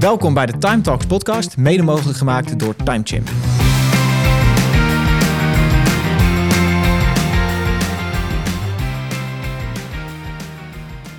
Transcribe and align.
Welkom 0.00 0.34
bij 0.34 0.46
de 0.46 0.58
Time 0.58 0.80
Talks 0.80 1.06
podcast, 1.06 1.56
mede 1.56 1.82
mogelijk 1.82 2.18
gemaakt 2.18 2.58
door 2.58 2.76
TimeChimp. 2.76 3.28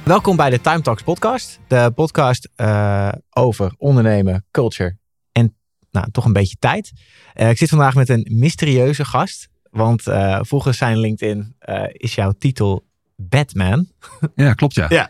Welkom 0.04 0.36
bij 0.36 0.50
de 0.50 0.62
Time 0.62 0.82
Talks 0.82 1.04
podcast, 1.04 1.59
de 1.68 1.91
podcast 1.96 2.50
uh, 2.57 3.12
over 3.30 3.73
ondernemen, 3.78 4.46
culture 4.52 4.98
en 5.32 5.55
nou, 5.91 6.11
toch 6.11 6.25
een 6.25 6.34
beetje 6.34 6.55
tijd. 6.59 6.91
Uh, 7.36 7.50
ik 7.50 7.57
zit 7.57 7.70
vandaag 7.70 7.95
met 7.95 8.09
een 8.09 8.27
mysterieuze 8.29 9.05
gast, 9.05 9.50
want 9.70 10.07
uh, 10.07 10.39
volgens 10.41 10.77
zijn 10.77 10.98
LinkedIn 10.98 11.55
is 11.91 12.16
jouw 12.16 12.32
titel 12.32 12.86
Batman. 13.16 13.88
Ja, 14.36 14.54
klopt 14.54 14.75
ja. 14.75 14.86
ja, 14.89 15.09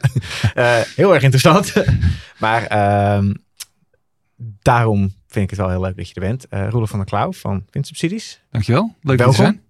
heel 0.95 1.13
erg 1.13 1.23
interessant. 1.23 1.73
maar 2.39 2.65
ehm, 2.65 3.31
daarom 4.61 5.13
vind 5.27 5.43
ik 5.43 5.49
het 5.49 5.59
wel 5.59 5.69
heel 5.69 5.81
leuk 5.81 5.97
dat 5.97 6.07
je 6.07 6.13
er 6.13 6.21
bent. 6.21 6.45
Uh, 6.49 6.69
Roelof 6.69 6.89
van 6.89 6.99
der 6.99 7.07
Klauw 7.07 7.31
van 7.31 7.65
Winsubsidies. 7.69 8.41
Dankjewel, 8.51 8.95
leuk 9.01 9.17
Welkom. 9.17 9.35
te 9.35 9.41
zijn. 9.41 9.61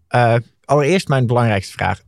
Uh, 0.42 0.48
allereerst 0.66 1.08
mijn 1.08 1.28
belangrijkste 1.28 1.74
vraag. 1.74 2.02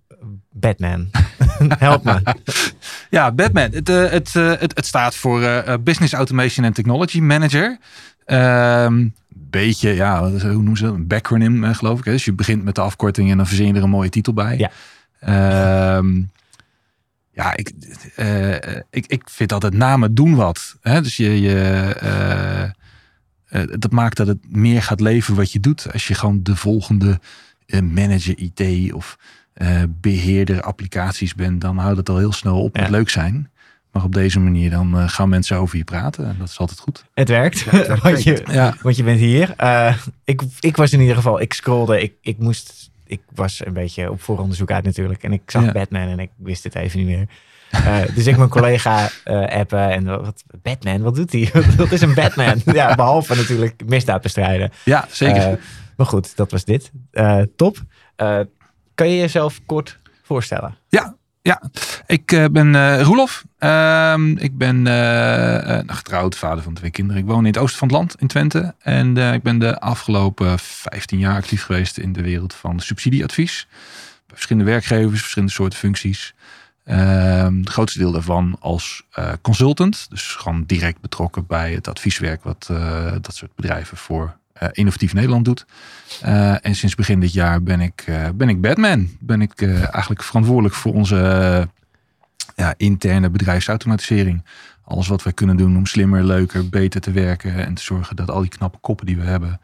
Batman. 0.51 1.09
Help 1.77 2.03
me. 2.03 2.21
ja, 3.09 3.31
Batman. 3.31 3.71
Het, 3.71 3.89
uh, 3.89 4.09
het, 4.09 4.33
het, 4.33 4.75
het, 4.75 4.85
staat 4.85 5.15
voor 5.15 5.39
Business 5.83 6.13
Automation 6.13 6.65
and 6.65 6.75
Technology 6.75 7.19
Manager. 7.19 7.77
Um, 8.25 9.13
beetje, 9.29 9.89
ja, 9.89 10.29
hoe 10.29 10.39
noemen 10.39 10.77
ze 10.77 10.83
dat? 10.83 10.93
Een 10.93 11.07
backronym, 11.07 11.73
geloof 11.73 11.97
ik. 11.97 12.05
Dus 12.05 12.25
je 12.25 12.33
begint 12.33 12.63
met 12.63 12.75
de 12.75 12.81
afkorting 12.81 13.31
en 13.31 13.37
dan 13.37 13.47
verzin 13.47 13.67
je 13.67 13.73
er 13.73 13.83
een 13.83 13.89
mooie 13.89 14.09
titel 14.09 14.33
bij. 14.33 14.69
Ja. 15.19 15.97
Um, 15.97 16.31
ja, 17.33 17.55
ik, 17.55 17.71
uh, 18.17 18.53
ik, 18.89 19.05
ik 19.07 19.29
vind 19.29 19.53
altijd 19.53 19.73
namen 19.73 20.13
doen 20.13 20.35
wat. 20.35 20.77
Hè? 20.81 21.01
Dus 21.01 21.17
je, 21.17 21.41
je 21.41 21.95
uh, 22.03 23.63
dat 23.79 23.91
maakt 23.91 24.17
dat 24.17 24.27
het 24.27 24.37
meer 24.49 24.81
gaat 24.81 24.99
leven 24.99 25.35
wat 25.35 25.51
je 25.51 25.59
doet. 25.59 25.93
Als 25.93 26.07
je 26.07 26.13
gewoon 26.13 26.43
de 26.43 26.55
volgende 26.55 27.19
manager 27.81 28.37
IT 28.37 28.93
of 28.93 29.17
beheerder 29.87 30.61
applicaties 30.61 31.35
bent, 31.35 31.61
dan 31.61 31.77
houdt 31.77 31.97
het 31.97 32.09
al 32.09 32.17
heel 32.17 32.33
snel 32.33 32.61
op 32.63 32.77
met 32.77 32.89
leuk 32.89 33.09
zijn. 33.09 33.51
Maar 33.91 34.03
op 34.03 34.13
deze 34.13 34.39
manier 34.39 34.69
dan 34.69 35.09
gaan 35.09 35.29
mensen 35.29 35.57
over 35.57 35.77
je 35.77 35.83
praten. 35.83 36.27
En 36.27 36.35
dat 36.39 36.49
is 36.49 36.57
altijd 36.57 36.79
goed. 36.79 37.05
Het 37.13 37.29
werkt. 37.29 37.59
Ja, 37.59 37.97
want, 38.03 38.23
je, 38.23 38.43
ja. 38.51 38.75
want 38.81 38.95
je 38.95 39.03
bent 39.03 39.19
hier. 39.19 39.55
ik, 40.23 40.41
ik 40.59 40.77
was 40.77 40.93
in 40.93 40.99
ieder 40.99 41.15
geval, 41.15 41.41
ik 41.41 41.53
scrollde, 41.53 42.01
ik, 42.01 42.13
ik 42.21 42.37
moest 42.37 42.82
ik 43.13 43.21
was 43.35 43.65
een 43.65 43.73
beetje 43.73 44.11
op 44.11 44.21
vooronderzoek 44.21 44.71
uit 44.71 44.83
natuurlijk. 44.83 45.23
En 45.23 45.33
ik 45.33 45.41
zag 45.45 45.71
Batman 45.71 46.07
en 46.07 46.19
ik 46.19 46.29
wist 46.37 46.63
het 46.63 46.75
even 46.75 46.99
niet 46.99 47.07
meer. 47.07 47.27
Uh, 47.73 48.15
dus 48.15 48.27
ik 48.27 48.37
mijn 48.37 48.49
collega 48.49 49.09
uh, 49.25 49.47
appen 49.47 49.89
en 49.89 50.05
wat, 50.05 50.43
Batman, 50.61 51.01
wat 51.01 51.15
doet 51.15 51.31
hij? 51.31 51.49
wat 51.77 51.91
is 51.91 52.01
een 52.01 52.13
Batman? 52.13 52.61
ja, 52.79 52.95
behalve 52.95 53.35
natuurlijk 53.35 53.85
misdaad 53.85 54.21
bestrijden. 54.21 54.71
Ja, 54.85 55.05
zeker. 55.09 55.51
Uh, 55.51 55.57
maar 55.97 56.05
goed, 56.05 56.35
dat 56.35 56.51
was 56.51 56.65
dit. 56.65 56.91
top. 57.55 57.77
kan 58.95 59.09
je 59.09 59.17
jezelf 59.17 59.59
kort 59.65 59.99
voorstellen? 60.23 60.77
Ja, 60.89 61.15
ja, 61.43 61.61
ik 62.05 62.31
uh, 62.31 62.45
ben 62.51 62.73
uh, 62.73 63.01
Roelof. 63.01 63.43
Uh, 63.59 64.15
ik 64.35 64.57
ben 64.57 64.85
uh, 64.85 65.79
getrouwd, 65.85 66.35
vader 66.35 66.63
van 66.63 66.73
twee 66.73 66.91
kinderen. 66.91 67.21
Ik 67.21 67.27
woon 67.27 67.39
in 67.39 67.45
het 67.45 67.57
oosten 67.57 67.79
van 67.79 67.87
het 67.87 67.97
land, 67.97 68.15
in 68.19 68.27
Twente. 68.27 68.75
En 68.79 69.17
ik 69.17 69.43
ben 69.43 69.59
de 69.59 69.79
afgelopen 69.79 70.59
15 70.59 71.19
jaar 71.19 71.35
actief 71.35 71.63
geweest 71.63 71.97
in 71.97 72.13
de 72.13 72.21
wereld 72.21 72.53
van 72.53 72.79
subsidieadvies. 72.79 73.67
Bij 74.27 74.35
verschillende 74.35 74.71
werkgevers, 74.71 75.19
verschillende 75.21 75.53
soorten 75.53 75.79
functies. 75.79 76.33
Ehm, 76.85 77.57
het 77.57 77.69
grootste 77.69 77.99
deel 77.99 78.11
daarvan 78.11 78.57
als 78.59 79.03
consultant. 79.41 80.09
Dus 80.09 80.35
gewoon 80.35 80.63
direct 80.65 81.01
betrokken 81.01 81.45
bij 81.45 81.73
het 81.73 81.87
advieswerk 81.87 82.43
wat 82.43 82.69
dat 83.21 83.35
soort 83.35 83.55
bedrijven 83.55 83.97
voor 83.97 84.37
uh, 84.61 84.69
Innovatief 84.71 85.13
Nederland 85.13 85.45
doet. 85.45 85.65
Uh, 86.25 86.65
en 86.65 86.75
sinds 86.75 86.95
begin 86.95 87.19
dit 87.19 87.33
jaar 87.33 87.63
ben 87.63 87.81
ik, 87.81 88.05
uh, 88.09 88.27
ben 88.35 88.49
ik 88.49 88.61
Batman. 88.61 89.09
Ben 89.19 89.41
ik 89.41 89.61
eigenlijk 89.61 90.23
verantwoordelijk 90.23 90.75
voor 90.75 90.93
onze 90.93 91.67
ja, 92.55 92.73
interne 92.77 93.29
bedrijfsautomatisering. 93.29 94.45
Alles 94.83 95.07
wat 95.07 95.23
wij 95.23 95.33
kunnen 95.33 95.57
doen 95.57 95.77
om 95.77 95.85
slimmer, 95.85 96.23
leuker, 96.23 96.69
beter 96.69 97.01
te 97.01 97.11
werken. 97.11 97.65
En 97.65 97.73
te 97.73 97.83
zorgen 97.83 98.15
dat 98.15 98.29
al 98.29 98.41
die 98.41 98.49
knappe 98.49 98.77
koppen 98.77 99.05
die 99.05 99.17
we 99.17 99.23
hebben. 99.23 99.59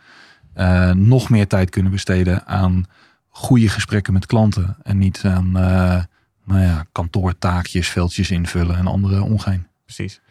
nog 1.07 1.29
meer 1.29 1.47
tijd 1.47 1.69
kunnen 1.69 1.91
besteden 1.91 2.47
aan 2.47 2.85
goede 3.29 3.69
gesprekken 3.69 4.13
met 4.13 4.25
klanten. 4.25 4.77
En 4.83 4.97
niet 4.97 5.21
aan 5.25 5.51
nou 6.45 6.61
ja, 6.61 6.85
kantoortaakjes, 6.91 7.87
veldjes 7.87 8.31
invullen 8.31 8.75
en 8.75 8.87
andere 8.87 9.21
ongein. 9.21 9.67
Precies. 9.85 10.21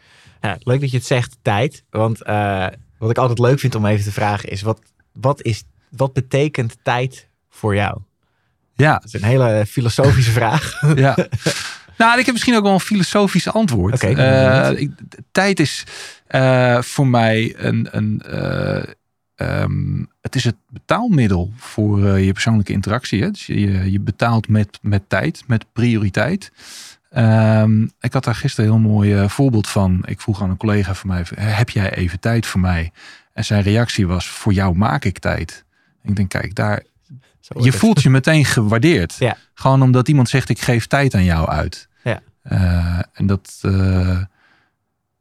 Ja, 0.41 0.57
leuk 0.59 0.81
dat 0.81 0.91
je 0.91 0.97
het 0.97 1.05
zegt, 1.05 1.37
tijd. 1.41 1.83
Want 1.89 2.21
wat 2.99 3.09
ik 3.09 3.17
altijd 3.17 3.39
leuk 3.39 3.59
vind 3.59 3.75
om 3.75 3.85
even 3.85 4.03
te 4.03 4.11
vragen 4.11 4.49
is: 4.49 4.61
wat, 4.61 4.79
wat, 5.13 5.41
is, 5.41 5.63
wat 5.89 6.13
betekent 6.13 6.77
tijd 6.83 7.27
voor 7.49 7.75
jou? 7.75 7.97
Ja. 8.73 8.93
Dat 8.93 9.05
is 9.05 9.13
een 9.13 9.27
hele 9.27 9.65
filosofische 9.67 10.31
vraag. 10.31 10.81
Ja. 10.95 11.17
Nou, 11.97 12.19
ik 12.19 12.25
heb 12.25 12.33
misschien 12.33 12.55
ook 12.55 12.63
wel 12.63 12.73
een 12.73 12.79
filosofisch 12.79 13.51
antwoord. 13.51 13.93
Okay, 13.93 14.71
uh, 14.71 14.79
ik, 14.79 14.91
tijd 15.31 15.59
is 15.59 15.83
uh, 16.29 16.81
voor 16.81 17.07
mij 17.07 17.55
een. 17.57 17.87
een 17.91 18.21
uh, 18.29 18.83
um, 19.35 20.09
het 20.21 20.35
is 20.35 20.43
het 20.43 20.55
betaalmiddel 20.67 21.51
voor 21.55 22.19
je 22.19 22.33
persoonlijke 22.33 22.71
interactie. 22.71 23.21
Hè? 23.21 23.31
Dus 23.31 23.45
je, 23.45 23.91
je 23.91 23.99
betaalt 23.99 24.47
met, 24.47 24.79
met 24.81 25.01
tijd, 25.07 25.43
met 25.47 25.65
prioriteit. 25.73 26.51
Um, 27.17 27.91
ik 27.99 28.13
had 28.13 28.23
daar 28.23 28.35
gisteren 28.35 28.71
een 28.71 28.79
heel 28.79 28.89
mooi 28.89 29.21
uh, 29.21 29.29
voorbeeld 29.29 29.67
van. 29.67 30.03
Ik 30.05 30.21
vroeg 30.21 30.41
aan 30.41 30.49
een 30.49 30.57
collega 30.57 30.93
van 30.93 31.09
mij: 31.09 31.25
heb 31.35 31.69
jij 31.69 31.93
even 31.93 32.19
tijd 32.19 32.45
voor 32.45 32.59
mij? 32.59 32.91
En 33.33 33.45
zijn 33.45 33.61
reactie 33.61 34.07
was: 34.07 34.27
voor 34.27 34.53
jou 34.53 34.75
maak 34.75 35.05
ik 35.05 35.19
tijd. 35.19 35.65
ik 36.03 36.15
denk, 36.15 36.29
kijk, 36.29 36.55
daar. 36.55 36.83
Je 37.59 37.71
voelt 37.71 38.01
je 38.01 38.09
meteen 38.09 38.45
gewaardeerd. 38.45 39.15
Ja. 39.19 39.37
Gewoon 39.53 39.81
omdat 39.81 40.07
iemand 40.07 40.29
zegt: 40.29 40.49
ik 40.49 40.61
geef 40.61 40.87
tijd 40.87 41.13
aan 41.13 41.23
jou 41.23 41.49
uit. 41.49 41.87
Ja. 42.03 42.21
Uh, 42.43 42.99
en 43.13 43.25
dat. 43.25 43.59
Uh, 43.65 44.21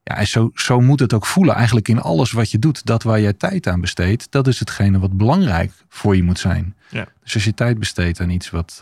ja, 0.03 0.25
zo, 0.25 0.51
zo 0.55 0.81
moet 0.81 1.01
het 1.01 1.13
ook 1.13 1.27
voelen. 1.27 1.55
Eigenlijk 1.55 1.89
in 1.89 2.01
alles 2.01 2.33
wat 2.33 2.51
je 2.51 2.59
doet, 2.59 2.87
dat 2.87 3.03
waar 3.03 3.21
jij 3.21 3.33
tijd 3.33 3.67
aan 3.67 3.81
besteedt, 3.81 4.27
dat 4.31 4.47
is 4.47 4.59
hetgene 4.59 4.99
wat 4.99 5.17
belangrijk 5.17 5.73
voor 5.89 6.17
je 6.17 6.23
moet 6.23 6.39
zijn. 6.39 6.77
Ja. 6.91 7.07
Dus 7.23 7.35
als 7.35 7.45
je 7.45 7.55
tijd 7.55 7.79
besteedt 7.79 8.21
aan 8.21 8.31
iets 8.31 8.51
wat 8.51 8.79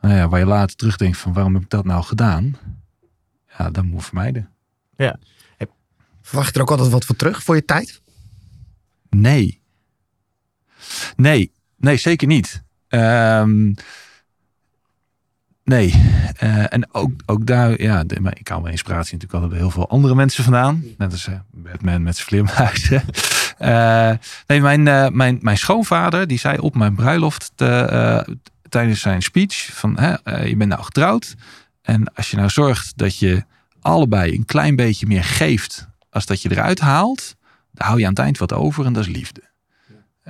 nou 0.00 0.14
ja, 0.14 0.28
waar 0.28 0.40
je 0.40 0.46
later 0.46 0.76
terugdenkt 0.76 1.18
van 1.18 1.32
waarom 1.32 1.54
heb 1.54 1.62
ik 1.62 1.70
dat 1.70 1.84
nou 1.84 2.02
gedaan? 2.02 2.56
Ja, 3.58 3.70
dat 3.70 3.84
moet 3.84 4.04
vermijden. 4.04 4.50
Ja. 4.96 5.18
Verwacht 6.30 6.48
je 6.48 6.54
er 6.54 6.60
ook 6.60 6.70
altijd 6.70 6.90
wat 6.90 7.04
voor 7.04 7.16
terug 7.16 7.42
voor 7.42 7.54
je 7.54 7.64
tijd? 7.64 8.00
Nee. 9.08 9.60
Nee, 11.16 11.52
nee, 11.76 11.96
zeker 11.96 12.26
niet. 12.26 12.62
Um, 12.88 13.74
nee. 15.64 15.94
Uh, 16.42 16.72
en 16.72 16.94
ook, 16.94 17.10
ook 17.26 17.46
daar, 17.46 17.82
ja, 17.82 18.04
de, 18.04 18.32
ik 18.32 18.48
haal 18.48 18.60
mijn 18.60 18.72
inspiratie 18.72 19.12
natuurlijk 19.12 19.32
altijd 19.32 19.50
bij 19.50 19.60
heel 19.60 19.70
veel 19.70 19.88
andere 19.88 20.14
mensen 20.14 20.44
vandaan. 20.44 20.84
Net 20.98 21.12
als 21.12 21.28
uh, 21.28 21.34
Batman 21.50 22.02
met 22.02 22.16
zijn 22.16 22.26
vleermuizen. 22.26 23.02
uh, 23.60 24.12
nee, 24.46 24.60
mijn, 24.60 24.82
mijn, 25.16 25.38
mijn 25.40 25.58
schoonvader, 25.58 26.26
die 26.26 26.38
zei 26.38 26.58
op 26.58 26.74
mijn 26.74 26.94
bruiloft, 26.94 27.52
tijdens 28.70 29.00
zijn 29.00 29.22
speech 29.22 29.68
van 29.72 29.98
hè, 29.98 30.14
uh, 30.24 30.46
je 30.46 30.56
bent 30.56 30.70
nou 30.70 30.82
getrouwd. 30.82 31.34
En 31.82 32.14
als 32.14 32.30
je 32.30 32.36
nou 32.36 32.48
zorgt 32.48 32.92
dat 32.98 33.18
je 33.18 33.44
allebei 33.80 34.34
een 34.34 34.44
klein 34.44 34.76
beetje 34.76 35.06
meer 35.06 35.24
geeft 35.24 35.88
als 36.10 36.26
dat 36.26 36.42
je 36.42 36.50
eruit 36.50 36.80
haalt, 36.80 37.36
dan 37.72 37.86
hou 37.86 37.98
je 37.98 38.04
aan 38.04 38.10
het 38.10 38.20
eind 38.20 38.38
wat 38.38 38.52
over 38.52 38.86
en 38.86 38.92
dat 38.92 39.06
is 39.06 39.14
liefde. 39.14 39.42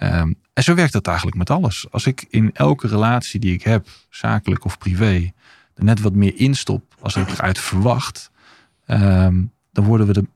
Um, 0.03 0.39
en 0.53 0.62
zo 0.62 0.75
werkt 0.75 0.93
dat 0.93 1.06
eigenlijk 1.06 1.37
met 1.37 1.50
alles. 1.50 1.87
Als 1.91 2.06
ik 2.06 2.27
in 2.29 2.50
elke 2.55 2.89
relatie 2.89 3.41
die 3.41 3.55
ik 3.55 3.62
heb, 3.62 3.89
zakelijk 4.11 4.65
of 4.65 4.79
privé, 4.79 5.33
er 5.75 5.84
net 5.84 6.00
wat 6.00 6.15
meer 6.15 6.37
instop 6.37 6.95
als 7.00 7.17
ik 7.17 7.29
eruit 7.29 7.59
verwacht, 7.59 8.31
um, 8.87 9.53
dan 9.73 9.84
worden 9.84 10.06
we 10.06 10.12
er 10.12 10.26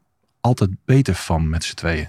altijd 0.40 0.70
beter 0.84 1.14
van 1.14 1.49
met 1.49 1.64
z'n 1.64 1.75
tweeën. 1.75 2.08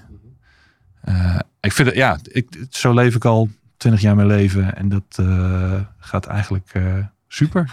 Uh, 1.09 1.39
ik 1.59 1.71
vind 1.71 1.87
het, 1.87 1.97
ja, 1.97 2.19
ik, 2.23 2.65
zo 2.69 2.93
leef 2.93 3.15
ik 3.15 3.25
al 3.25 3.49
20 3.77 4.01
jaar 4.01 4.15
mijn 4.15 4.27
leven 4.27 4.75
en 4.75 4.89
dat 4.89 5.17
uh, 5.19 5.79
gaat 5.97 6.25
eigenlijk 6.25 6.73
uh, 6.73 6.95
super. 7.27 7.69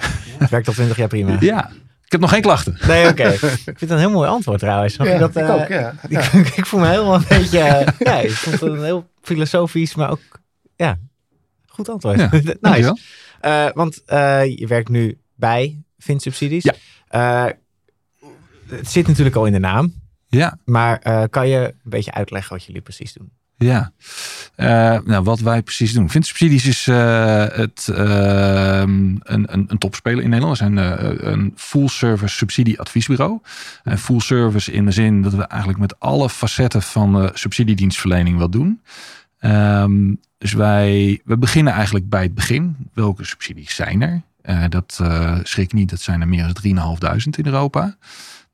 Werkt 0.50 0.69
al 0.69 0.72
20 0.72 0.96
jaar 0.96 1.08
prima. 1.08 1.37
Ja, 1.40 1.70
ik 2.04 2.12
heb 2.12 2.20
nog 2.20 2.31
geen 2.31 2.43
klachten. 2.43 2.78
Nee, 2.87 3.08
oké. 3.08 3.10
Okay. 3.10 3.32
ik 3.32 3.38
vind 3.38 3.81
het 3.81 3.90
een 3.90 3.99
heel 3.99 4.10
mooi 4.10 4.28
antwoord 4.28 4.58
trouwens. 4.58 4.96
Ja, 4.96 5.19
dat, 5.19 5.37
uh, 5.37 5.43
ik 5.43 5.50
ook, 5.50 5.69
ja. 5.69 5.94
Ik, 6.32 6.49
ik, 6.56 6.66
voel 6.66 6.81
me 6.81 6.88
helemaal 6.88 7.14
een 7.14 7.25
beetje... 7.28 7.58
ja, 7.99 8.20
ik 8.20 8.31
vond 8.31 8.60
het 8.60 8.70
een 8.70 8.84
heel 8.84 9.10
filosofisch, 9.22 9.94
maar 9.94 10.10
ook... 10.10 10.20
Ja, 10.76 10.99
goed 11.66 11.88
antwoord. 11.88 12.19
Ja, 12.19 12.31
nice. 12.70 12.96
want 13.75 14.02
je 14.58 14.64
werkt 14.69 14.88
nu 14.88 15.19
bij 15.34 15.82
Vinsubsidies. 15.98 16.70
Ja. 17.08 17.55
het 18.69 18.90
zit 18.90 19.06
natuurlijk 19.06 19.37
al 19.37 19.46
in 19.46 19.52
de 19.52 19.58
naam. 19.58 19.94
Ja. 20.26 20.58
Maar 20.64 21.28
kan 21.28 21.48
je 21.48 21.58
een 21.58 21.90
beetje 21.90 22.12
uitleggen 22.12 22.56
wat 22.56 22.64
jullie 22.64 22.82
precies 22.82 23.12
doen? 23.12 23.32
Ja, 23.62 23.93
nou, 25.05 25.23
wat 25.23 25.41
wij 25.41 25.62
precies 25.62 25.93
doen. 25.93 26.09
Subsidies 26.09 26.67
is 26.67 26.87
het, 26.87 27.88
ehm, 27.94 28.91
een, 29.23 29.53
een, 29.53 29.64
een 29.69 29.79
topspeler 29.79 30.23
in 30.25 30.31
Nederland. 30.31 30.59
We 30.59 30.64
zijn 30.64 30.76
een 31.32 31.53
full 31.56 31.88
service 31.88 32.37
subsidie 32.37 32.81
adviesbureau. 32.81 33.41
En 33.82 33.99
full 33.99 34.20
service 34.20 34.73
in 34.73 34.85
de 34.85 34.91
zin 34.91 35.23
dat 35.23 35.35
we 35.35 35.43
eigenlijk 35.43 35.81
met 35.81 36.00
alle 36.00 36.29
facetten 36.29 36.82
van 36.82 37.12
de 37.12 37.31
subsidiedienstverlening 37.35 38.38
wat 38.38 38.53
doen. 38.53 38.81
Um, 39.41 40.20
dus 40.38 40.53
wij 40.53 41.20
we 41.25 41.37
beginnen 41.37 41.73
eigenlijk 41.73 42.08
bij 42.08 42.23
het 42.23 42.35
begin. 42.35 42.76
Welke 42.93 43.25
subsidies 43.25 43.75
zijn 43.75 44.03
er? 44.03 44.23
Dat 44.69 45.00
schrik 45.43 45.73
niet, 45.73 45.91
dat 45.91 46.00
zijn 46.00 46.20
er 46.20 46.29
meer 46.29 46.53
dan 46.53 46.99
3.500 47.17 47.17
in 47.31 47.47
Europa. 47.47 47.97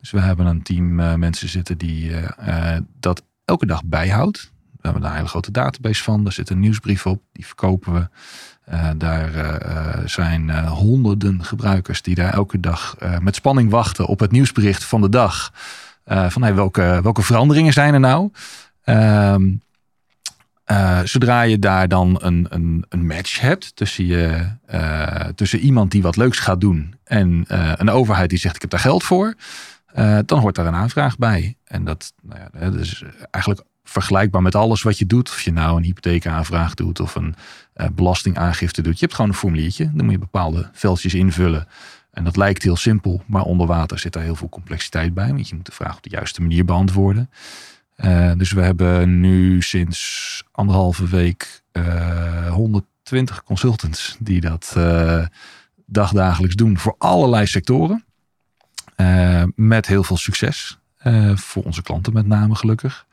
Dus 0.01 0.11
we 0.11 0.21
hebben 0.21 0.47
een 0.47 0.63
team 0.63 1.19
mensen 1.19 1.49
zitten 1.49 1.79
die 1.79 2.13
dat 3.01 3.23
elke 3.45 3.67
dag 3.67 3.85
bijhoudt. 3.85 4.53
Hebben 4.93 5.11
een 5.11 5.17
hele 5.17 5.29
grote 5.29 5.51
database 5.51 6.03
van. 6.03 6.25
Daar 6.25 6.33
zit 6.33 6.51
een 6.51 6.61
nieuwsbrief 6.61 7.07
op, 7.07 7.23
die 7.33 7.47
verkopen 7.47 7.93
we. 7.93 8.09
daar 8.97 9.31
zijn 10.05 10.67
honderden 10.67 11.45
gebruikers 11.45 12.03
die 12.03 12.15
daar 12.15 12.33
elke 12.33 12.61
dag 12.61 12.97
met 13.21 13.35
spanning 13.35 13.71
wachten 13.71 14.07
op 14.07 14.21
het 14.21 14.31
nieuwsbericht 14.31 14.85
van 14.85 15.01
de 15.01 15.09
dag. 15.09 15.53
van 16.05 16.43
hey, 16.43 16.55
welke, 16.55 17.01
welke 17.03 17.23
veranderingen 17.23 17.73
zijn 17.73 17.95
er 17.95 18.01
nou? 18.01 18.31
Ehm, 18.83 19.51
zodra 21.05 21.43
je 21.43 21.59
daar 21.59 21.89
dan 21.89 22.19
een, 22.23 22.47
een, 22.51 22.85
een 22.89 23.07
match 23.07 23.41
hebt 23.41 23.77
tussen, 23.77 24.07
je, 24.07 24.49
tussen 25.35 25.59
iemand 25.59 25.91
die 25.91 26.03
wat 26.03 26.17
leuks 26.17 26.39
gaat 26.39 26.61
doen 26.61 26.95
en 27.05 27.45
een 27.77 27.91
overheid 27.91 28.31
die 28.31 28.39
zegt 28.39 28.55
ik 28.55 28.61
heb 28.61 28.71
daar 28.71 28.81
geld 28.81 29.05
voor, 29.05 29.35
dan 30.25 30.39
hoort 30.39 30.55
daar 30.55 30.67
een 30.67 30.75
aanvraag 30.75 31.17
bij. 31.17 31.57
En 31.65 31.85
dat, 31.85 32.13
nou 32.23 32.41
ja, 32.41 32.71
dat 32.71 32.75
is 32.75 33.05
eigenlijk 33.31 33.65
vergelijkbaar 33.89 34.43
met 34.43 34.55
alles 34.55 34.83
wat 34.83 34.99
je 34.99 35.07
doet. 35.07 35.29
Of 35.29 35.41
je 35.41 35.53
nou 35.53 35.77
een 35.77 35.85
hypotheekaanvraag 35.85 36.75
doet 36.75 37.01
of 37.01 37.15
een 37.15 37.35
belastingaangifte 37.93 38.83
doet. 38.83 38.95
Je 38.99 39.05
hebt 39.05 39.15
gewoon 39.15 39.31
een 39.31 39.37
formuliertje, 39.37 39.91
dan 39.95 40.05
moet 40.05 40.15
je 40.15 40.19
bepaalde 40.19 40.71
veldjes 40.73 41.15
invullen. 41.15 41.69
En 42.11 42.25
dat 42.25 42.37
lijkt 42.37 42.63
heel 42.63 42.77
simpel, 42.77 43.23
maar 43.27 43.43
onder 43.43 43.67
water 43.67 43.99
zit 43.99 44.13
daar 44.13 44.23
heel 44.23 44.35
veel 44.35 44.49
complexiteit 44.49 45.15
bij. 45.15 45.29
Want 45.29 45.49
je 45.49 45.55
moet 45.55 45.67
de 45.67 45.73
vraag 45.73 45.97
op 45.97 46.03
de 46.03 46.11
juiste 46.11 46.41
manier 46.41 46.65
beantwoorden. 46.65 47.31
Uh, 47.97 48.33
dus 48.37 48.53
we 48.53 48.61
hebben 48.61 49.21
nu 49.21 49.63
sinds 49.63 50.43
anderhalve 50.53 51.07
week 51.07 51.63
uh, 51.73 52.47
eh, 52.47 52.53
120 52.53 53.43
consultants 53.43 54.17
die 54.19 54.41
dat 54.41 54.75
uh, 54.77 55.27
dagdagelijks 55.87 56.55
doen 56.55 56.79
voor 56.79 56.95
allerlei 56.99 57.47
sectoren. 57.47 58.05
met 59.55 59.87
heel 59.87 60.03
veel 60.03 60.17
succes. 60.17 60.79
voor 61.35 61.63
onze 61.63 61.83
klanten 61.83 62.13
met 62.13 62.27
name 62.27 62.55
gelukkig. 62.55 63.07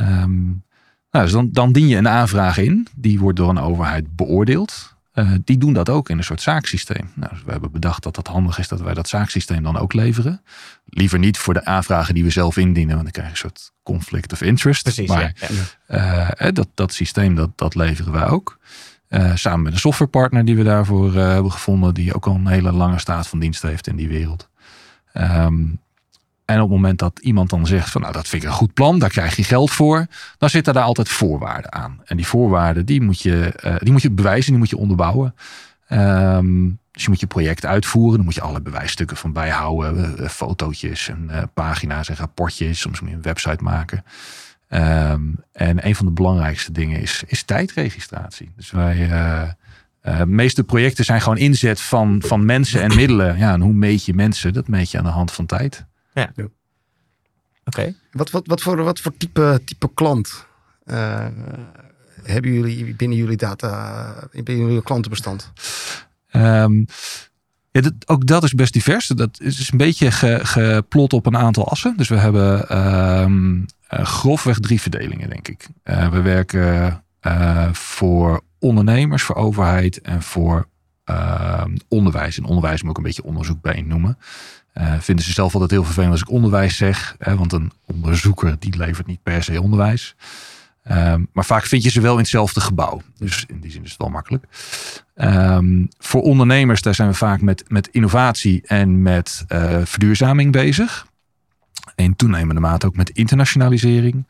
Um, 0.00 0.64
nou, 1.10 1.24
dus 1.24 1.32
dan, 1.32 1.48
dan 1.52 1.72
dien 1.72 1.88
je 1.88 1.96
een 1.96 2.08
aanvraag 2.08 2.58
in. 2.58 2.86
Die 2.96 3.18
wordt 3.18 3.38
door 3.38 3.48
een 3.48 3.58
overheid 3.58 4.16
beoordeeld. 4.16 4.96
Uh, 5.14 5.30
die 5.44 5.58
doen 5.58 5.72
dat 5.72 5.88
ook 5.88 6.08
in 6.08 6.18
een 6.18 6.24
soort 6.24 6.42
zaaksysteem. 6.42 7.10
Nou, 7.14 7.32
dus 7.32 7.42
we 7.44 7.50
hebben 7.50 7.70
bedacht 7.70 8.02
dat 8.02 8.16
het 8.16 8.26
handig 8.26 8.58
is 8.58 8.68
dat 8.68 8.80
wij 8.80 8.94
dat 8.94 9.08
zaaksysteem 9.08 9.62
dan 9.62 9.76
ook 9.76 9.92
leveren. 9.92 10.42
Liever 10.84 11.18
niet 11.18 11.38
voor 11.38 11.54
de 11.54 11.64
aanvragen 11.64 12.14
die 12.14 12.24
we 12.24 12.30
zelf 12.30 12.56
indienen, 12.56 12.92
want 12.92 13.02
dan 13.02 13.12
krijg 13.12 13.26
je 13.26 13.32
een 13.32 13.38
soort 13.38 13.72
conflict 13.82 14.32
of 14.32 14.42
interest. 14.42 14.82
Precies, 14.82 15.08
maar 15.08 15.34
ja. 15.88 16.36
Uh, 16.40 16.52
dat, 16.52 16.68
dat 16.74 16.92
systeem, 16.92 17.34
dat, 17.34 17.50
dat 17.54 17.74
leveren 17.74 18.12
wij 18.12 18.26
ook. 18.26 18.58
Uh, 19.08 19.34
samen 19.34 19.62
met 19.62 19.72
een 19.72 19.78
softwarepartner 19.78 20.44
die 20.44 20.56
we 20.56 20.62
daarvoor 20.62 21.14
hebben 21.14 21.52
gevonden, 21.52 21.94
die 21.94 22.14
ook 22.14 22.26
al 22.26 22.34
een 22.34 22.46
hele 22.46 22.72
lange 22.72 22.98
staat 22.98 23.28
van 23.28 23.38
dienst 23.38 23.62
heeft 23.62 23.86
in 23.86 23.96
die 23.96 24.08
wereld. 24.08 24.48
Um, 25.14 25.80
en 26.48 26.60
op 26.60 26.68
het 26.68 26.70
moment 26.70 26.98
dat 26.98 27.18
iemand 27.18 27.50
dan 27.50 27.66
zegt 27.66 27.90
van 27.90 28.00
nou 28.00 28.12
dat 28.12 28.28
vind 28.28 28.42
ik 28.42 28.48
een 28.48 28.54
goed 28.54 28.74
plan, 28.74 28.98
daar 28.98 29.08
krijg 29.08 29.36
je 29.36 29.44
geld 29.44 29.70
voor, 29.70 30.06
dan 30.38 30.50
zitten 30.50 30.74
daar 30.74 30.82
altijd 30.82 31.08
voorwaarden 31.08 31.72
aan. 31.72 32.00
En 32.04 32.16
die 32.16 32.26
voorwaarden 32.26 32.86
die 32.86 33.02
moet 33.02 33.20
je, 33.20 33.60
uh, 33.64 33.76
die 33.78 33.92
moet 33.92 34.02
je 34.02 34.10
bewijzen, 34.10 34.50
die 34.50 34.58
moet 34.58 34.70
je 34.70 34.76
onderbouwen. 34.76 35.34
Um, 35.88 36.78
dus 36.92 37.02
je 37.02 37.08
moet 37.08 37.20
je 37.20 37.26
project 37.26 37.66
uitvoeren, 37.66 38.16
dan 38.16 38.24
moet 38.24 38.34
je 38.34 38.40
alle 38.40 38.60
bewijsstukken 38.60 39.16
van 39.16 39.32
bijhouden, 39.32 40.16
uh, 40.20 40.28
fotootjes 40.28 41.08
en 41.08 41.50
pagina's 41.54 42.08
en 42.08 42.16
rapportjes, 42.16 42.80
soms 42.80 43.00
moet 43.00 43.10
je 43.10 43.16
een 43.16 43.22
website 43.22 43.62
maken. 43.62 44.04
Um, 44.68 45.36
en 45.52 45.86
een 45.86 45.94
van 45.94 46.06
de 46.06 46.12
belangrijkste 46.12 46.72
dingen 46.72 47.00
is, 47.00 47.22
is 47.26 47.42
tijdregistratie. 47.42 48.52
Dus 48.56 48.70
wij, 48.70 48.96
de 50.02 50.26
meeste 50.26 50.64
projecten 50.64 51.04
zijn 51.04 51.20
gewoon 51.20 51.38
inzet 51.38 51.80
van, 51.80 52.22
van 52.26 52.44
mensen 52.44 52.82
en 52.82 52.94
middelen. 52.94 53.38
Ja, 53.38 53.52
en 53.52 53.60
hoe 53.60 53.72
meet 53.72 54.04
je 54.04 54.14
mensen? 54.14 54.52
Dat 54.52 54.68
meet 54.68 54.90
je 54.90 54.98
aan 54.98 55.04
de 55.04 55.10
hand 55.10 55.32
van 55.32 55.46
tijd. 55.46 55.86
Ja. 56.18 56.32
ja. 56.34 56.48
Oké. 57.64 57.94
Wat, 58.12 58.30
wat, 58.30 58.46
wat, 58.46 58.62
voor, 58.62 58.76
wat 58.76 59.00
voor 59.00 59.16
type, 59.16 59.60
type 59.64 59.90
klant 59.94 60.46
uh, 60.86 61.26
hebben 62.22 62.52
jullie 62.52 62.94
binnen 62.94 63.18
jullie 63.18 63.36
data, 63.36 64.28
binnen 64.32 64.66
jullie 64.66 64.82
klantenbestand? 64.82 65.52
Um, 66.32 66.86
ja, 67.70 67.80
dat, 67.80 67.92
ook 68.06 68.26
dat 68.26 68.42
is 68.42 68.52
best 68.52 68.72
divers. 68.72 69.06
Dat 69.06 69.40
is 69.40 69.70
een 69.72 69.78
beetje 69.78 70.10
ge, 70.10 70.40
geplot 70.42 71.12
op 71.12 71.26
een 71.26 71.36
aantal 71.36 71.68
assen. 71.68 71.96
Dus 71.96 72.08
we 72.08 72.16
hebben 72.16 72.78
um, 73.22 73.66
uh, 73.90 74.04
grofweg 74.04 74.58
drie 74.58 74.80
verdelingen, 74.80 75.28
denk 75.28 75.48
ik. 75.48 75.68
Uh, 75.84 76.08
we 76.08 76.20
werken 76.20 77.02
voor 77.72 78.42
ondernemers, 78.58 79.22
voor 79.22 79.36
overheid 79.36 80.00
en 80.00 80.22
voor 80.22 80.68
ehm, 81.04 81.76
onderwijs. 81.88 82.38
En 82.38 82.44
onderwijs 82.44 82.82
moet 82.82 82.90
ik 82.90 82.96
een 82.96 83.02
beetje 83.02 83.24
onderzoek 83.24 83.60
bij 83.60 83.82
noemen. 83.82 84.18
Uh, 84.78 84.94
vinden 85.00 85.24
ze 85.24 85.32
zelf 85.32 85.52
altijd 85.52 85.70
heel 85.70 85.84
vervelend 85.84 86.12
als 86.12 86.20
ik 86.20 86.30
onderwijs 86.30 86.76
zeg. 86.76 87.16
Hè, 87.18 87.36
want 87.36 87.52
een 87.52 87.72
onderzoeker 87.86 88.56
die 88.58 88.76
levert 88.76 89.06
niet 89.06 89.22
per 89.22 89.42
se 89.42 89.62
onderwijs. 89.62 90.16
Um, 90.90 91.28
maar 91.32 91.44
vaak 91.44 91.64
vind 91.64 91.82
je 91.82 91.90
ze 91.90 92.00
wel 92.00 92.12
in 92.12 92.18
hetzelfde 92.18 92.60
gebouw. 92.60 93.00
Dus 93.18 93.44
in 93.48 93.60
die 93.60 93.70
zin 93.70 93.84
is 93.84 93.90
het 93.90 93.98
wel 93.98 94.08
makkelijk. 94.08 94.44
Um, 95.14 95.88
voor 95.98 96.22
ondernemers, 96.22 96.82
daar 96.82 96.94
zijn 96.94 97.08
we 97.08 97.14
vaak 97.14 97.40
met, 97.40 97.64
met 97.68 97.88
innovatie 97.88 98.62
en 98.66 99.02
met 99.02 99.44
uh, 99.48 99.78
verduurzaming 99.84 100.52
bezig. 100.52 101.06
In 101.94 102.16
toenemende 102.16 102.60
mate 102.60 102.86
ook 102.86 102.96
met 102.96 103.10
internationalisering. 103.10 104.26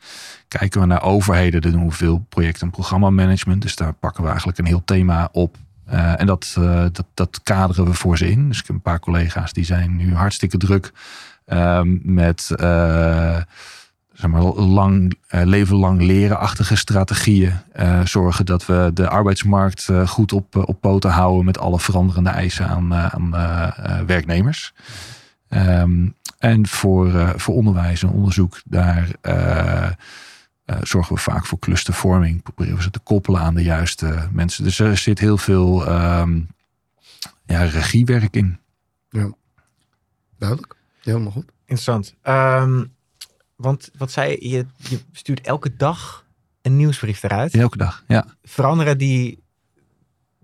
Kijken 0.47 0.81
we 0.81 0.87
naar 0.87 1.03
overheden, 1.03 1.61
dan 1.61 1.71
doen 1.71 1.87
we 1.87 1.91
veel 1.91 2.25
project- 2.29 2.61
en 2.61 2.69
programmamanagement. 2.69 3.61
Dus 3.61 3.75
daar 3.75 3.93
pakken 3.93 4.21
we 4.23 4.29
eigenlijk 4.29 4.57
een 4.57 4.65
heel 4.65 4.83
thema 4.85 5.29
op 5.31 5.57
uh, 5.91 6.19
en 6.19 6.25
dat, 6.25 6.55
uh, 6.59 6.85
dat, 6.91 7.05
dat 7.13 7.39
kaderen 7.43 7.85
we 7.85 7.93
voor 7.93 8.17
ze 8.17 8.29
in. 8.29 8.47
Dus 8.47 8.59
ik 8.59 8.67
heb 8.67 8.75
een 8.75 8.81
paar 8.81 8.99
collega's 8.99 9.53
die 9.53 9.63
zijn 9.63 9.95
nu 9.95 10.15
hartstikke 10.15 10.57
druk 10.57 10.91
um, 11.45 11.99
met 12.03 12.49
uh, 12.51 13.37
zeg 14.13 14.31
maar, 14.31 14.41
lang, 14.41 15.17
leven 15.29 15.75
lang 15.75 16.01
leren-achtige 16.01 16.75
strategieën. 16.75 17.53
zorgen 18.03 18.45
dat 18.45 18.65
we 18.65 18.91
de 18.93 19.09
arbeidsmarkt 19.09 19.89
goed 20.05 20.33
op, 20.33 20.55
op 20.55 20.81
poten 20.81 21.11
houden 21.11 21.45
met 21.45 21.59
alle 21.59 21.79
veranderende 21.79 22.29
eisen 22.29 22.67
aan, 22.67 22.93
aan 22.93 23.35
werknemers. 24.05 24.73
Um, 25.49 26.15
en 26.37 26.67
voor, 26.67 27.33
voor 27.35 27.55
onderwijs 27.55 28.03
en 28.03 28.09
onderzoek, 28.09 28.61
daar 28.65 29.07
uh, 30.69 30.77
zorgen 30.81 31.15
we 31.15 31.21
vaak 31.21 31.45
voor 31.45 31.59
clustervorming. 31.59 32.43
Proberen 32.43 32.75
we 32.75 32.81
ze 32.81 32.89
te 32.89 32.99
koppelen 32.99 33.41
aan 33.41 33.55
de 33.55 33.63
juiste 33.63 34.27
mensen. 34.31 34.63
Dus 34.63 34.79
er 34.79 34.97
zit 34.97 35.19
heel 35.19 35.37
veel 35.37 35.87
um, 35.87 36.47
ja, 37.45 37.63
regiewerk 37.63 38.35
in. 38.35 38.59
Ja, 39.09 39.31
duidelijk. 40.37 40.75
Helemaal 41.01 41.31
goed. 41.31 41.51
Interessant. 41.59 42.15
Um, 42.23 42.93
want 43.55 43.89
wat 43.97 44.11
zei 44.11 44.31
je, 44.31 44.49
je, 44.49 44.65
je 44.77 44.99
stuurt 45.11 45.41
elke 45.41 45.75
dag 45.75 46.25
een 46.61 46.75
nieuwsbrief 46.75 47.23
eruit. 47.23 47.53
Elke 47.53 47.77
dag, 47.77 48.03
ja. 48.07 48.25
Veranderen 48.43 48.97
die 48.97 49.43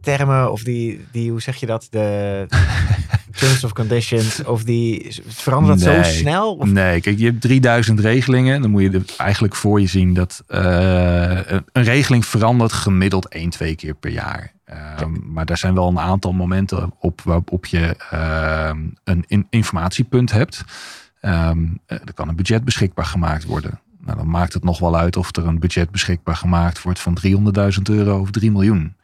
termen 0.06 0.52
of 0.52 0.64
die, 0.64 1.06
die 1.12 1.32
hoe 1.32 1.42
zeg 1.42 1.56
je 1.56 1.66
dat, 1.66 1.88
de 1.90 2.46
terms 3.36 3.64
of 3.64 3.74
conditions 3.74 4.44
of 4.44 4.64
die 4.64 5.22
verandert 5.28 5.80
zo 5.80 6.04
snel? 6.04 6.56
Of? 6.56 6.70
Nee, 6.70 7.02
kijk, 7.02 7.18
je 7.18 7.26
hebt 7.26 7.42
3000 7.42 8.00
regelingen. 8.00 8.62
Dan 8.62 8.72
moet 8.72 8.82
je 8.82 8.92
er 8.92 9.04
eigenlijk 9.18 9.56
voor 9.56 9.82
je 9.82 9.88
zien 9.88 10.14
dat 10.14 10.44
uh, 10.48 11.40
een 11.72 11.84
regeling 11.84 12.26
verandert 12.26 12.74
gemiddeld 12.74 13.28
1, 13.28 13.50
2 13.50 13.76
keer 13.76 13.94
per 13.94 14.12
jaar. 14.12 14.54
Uh, 14.70 14.76
maar 15.24 15.46
daar 15.46 15.58
zijn 15.58 15.74
wel 15.74 15.88
een 15.88 16.00
aantal 16.00 16.34
momenten 16.34 16.94
op 17.00 17.22
waarop 17.22 17.66
je 17.66 17.96
uh, 18.14 18.70
een 19.04 19.24
in 19.28 19.48
informatiepunt 19.50 20.32
hebt. 20.32 20.64
Um, 21.22 21.80
er 21.88 22.14
kan 22.14 22.28
een 22.28 22.36
budget 22.36 22.64
beschikbaar 22.64 23.06
gemaakt 23.06 23.46
worden. 23.46 23.80
Nou, 24.00 24.18
dan 24.18 24.30
maakt 24.30 24.54
het 24.54 24.64
nog 24.64 24.80
wel 24.80 24.98
uit 24.98 25.18
of 25.18 25.36
er 25.36 25.48
een 25.48 25.60
budget 25.60 25.92
beschikbaar 25.92 26.36
gemaakt 26.36 26.82
wordt 26.82 27.00
van 27.00 27.18
300.000 27.28 27.82
euro 27.84 28.20
of 28.20 28.32
3 28.32 28.52
miljoen. 28.52 28.96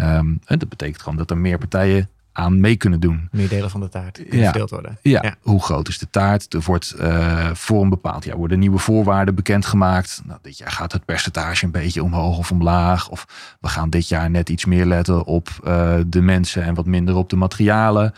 Um, 0.00 0.40
dat 0.46 0.68
betekent 0.68 1.02
gewoon 1.02 1.18
dat 1.18 1.30
er 1.30 1.38
meer 1.38 1.58
partijen 1.58 2.08
aan 2.32 2.60
mee 2.60 2.76
kunnen 2.76 3.00
doen. 3.00 3.28
Meer 3.30 3.48
delen 3.48 3.70
van 3.70 3.80
de 3.80 3.88
taart 3.88 4.16
kunnen 4.28 4.44
verdeeld 4.44 4.70
worden. 4.70 4.98
Ja. 5.02 5.34
hoe 5.40 5.62
groot 5.62 5.88
is 5.88 5.98
de 5.98 6.10
taart? 6.10 6.54
Er 6.54 6.60
wordt 6.60 6.94
uh, 7.00 7.50
voor 7.52 7.82
een 7.82 7.88
bepaald 7.88 8.24
jaar 8.24 8.36
worden 8.36 8.58
nieuwe 8.58 8.78
voorwaarden 8.78 9.34
bekendgemaakt. 9.34 10.22
Nou, 10.24 10.38
dit 10.42 10.58
jaar 10.58 10.70
gaat 10.70 10.92
het 10.92 11.04
percentage 11.04 11.64
een 11.64 11.70
beetje 11.70 12.02
omhoog 12.02 12.38
of 12.38 12.50
omlaag. 12.50 13.08
Of 13.08 13.56
we 13.60 13.68
gaan 13.68 13.90
dit 13.90 14.08
jaar 14.08 14.30
net 14.30 14.48
iets 14.48 14.64
meer 14.64 14.86
letten 14.86 15.24
op 15.24 15.48
uh, 15.64 15.94
de 16.06 16.20
mensen 16.20 16.62
en 16.62 16.74
wat 16.74 16.86
minder 16.86 17.14
op 17.16 17.30
de 17.30 17.36
materialen. 17.36 18.14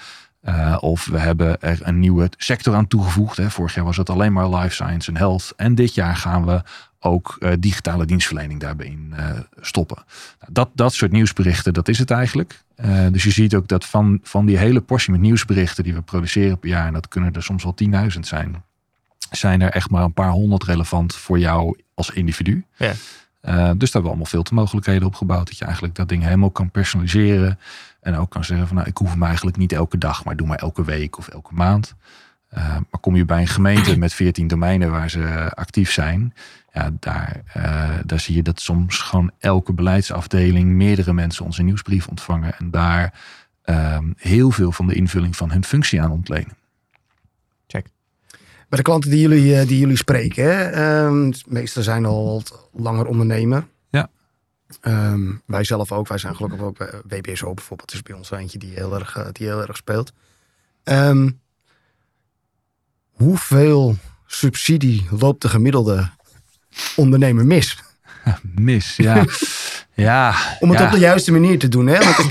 of 0.81 1.05
we 1.05 1.19
hebben 1.19 1.61
er 1.61 1.79
een 1.83 1.99
nieuwe 1.99 2.31
sector 2.37 2.75
aan 2.75 2.87
toegevoegd. 2.87 3.37
Hè. 3.37 3.51
Vorig 3.51 3.75
jaar 3.75 3.85
was 3.85 3.97
het 3.97 4.11
alleen 4.11 4.33
maar 4.33 4.49
life 4.49 4.75
science 4.75 5.11
en 5.11 5.17
health. 5.17 5.53
En 5.57 5.75
dit 5.75 5.95
jaar 5.95 6.17
gaan 6.17 6.47
we 6.47 6.63
ook 7.05 7.37
uh, 7.39 7.53
digitale 7.59 8.05
dienstverlening 8.05 8.61
daarbij 8.61 8.87
in 8.87 9.15
uh, 9.17 9.31
stoppen. 9.61 9.97
Nou, 10.41 10.53
dat, 10.53 10.69
dat 10.75 10.95
soort 10.95 11.13
nieuwsberichten, 11.13 11.73
dat 11.73 11.89
is 11.89 11.99
het 11.99 12.11
eigenlijk. 12.11 12.63
Uh, 12.85 13.07
dus 13.11 13.23
je 13.23 13.31
ziet 13.31 13.55
ook 13.55 13.69
dat 13.69 13.85
van, 13.85 14.19
van 14.23 14.47
die 14.47 14.57
hele 14.57 14.81
portie 14.81 15.11
met 15.13 15.21
nieuwsberichten 15.21 15.85
die 15.85 15.95
we 15.95 16.01
produceren 16.01 16.59
per 16.59 16.69
jaar, 16.69 16.87
en 16.87 16.93
dat 16.93 17.09
kunnen 17.09 17.33
er 17.33 17.43
soms 17.43 17.63
wel 17.63 17.75
10.000 18.15 18.19
zijn, 18.21 18.63
zijn 19.31 19.61
er 19.61 19.71
echt 19.71 19.91
maar 19.91 20.03
een 20.03 20.13
paar 20.13 20.31
honderd 20.31 20.65
relevant 20.65 21.15
voor 21.15 21.39
jou 21.39 21.79
als 21.95 22.11
individu. 22.11 22.65
Ja. 22.77 22.93
dus 22.93 22.97
daar 23.43 23.69
hebben 23.79 24.03
we 24.03 24.09
allemaal 24.09 24.25
veel 24.25 24.43
te 24.43 24.55
mogelijkheden 24.55 25.07
op 25.07 25.15
gebouwd. 25.15 25.47
Dat 25.47 25.59
je 25.59 25.65
eigenlijk 25.65 25.95
dat 25.95 26.09
ding 26.09 26.23
helemaal 26.23 26.51
kan 26.51 26.71
personaliseren. 26.71 27.59
En 28.01 28.17
ook 28.17 28.31
kan 28.31 28.45
zeggen 28.45 28.67
van 28.67 28.77
nou, 28.77 28.89
ik 28.89 28.97
hoef 28.97 29.11
hem 29.11 29.23
eigenlijk 29.23 29.57
niet 29.57 29.73
elke 29.73 29.99
dag, 29.99 30.25
maar 30.25 30.37
doe 30.37 30.47
maar 30.47 30.59
elke 30.59 30.85
week 30.85 31.19
of 31.19 31.29
elke 31.29 31.55
maand. 31.55 31.95
maar 32.53 33.01
kom 33.01 33.17
je 33.17 33.25
bij 33.25 33.41
een 33.41 33.47
gemeente 33.47 33.99
met 33.99 34.15
14 34.15 34.47
domeinen 34.47 34.91
waar 34.91 35.11
ze 35.11 35.51
actief 35.55 35.93
zijn, 35.93 36.35
ja, 36.75 36.91
daar, 37.01 37.43
uh, 37.57 37.99
daar 38.05 38.21
zie 38.21 38.35
je 38.35 38.43
dat 38.43 38.61
soms 38.61 38.99
gewoon 38.99 39.31
elke 39.39 39.73
beleidsafdeling 39.73 40.71
meerdere 40.71 41.13
mensen 41.13 41.45
onze 41.45 41.63
nieuwsbrief 41.63 42.09
ontvangen 42.09 42.59
en 42.59 42.71
daar 42.71 43.21
um, 43.65 44.15
heel 44.17 44.51
veel 44.51 44.73
van 44.73 44.87
de 44.87 44.95
invulling 44.95 45.37
van 45.37 45.51
hun 45.51 45.65
functie 45.65 46.03
aan 46.03 46.11
ontlenen. 46.11 46.57
Check. 47.67 47.87
Bij 48.69 48.79
de 48.79 48.83
klanten 48.83 49.11
die 49.11 49.21
jullie, 49.21 49.61
uh, 49.61 49.69
die 49.69 49.79
jullie 49.79 49.97
spreken, 49.97 50.45
hè? 50.45 51.05
Um, 51.05 51.31
de 51.31 51.39
meeste 51.47 51.83
zijn 51.83 52.05
al 52.05 52.33
wat 52.33 52.69
langer 52.73 53.07
ondernemer. 53.07 53.67
Ja. 53.91 54.11
Um, 54.81 55.43
wij 55.47 55.65
zelf 55.65 55.93
ook, 55.93 56.09
wij 56.09 56.19
zijn 56.19 56.37
gelukkig 56.37 56.61
ook 56.61 56.79
bij 56.79 57.21
WBSO 57.21 57.55
bijvoorbeeld, 57.55 57.93
is 57.93 58.03
bij 58.03 58.17
ons 58.17 58.31
eentje 58.31 58.59
die 58.59 58.75
heel 58.75 58.95
erg, 58.95 59.33
die 59.33 59.47
heel 59.47 59.61
erg 59.61 59.77
speelt. 59.77 60.13
hoeveel 63.11 63.97
subsidie 64.27 65.07
loopt 65.11 65.43
de 65.43 65.49
gemiddelde 65.49 66.11
ondernemer 66.97 67.47
mis. 67.47 67.79
mis, 68.55 68.97
ja. 68.97 69.25
ja 69.95 70.35
Om 70.61 70.71
het 70.71 70.79
ja. 70.79 70.85
op 70.85 70.93
de 70.93 70.99
juiste 70.99 71.33
manier 71.33 71.59
te 71.59 71.69
doen. 71.69 71.87
Hè? 71.87 71.99
Want 71.99 72.19
ik, 72.19 72.25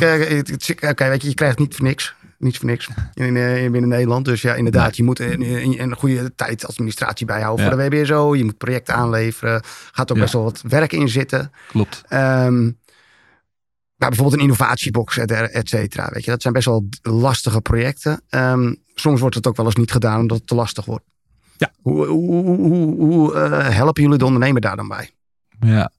okay, 0.84 1.10
weet 1.10 1.22
je, 1.22 1.28
je 1.28 1.34
krijgt 1.34 1.60
niet 1.60 1.76
voor 1.76 1.86
niks. 1.86 2.16
Niet 2.38 2.58
voor 2.58 2.70
niks 2.70 2.90
in, 3.14 3.36
uh, 3.36 3.72
binnen 3.72 3.90
Nederland. 3.90 4.26
Dus 4.26 4.42
ja, 4.42 4.54
inderdaad, 4.54 4.98
je 4.98 5.04
moet 5.04 5.20
een, 5.20 5.82
een 5.82 5.96
goede 5.96 6.36
tijd 6.36 6.68
administratie 6.68 7.26
bijhouden 7.26 7.66
ja. 7.66 7.72
voor 7.72 7.80
de 7.80 7.90
WBSO. 7.90 8.36
Je 8.36 8.44
moet 8.44 8.58
projecten 8.58 8.96
aanleveren. 8.96 9.62
Gaat 9.92 10.12
ook 10.12 10.18
best 10.18 10.34
wel 10.34 10.44
wat 10.44 10.62
werk 10.68 10.92
in 10.92 11.10
zitten. 11.10 11.52
Klopt. 11.68 12.04
Um, 12.10 12.78
maar 14.04 14.10
bijvoorbeeld 14.12 14.42
een 14.42 14.48
innovatiebox, 14.48 15.18
et 15.18 15.70
cetera. 15.70 16.10
Weet 16.12 16.26
je, 16.26 16.32
dat 16.32 16.42
zijn 16.42 16.54
best 16.54 16.66
wel 16.66 16.90
lastige 17.02 17.62
projecten. 17.62 18.22
Um, 18.30 18.78
soms 18.96 19.20
wordt 19.20 19.36
het 19.36 19.48
ook 19.48 19.56
wel 19.56 19.66
eens 19.66 19.76
niet 19.76 19.92
gedaan 19.92 20.20
omdat 20.20 20.38
het 20.38 20.48
te 20.48 20.56
lastig 20.56 20.86
wordt. 20.86 21.04
Ja. 21.58 21.72
Hoe, 21.82 22.06
hoe, 22.06 22.46
hoe, 22.46 22.96
hoe 22.96 23.34
uh, 23.34 23.70
helpen 23.70 24.04
jullie 24.04 24.18
de 24.18 24.26
ondernemer 24.26 24.62
daar 24.62 24.76
dan 24.76 24.88
bij? 24.88 25.10
Ja. 25.60 25.92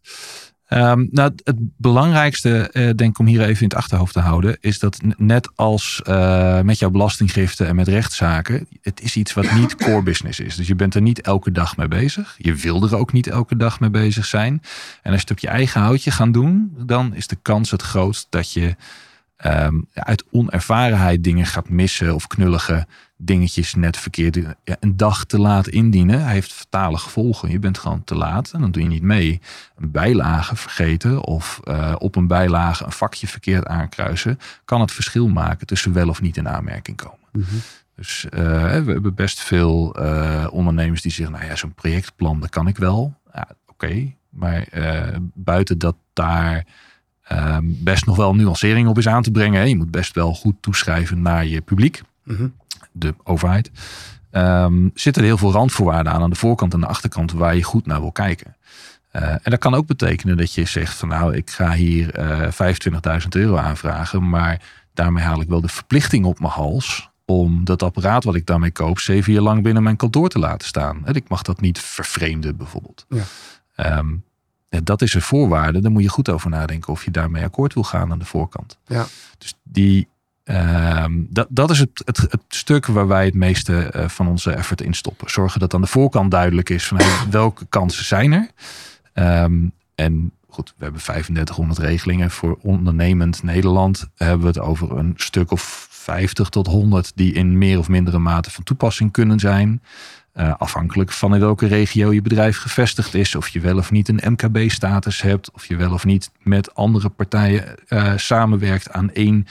Um, 0.69 1.09
nou, 1.11 1.33
het 1.45 1.57
belangrijkste, 1.77 2.71
uh, 2.73 2.91
denk 2.95 3.11
ik 3.11 3.19
om 3.19 3.27
hier 3.27 3.41
even 3.41 3.63
in 3.63 3.69
het 3.69 3.75
achterhoofd 3.75 4.13
te 4.13 4.21
houden, 4.21 4.57
is 4.61 4.79
dat 4.79 4.99
net 5.17 5.51
als 5.55 6.03
uh, 6.09 6.61
met 6.61 6.79
jouw 6.79 6.91
belastinggiften 6.91 7.67
en 7.67 7.77
met 7.77 7.89
rechtszaken, 7.89 8.67
het 8.81 9.01
is 9.01 9.17
iets 9.17 9.33
wat 9.33 9.53
niet 9.53 9.77
core 9.77 10.03
business 10.03 10.41
is. 10.41 10.57
Dus 10.57 10.67
je 10.67 10.75
bent 10.75 10.95
er 10.95 11.03
niet 11.03 11.21
elke 11.21 11.53
dag 11.53 11.77
mee 11.77 11.89
bezig. 11.89 12.35
Je 12.39 12.55
wil 12.55 12.83
er 12.83 12.97
ook 12.97 13.13
niet 13.13 13.27
elke 13.27 13.57
dag 13.57 13.81
mee 13.81 13.91
bezig 13.91 14.25
zijn. 14.25 14.63
En 15.03 15.13
als 15.13 15.21
je 15.21 15.27
het 15.27 15.31
op 15.31 15.39
je 15.39 15.49
eigen 15.49 15.81
houtje 15.81 16.11
gaan 16.11 16.33
doen, 16.33 16.77
dan 16.87 17.15
is 17.15 17.27
de 17.27 17.39
kans 17.43 17.71
het 17.71 17.83
grootst 17.83 18.27
dat 18.31 18.53
je 18.53 18.77
um, 19.47 19.89
uit 19.93 20.25
onervarenheid 20.31 21.25
dingen 21.25 21.47
gaat 21.47 21.69
missen 21.69 22.15
of 22.15 22.27
knullige 22.27 22.87
dingetjes 23.25 23.75
net 23.75 23.97
verkeerd 23.97 24.37
ja, 24.65 24.77
een 24.81 24.97
dag 24.97 25.25
te 25.25 25.39
laat 25.39 25.69
indienen 25.69 26.27
heeft 26.27 26.53
fatale 26.53 26.99
gevolgen. 26.99 27.51
Je 27.51 27.59
bent 27.59 27.79
gewoon 27.79 28.05
te 28.05 28.15
laat 28.15 28.53
en 28.53 28.61
dan 28.61 28.71
doe 28.71 28.83
je 28.83 28.89
niet 28.89 29.03
mee. 29.03 29.41
Een 29.77 29.91
bijlage 29.91 30.57
vergeten 30.57 31.25
of 31.25 31.61
uh, 31.65 31.95
op 31.99 32.17
een 32.17 32.27
bijlage 32.27 32.85
een 32.85 32.93
vakje 32.93 33.27
verkeerd 33.27 33.67
aankruisen 33.67 34.39
kan 34.65 34.81
het 34.81 34.93
verschil 34.93 35.29
maken 35.29 35.67
tussen 35.67 35.93
wel 35.93 36.09
of 36.09 36.21
niet 36.21 36.37
in 36.37 36.49
aanmerking 36.49 36.97
komen. 36.97 37.29
Mm 37.33 37.45
-hmm. 37.49 37.61
Dus 37.97 38.25
uh, 38.25 38.31
we 38.83 38.93
hebben 38.93 39.15
best 39.15 39.41
veel 39.41 40.03
uh, 40.03 40.47
ondernemers 40.51 41.03
die 41.03 41.13
zeggen, 41.13 41.35
nou 41.35 41.47
ja, 41.47 41.57
zo'n 41.57 41.75
projectplan, 41.75 42.41
dat 42.41 42.51
kan 42.51 42.69
ik 42.69 42.77
wel. 42.77 43.15
Ja, 43.33 43.49
Oké, 43.67 43.85
okay. 43.87 44.17
maar 44.29 44.69
buiten 45.35 45.79
dat 45.79 45.97
daar 46.13 46.67
um, 47.33 47.77
best 47.81 48.07
nog 48.07 48.17
wel 48.17 48.35
nuancering 48.35 48.89
op 48.89 48.99
is 48.99 49.09
aan 49.09 49.23
te 49.23 49.31
brengen. 49.31 49.61
Hè. 49.61 49.67
Je 49.67 49.77
moet 49.77 49.91
best 49.91 50.15
wel 50.15 50.35
goed 50.35 50.55
toeschrijven 50.61 51.23
naar 51.23 51.47
je 51.47 51.61
publiek. 51.61 52.03
Mm 52.25 52.37
-hmm 52.37 52.53
de 52.95 53.15
overheid, 53.23 53.71
um, 54.31 54.91
zitten 54.95 55.23
er 55.23 55.29
heel 55.29 55.39
veel 55.39 55.53
randvoorwaarden 55.53 56.13
aan 56.13 56.23
aan 56.23 56.31
de 56.31 56.37
voorkant 56.37 56.75
en 56.75 56.81
de 56.81 56.87
achterkant 56.87 57.33
waar 57.33 57.57
je 57.57 57.63
goed 57.63 57.87
naar 57.87 58.01
wil 58.01 58.13
kijken. 58.13 58.57
Uh, 59.13 59.23
en 59.23 59.51
dat 59.51 59.59
kan 59.59 59.75
ook 59.75 59.87
betekenen 59.87 60.37
dat 60.37 60.53
je 60.55 60.65
zegt 60.65 60.95
van 60.95 61.09
nou, 61.09 61.35
ik 61.35 61.51
ga 61.51 61.73
hier 61.73 62.19
uh, 62.19 63.21
25.000 63.23 63.29
euro 63.29 63.57
aanvragen, 63.57 64.29
maar 64.29 64.63
daarmee 64.95 65.25
haal 65.25 65.41
ik 65.41 65.49
wel 65.49 65.61
de 65.61 65.69
verplichting 65.69 66.25
op 66.25 66.41
mijn 66.41 66.53
hals 66.53 67.11
om 67.25 67.65
dat 67.65 67.83
apparaat 67.83 68.25
wat 68.25 68.35
ik 68.35 68.47
daarmee 68.47 68.71
koop 68.71 68.99
zeven 68.99 69.33
jaar 69.33 69.43
lang 69.43 69.63
binnen 69.63 69.83
mijn 69.83 69.97
kantoor 69.97 70.29
te 70.29 70.39
laten 70.39 70.69
staan. 70.69 71.07
En 71.07 71.15
ik 71.15 71.29
mag 71.29 71.43
dat 71.43 71.61
niet 71.61 71.79
vervreemden 71.79 72.57
bijvoorbeeld. 72.57 73.07
Ja. 73.09 73.99
Um, 73.99 74.25
ja, 74.69 74.81
dat 74.85 75.03
is 75.03 75.15
een 75.15 75.23
voorwaarde. 75.23 75.81
Daar 75.81 75.91
moet 75.91 76.03
je 76.03 76.09
goed 76.09 76.29
over 76.29 76.51
nadenken 76.51 76.93
of 76.93 77.05
je 77.05 77.11
daarmee 77.11 77.45
akkoord 77.45 77.75
wil 77.75 77.83
gaan 77.83 78.11
aan 78.11 78.19
de 78.19 78.25
voorkant. 78.25 78.79
Ja. 78.87 79.07
Dus 79.39 79.55
die, 79.63 80.09
Um, 80.45 81.27
dat, 81.31 81.47
dat 81.51 81.71
is 81.71 81.79
het, 81.79 82.03
het, 82.05 82.17
het, 82.17 82.41
stuk 82.49 82.87
waar 82.87 83.09
wij 83.09 83.25
het 83.25 83.35
meeste 83.35 83.93
uh, 83.97 84.09
van 84.09 84.29
onze 84.29 84.51
effort 84.51 84.81
in 84.81 84.95
stoppen. 84.95 85.31
Zorgen 85.31 85.61
dat 85.61 85.75
aan 85.75 85.81
de 85.81 85.87
voorkant 85.87 86.31
duidelijk 86.31 86.71
is 86.71 86.87
van 86.87 86.97
hey, 86.97 87.27
welke 87.31 87.67
kansen 87.69 88.05
zijn 88.05 88.33
er. 88.33 88.51
Um, 89.43 89.73
en 89.95 90.33
goed, 90.49 90.75
we 90.77 90.85
hebben 90.85 91.03
3500 91.03 91.79
regelingen 91.79 92.31
voor 92.31 92.59
ondernemend 92.63 93.43
Nederland. 93.43 94.09
Hebben 94.17 94.41
we 94.41 94.47
het 94.47 94.59
over 94.59 94.99
een 94.99 95.13
stuk 95.17 95.51
of 95.51 95.89
50 95.91 96.49
tot 96.49 96.67
100 96.67 97.13
die 97.15 97.33
in 97.33 97.59
meer 97.59 97.79
of 97.79 97.89
mindere 97.89 98.19
mate 98.19 98.51
van 98.51 98.65
toepassing 98.65 99.13
kunnen 99.13 99.39
zijn. 99.39 99.83
Uh, 100.37 100.55
afhankelijk 100.59 101.13
van 101.13 101.35
in 101.35 101.41
welke 101.41 101.67
regio 101.67 102.13
je 102.13 102.23
bedrijf 102.23 102.59
gevestigd 102.59 103.15
is. 103.15 103.35
Of 103.35 103.49
je 103.49 103.61
wel 103.61 103.77
of 103.77 103.91
niet 103.91 104.09
een 104.09 104.33
MKB-status 104.33 105.23
hebt. 105.23 105.51
Of 105.51 105.67
je 105.67 105.77
wel 105.77 105.93
of 105.93 106.05
niet 106.05 106.31
met 106.43 106.75
andere 106.75 107.09
partijen 107.09 107.65
uh, 107.89 108.13
samenwerkt 108.17 108.91
aan 108.91 109.13
één 109.13 109.47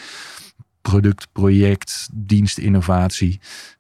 product, 0.89 1.27
project, 1.31 2.09
dienstinnovatie. 2.13 3.39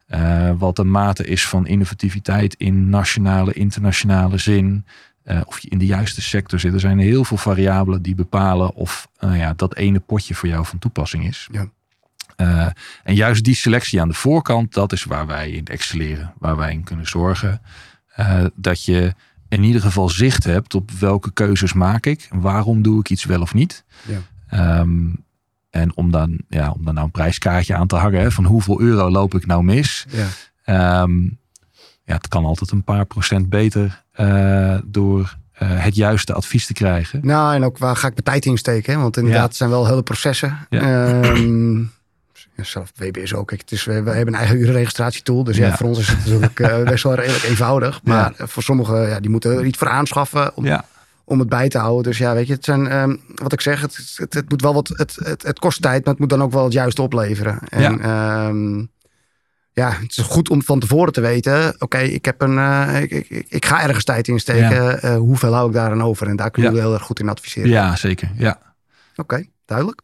Uh, 0.09 0.51
wat 0.57 0.75
de 0.75 0.83
mate 0.83 1.25
is 1.25 1.47
van 1.47 1.67
innovativiteit 1.67 2.53
in 2.53 2.89
nationale, 2.89 3.53
internationale 3.53 4.37
zin. 4.37 4.85
Uh, 5.25 5.41
of 5.45 5.59
je 5.59 5.69
in 5.69 5.77
de 5.77 5.85
juiste 5.85 6.21
sector 6.21 6.59
zit. 6.59 6.73
Er 6.73 6.79
zijn 6.79 6.99
heel 6.99 7.23
veel 7.23 7.37
variabelen 7.37 8.01
die 8.01 8.15
bepalen 8.15 8.73
of 8.75 9.07
uh, 9.19 9.37
ja, 9.37 9.53
dat 9.53 9.75
ene 9.75 9.99
potje 9.99 10.35
voor 10.35 10.49
jou 10.49 10.65
van 10.65 10.79
toepassing 10.79 11.27
is. 11.27 11.49
Ja. 11.51 12.73
en 13.03 13.15
juist 13.15 13.43
die 13.43 13.55
selectie 13.55 14.01
aan 14.01 14.07
de 14.07 14.13
voorkant, 14.13 14.73
dat 14.73 14.91
is 14.91 15.03
waar 15.03 15.27
wij 15.27 15.51
in 15.51 15.65
excelleren. 15.65 16.33
Waar 16.39 16.55
wij 16.55 16.71
in 16.71 16.83
kunnen 16.83 17.07
zorgen 17.07 17.61
dat 18.55 18.83
je 18.83 19.13
in 19.49 19.63
ieder 19.63 19.81
geval 19.81 20.09
zicht 20.09 20.43
hebt 20.43 20.75
op 20.75 20.91
welke 20.91 21.31
keuzes 21.33 21.73
maak 21.73 22.05
ik. 22.05 22.27
Waarom 22.31 22.81
doe 22.81 22.99
ik 22.99 23.09
iets 23.09 23.25
wel 23.25 23.41
of 23.41 23.53
niet. 23.53 23.83
Ja. 24.49 24.79
Um, 24.79 25.22
en 25.73 25.95
om 25.95 26.11
dan, 26.11 26.39
ja, 26.49 26.71
om 26.71 26.85
dan 26.85 26.93
nou 26.93 27.05
een 27.05 27.11
prijskaartje 27.11 27.75
aan 27.75 27.87
te 27.87 27.95
hangen 27.95 28.21
hè, 28.21 28.31
van 28.31 28.45
hoeveel 28.45 28.81
euro 28.81 29.09
loop 29.09 29.35
ik 29.35 29.45
nou 29.45 29.63
mis. 29.63 30.05
Ja. 30.65 31.01
Um, 31.01 31.39
ja, 32.03 32.13
het 32.13 32.27
kan 32.27 32.45
altijd 32.45 32.71
een 32.71 32.83
paar 32.83 33.05
procent 33.05 33.49
beter 33.49 34.03
uh, 34.15 34.77
door 34.85 35.37
uh, 35.61 35.83
het 35.83 35.95
juiste 35.95 36.33
advies 36.33 36.65
te 36.65 36.73
krijgen. 36.73 37.19
Nou, 37.23 37.55
en 37.55 37.63
ook 37.63 37.77
waar 37.77 37.95
ga 37.95 38.07
ik 38.07 38.13
mijn 38.13 38.23
tijd 38.23 38.45
in 38.45 38.57
steken? 38.57 38.93
Hè? 38.93 38.99
Want 38.99 39.17
inderdaad, 39.17 39.41
ja. 39.41 39.47
het 39.47 39.55
zijn 39.55 39.69
wel 39.69 39.87
hele 39.87 40.03
processen. 40.03 40.57
Ja. 40.69 41.21
Um, 41.23 41.91
ja, 42.55 42.63
zelf 42.63 42.91
WBS 42.95 43.33
ook. 43.33 43.47
Kijk, 43.47 43.61
het 43.61 43.71
is, 43.71 43.83
we, 43.83 44.03
we 44.03 44.11
hebben 44.11 44.33
een 44.33 44.39
eigen 44.39 44.59
urenregistratietool. 44.59 45.43
Dus 45.43 45.57
ja. 45.57 45.67
ja, 45.67 45.77
voor 45.77 45.87
ons 45.87 45.99
is 45.99 46.07
het 46.07 46.17
natuurlijk 46.17 46.59
uh, 46.59 46.83
best 46.83 47.03
wel 47.03 47.15
redelijk 47.15 47.43
eenvoudig. 47.43 48.01
Maar 48.03 48.33
voor 48.37 48.63
sommigen, 48.63 49.09
ja, 49.09 49.19
die 49.19 49.29
moeten 49.29 49.51
er 49.51 49.65
iets 49.65 49.77
voor 49.77 49.89
aanschaffen. 49.89 50.55
Om, 50.55 50.65
ja 50.65 50.85
om 51.25 51.39
het 51.39 51.49
bij 51.49 51.69
te 51.69 51.77
houden. 51.77 52.03
Dus 52.03 52.17
ja, 52.17 52.33
weet 52.33 52.47
je, 52.47 52.53
het 52.53 52.65
zijn, 52.65 52.97
um, 52.97 53.21
wat 53.35 53.53
ik 53.53 53.61
zeg, 53.61 53.81
het, 53.81 54.13
het, 54.15 54.33
het, 54.33 54.49
moet 54.49 54.61
wel 54.61 54.73
wat, 54.73 54.87
het, 54.87 55.15
het, 55.23 55.43
het 55.43 55.59
kost 55.59 55.81
tijd, 55.81 56.03
maar 56.03 56.13
het 56.13 56.21
moet 56.21 56.29
dan 56.29 56.43
ook 56.43 56.51
wel 56.51 56.63
het 56.63 56.73
juiste 56.73 57.01
opleveren. 57.01 57.59
En 57.69 57.97
ja, 57.97 58.47
um, 58.47 58.91
ja 59.71 59.91
het 59.91 60.17
is 60.17 60.23
goed 60.23 60.49
om 60.49 60.63
van 60.63 60.79
tevoren 60.79 61.13
te 61.13 61.21
weten, 61.21 61.67
oké, 61.67 61.83
okay, 61.83 62.07
ik 62.07 62.25
heb 62.25 62.41
een, 62.41 62.55
uh, 62.55 63.01
ik, 63.01 63.11
ik, 63.11 63.45
ik, 63.49 63.65
ga 63.65 63.81
ergens 63.81 64.03
tijd 64.03 64.27
in 64.27 64.39
steken. 64.39 64.83
Ja. 64.83 65.03
Uh, 65.03 65.15
hoeveel 65.15 65.53
hou 65.53 65.67
ik 65.67 65.73
daar 65.73 65.91
aan 65.91 66.03
over? 66.03 66.27
En 66.27 66.35
daar 66.35 66.51
kunnen 66.51 66.71
we 66.71 66.77
ja. 66.77 66.83
heel 66.83 66.93
erg 66.93 67.03
goed 67.03 67.19
in 67.19 67.29
adviseren. 67.29 67.69
Ja, 67.69 67.95
zeker. 67.95 68.31
Ja. 68.35 68.59
Oké, 69.11 69.21
okay, 69.21 69.49
duidelijk. 69.65 70.01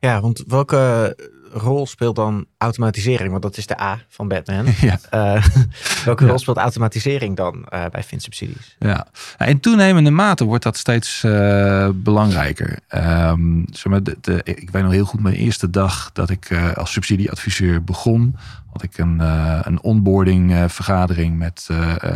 Ja, 0.00 0.20
want 0.20 0.44
welke 0.46 1.14
rol 1.58 1.86
speelt 1.86 2.16
dan 2.16 2.46
automatisering? 2.58 3.30
Want 3.30 3.42
dat 3.42 3.56
is 3.56 3.66
de 3.66 3.80
A 3.80 4.00
van 4.08 4.28
Batman. 4.28 4.64
Ja. 4.80 4.98
Uh, 5.14 5.44
welke 6.04 6.26
rol 6.26 6.38
speelt 6.38 6.56
automatisering 6.56 7.36
dan 7.36 7.66
uh, 7.74 7.84
bij 7.90 8.02
Finsubsidies? 8.02 8.76
Ja, 8.78 9.06
in 9.38 9.60
toenemende 9.60 10.10
mate 10.10 10.44
wordt 10.44 10.64
dat 10.64 10.76
steeds 10.76 11.22
uh, 11.22 11.88
belangrijker. 11.94 12.78
Um, 12.94 13.64
zeg 13.72 13.84
maar, 13.84 14.02
de, 14.02 14.16
de, 14.20 14.40
ik 14.44 14.70
weet 14.70 14.82
nog 14.82 14.92
heel 14.92 15.04
goed 15.04 15.20
mijn 15.20 15.34
eerste 15.34 15.70
dag 15.70 16.10
dat 16.12 16.30
ik 16.30 16.72
als 16.74 16.92
subsidieadviseur 16.92 17.84
begon. 17.84 18.36
Had 18.72 18.82
ik 18.82 18.98
een, 18.98 19.20
een 19.66 19.82
onboarding 19.82 20.64
vergadering 20.66 21.38
met 21.38 21.68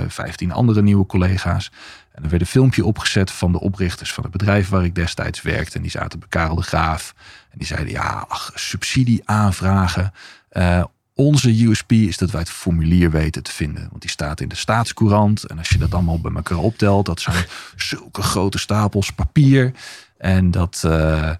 15 0.08 0.52
andere 0.52 0.82
nieuwe 0.82 1.06
collega's. 1.06 1.70
En 2.12 2.22
er 2.22 2.28
werd 2.28 2.42
een 2.42 2.48
filmpje 2.48 2.84
opgezet 2.84 3.30
van 3.30 3.52
de 3.52 3.60
oprichters 3.60 4.12
van 4.12 4.22
het 4.22 4.32
bedrijf 4.32 4.68
waar 4.68 4.84
ik 4.84 4.94
destijds 4.94 5.42
werkte. 5.42 5.76
En 5.76 5.82
die 5.82 5.90
zaten 5.90 6.18
bij 6.18 6.28
Karel 6.28 6.54
de 6.54 6.62
Graaf. 6.62 7.14
En 7.50 7.58
die 7.58 7.66
zeiden, 7.66 7.92
ja, 7.92 8.24
ach, 8.28 8.50
subsidie 8.54 9.22
aanvragen. 9.24 10.12
Uh, 10.52 10.84
onze 11.14 11.64
USP 11.64 11.92
is 11.92 12.16
dat 12.16 12.30
wij 12.30 12.40
het 12.40 12.50
formulier 12.50 13.10
weten 13.10 13.42
te 13.42 13.52
vinden. 13.52 13.86
Want 13.90 14.00
die 14.00 14.10
staat 14.10 14.40
in 14.40 14.48
de 14.48 14.54
staatscourant. 14.54 15.44
En 15.44 15.58
als 15.58 15.68
je 15.68 15.78
dat 15.78 15.94
allemaal 15.94 16.20
bij 16.20 16.32
elkaar 16.34 16.58
optelt, 16.58 17.06
dat 17.06 17.20
zijn 17.20 17.44
zulke 17.76 18.22
grote 18.22 18.58
stapels 18.58 19.12
papier. 19.12 19.72
En 20.18 20.50
dat, 20.50 20.82
uh, 20.86 21.30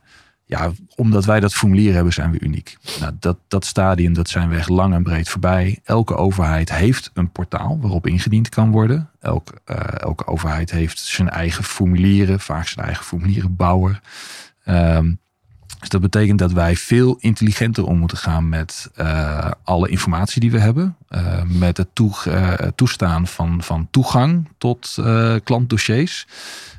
ja, 0.51 0.71
omdat 0.95 1.25
wij 1.25 1.41
dat 1.41 1.55
formulier 1.55 1.95
hebben, 1.95 2.13
zijn 2.13 2.31
we 2.31 2.41
uniek. 2.41 2.77
Nou, 3.01 3.13
dat, 3.19 3.39
dat 3.49 3.65
stadium, 3.65 4.13
dat 4.13 4.29
zijn 4.29 4.49
we 4.49 4.57
echt 4.57 4.69
lang 4.69 4.95
en 4.95 5.03
breed 5.03 5.29
voorbij. 5.29 5.79
Elke 5.85 6.17
overheid 6.17 6.73
heeft 6.73 7.11
een 7.15 7.31
portaal 7.31 7.79
waarop 7.81 8.07
ingediend 8.07 8.49
kan 8.49 8.71
worden. 8.71 9.11
Elke, 9.21 9.53
uh, 9.67 9.77
elke 9.99 10.27
overheid 10.27 10.71
heeft 10.71 10.99
zijn 10.99 11.29
eigen 11.29 11.65
formulieren, 11.65 12.41
vaak 12.41 12.67
zijn 12.67 12.87
eigen 12.87 13.05
formulierenbouwer. 13.05 14.01
Um, 14.65 15.19
dus 15.79 15.89
dat 15.89 16.01
betekent 16.01 16.39
dat 16.39 16.53
wij 16.53 16.77
veel 16.77 17.17
intelligenter 17.19 17.85
om 17.85 17.99
moeten 17.99 18.19
gaan 18.19 18.49
met 18.49 18.91
uh, 18.97 19.51
alle 19.65 19.89
informatie 19.89 20.41
die 20.41 20.51
we 20.51 20.59
hebben. 20.59 20.97
Uh, 21.11 21.43
met 21.43 21.77
het 21.77 21.89
toestaan 22.75 23.27
van, 23.27 23.63
van 23.63 23.89
toegang 23.91 24.49
tot 24.59 24.99
klantdossiers. 25.45 26.27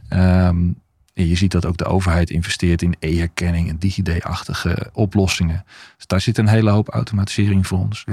Um, 0.09 0.81
je 1.27 1.35
ziet 1.35 1.51
dat 1.51 1.65
ook 1.65 1.77
de 1.77 1.85
overheid 1.85 2.29
investeert 2.29 2.81
in 2.81 2.95
e-herkenning 2.99 3.69
en 3.69 3.77
DigiD-achtige 3.79 4.89
oplossingen. 4.93 5.65
Dus 5.95 6.07
daar 6.07 6.21
zit 6.21 6.37
een 6.37 6.47
hele 6.47 6.69
hoop 6.69 6.89
automatisering 6.89 7.67
voor 7.67 7.79
ons. 7.79 8.05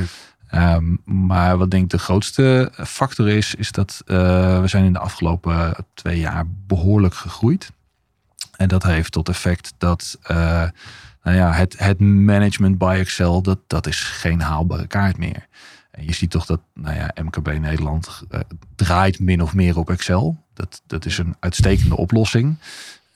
Ehm, 0.48 0.96
maar 1.04 1.58
wat 1.58 1.70
denk 1.70 1.84
ik 1.84 1.90
de 1.90 1.98
grootste 1.98 2.72
factor 2.86 3.28
is, 3.28 3.54
is 3.54 3.72
dat 3.72 4.02
uh, 4.06 4.60
we 4.60 4.68
zijn 4.68 4.84
in 4.84 4.92
de 4.92 4.98
afgelopen 4.98 5.74
twee 5.94 6.18
jaar 6.18 6.44
behoorlijk 6.66 7.14
gegroeid. 7.14 7.70
En 8.56 8.68
dat 8.68 8.82
heeft 8.82 9.12
tot 9.12 9.28
effect 9.28 9.74
dat 9.78 10.18
uh, 10.30 10.36
nou 11.22 11.36
ja, 11.36 11.52
het, 11.52 11.78
het 11.78 12.00
management 12.00 12.78
by 12.78 12.96
Excel, 12.98 13.42
dat, 13.42 13.58
dat 13.66 13.86
is 13.86 14.00
geen 14.00 14.40
haalbare 14.40 14.86
kaart 14.86 15.18
meer. 15.18 15.46
En 15.90 16.04
je 16.04 16.14
ziet 16.14 16.30
toch 16.30 16.46
dat 16.46 16.60
nou 16.74 16.96
ja, 16.96 17.10
MKB 17.22 17.58
Nederland 17.58 18.22
uh, 18.30 18.40
draait 18.74 19.18
min 19.18 19.42
of 19.42 19.54
meer 19.54 19.78
op 19.78 19.90
Excel. 19.90 20.44
Dat, 20.54 20.82
dat 20.86 21.04
is 21.04 21.18
een 21.18 21.36
uitstekende 21.38 21.96
oplossing. 21.96 22.56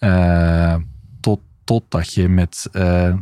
Uh, 0.05 0.75
tot, 1.21 1.41
totdat 1.65 2.15
je 2.15 2.29
met 2.29 2.69
uh, 2.73 3.15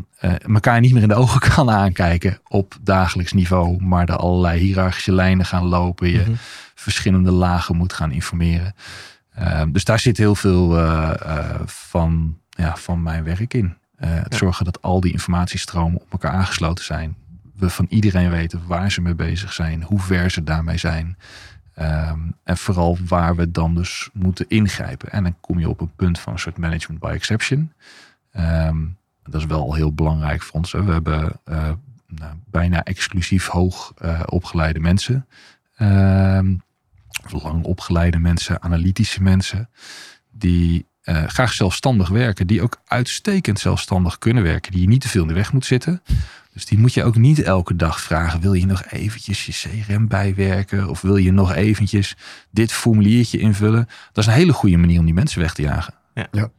elkaar 0.43 0.81
niet 0.81 0.93
meer 0.93 1.03
in 1.03 1.09
de 1.09 1.15
ogen 1.25 1.41
kan 1.41 1.71
aankijken 1.71 2.39
op 2.49 2.77
dagelijks 2.81 3.33
niveau, 3.33 3.83
maar 3.83 4.09
er 4.09 4.17
allerlei 4.17 4.61
hiërarchische 4.61 5.13
lijnen 5.13 5.47
gaan 5.47 5.65
lopen. 5.65 6.11
Je 6.11 6.21
mhm. 6.21 6.33
verschillende 6.75 7.31
lagen 7.31 7.77
moet 7.77 7.93
gaan 7.93 8.13
informeren. 8.13 8.75
dus 9.69 9.85
daar 9.85 9.99
zit 9.99 10.17
heel 10.17 10.35
veel 10.35 10.69
van, 11.67 12.39
ja, 12.51 12.77
van 12.77 13.03
mijn 13.03 13.25
werk 13.25 13.55
in. 13.55 13.77
het 13.97 14.35
zorgen 14.35 14.65
dat 14.65 14.83
al 14.83 15.01
die 15.01 15.13
informatiestromen 15.13 16.01
op 16.01 16.13
elkaar 16.13 16.33
aangesloten 16.33 16.85
zijn. 16.85 17.17
We 17.57 17.71
van 17.71 17.87
iedereen 17.89 18.31
weten 18.31 18.63
waar 18.67 18.91
ze 18.91 19.01
mee 19.01 19.15
bezig 19.15 19.53
zijn, 19.53 19.83
hoe 19.83 20.01
ver 20.01 20.31
ze 20.31 20.43
daarmee 20.43 20.79
zijn. 20.79 21.17
Um, 21.81 22.35
en 22.45 22.57
vooral 22.57 22.99
waar 23.07 23.37
we 23.37 23.51
dan 23.51 23.75
dus 23.75 24.11
moeten 24.13 24.49
ingrijpen. 24.49 25.13
En 25.13 25.23
dan 25.23 25.37
kom 25.41 25.59
je 25.59 25.69
op 25.69 25.81
een 25.81 25.93
punt 25.97 26.19
van 26.19 26.33
een 26.33 26.39
soort 26.39 26.59
management 26.59 27.01
by 27.01 27.07
exception. 27.07 27.73
Um, 28.37 28.97
dat 29.23 29.41
is 29.41 29.47
wel 29.47 29.75
heel 29.75 29.95
belangrijk 29.95 30.43
voor 30.43 30.55
ons. 30.55 30.73
Hè. 30.73 30.85
We 30.85 30.93
hebben 30.93 31.41
uh, 31.49 31.71
nou, 32.07 32.35
bijna 32.47 32.85
exclusief 32.85 33.47
hoog 33.47 33.95
uh, 34.03 34.21
opgeleide 34.27 34.81
mensen. 34.81 35.27
Um, 35.79 36.63
lang 37.29 37.65
opgeleide 37.65 38.19
mensen, 38.19 38.63
analytische 38.63 39.23
mensen. 39.23 39.71
Die 40.31 40.87
uh, 41.05 41.25
graag 41.27 41.53
zelfstandig 41.53 42.09
werken. 42.09 42.47
Die 42.47 42.63
ook 42.63 42.81
uitstekend 42.87 43.59
zelfstandig 43.59 44.19
kunnen 44.19 44.43
werken. 44.43 44.73
Die 44.73 44.81
je 44.81 44.89
niet 44.89 45.01
te 45.01 45.09
veel 45.09 45.23
in 45.23 45.29
de 45.29 45.35
weg 45.35 45.53
moet 45.53 45.65
zitten. 45.65 46.03
Dus 46.53 46.67
die 46.67 46.79
moet 46.79 46.95
je 46.95 47.05
ook 47.05 47.17
niet 47.17 47.43
elke 47.43 47.77
dag 47.77 48.01
vragen. 48.01 48.41
Wil 48.41 48.53
je 48.53 48.67
nog 48.67 48.85
eventjes 48.85 49.47
je 49.47 49.53
CRM 49.53 50.09
bijwerken? 50.09 50.89
Of 50.89 51.01
wil 51.01 51.17
je 51.17 51.33
nog 51.33 51.55
eventjes 51.55 52.17
dit 52.51 52.73
formuliertje 52.73 53.39
invullen? 53.39 53.89
Dat 54.13 54.25
is 54.25 54.27
een 54.27 54.39
hele 54.39 54.53
goede 54.53 54.77
manier 54.77 54.99
om 54.99 55.05
die 55.05 55.15
mensen 55.15 55.41
weg 55.41 55.55
te 55.55 55.63
jagen. 55.63 55.95
Ja. 56.15 56.29
ja. 56.31 56.51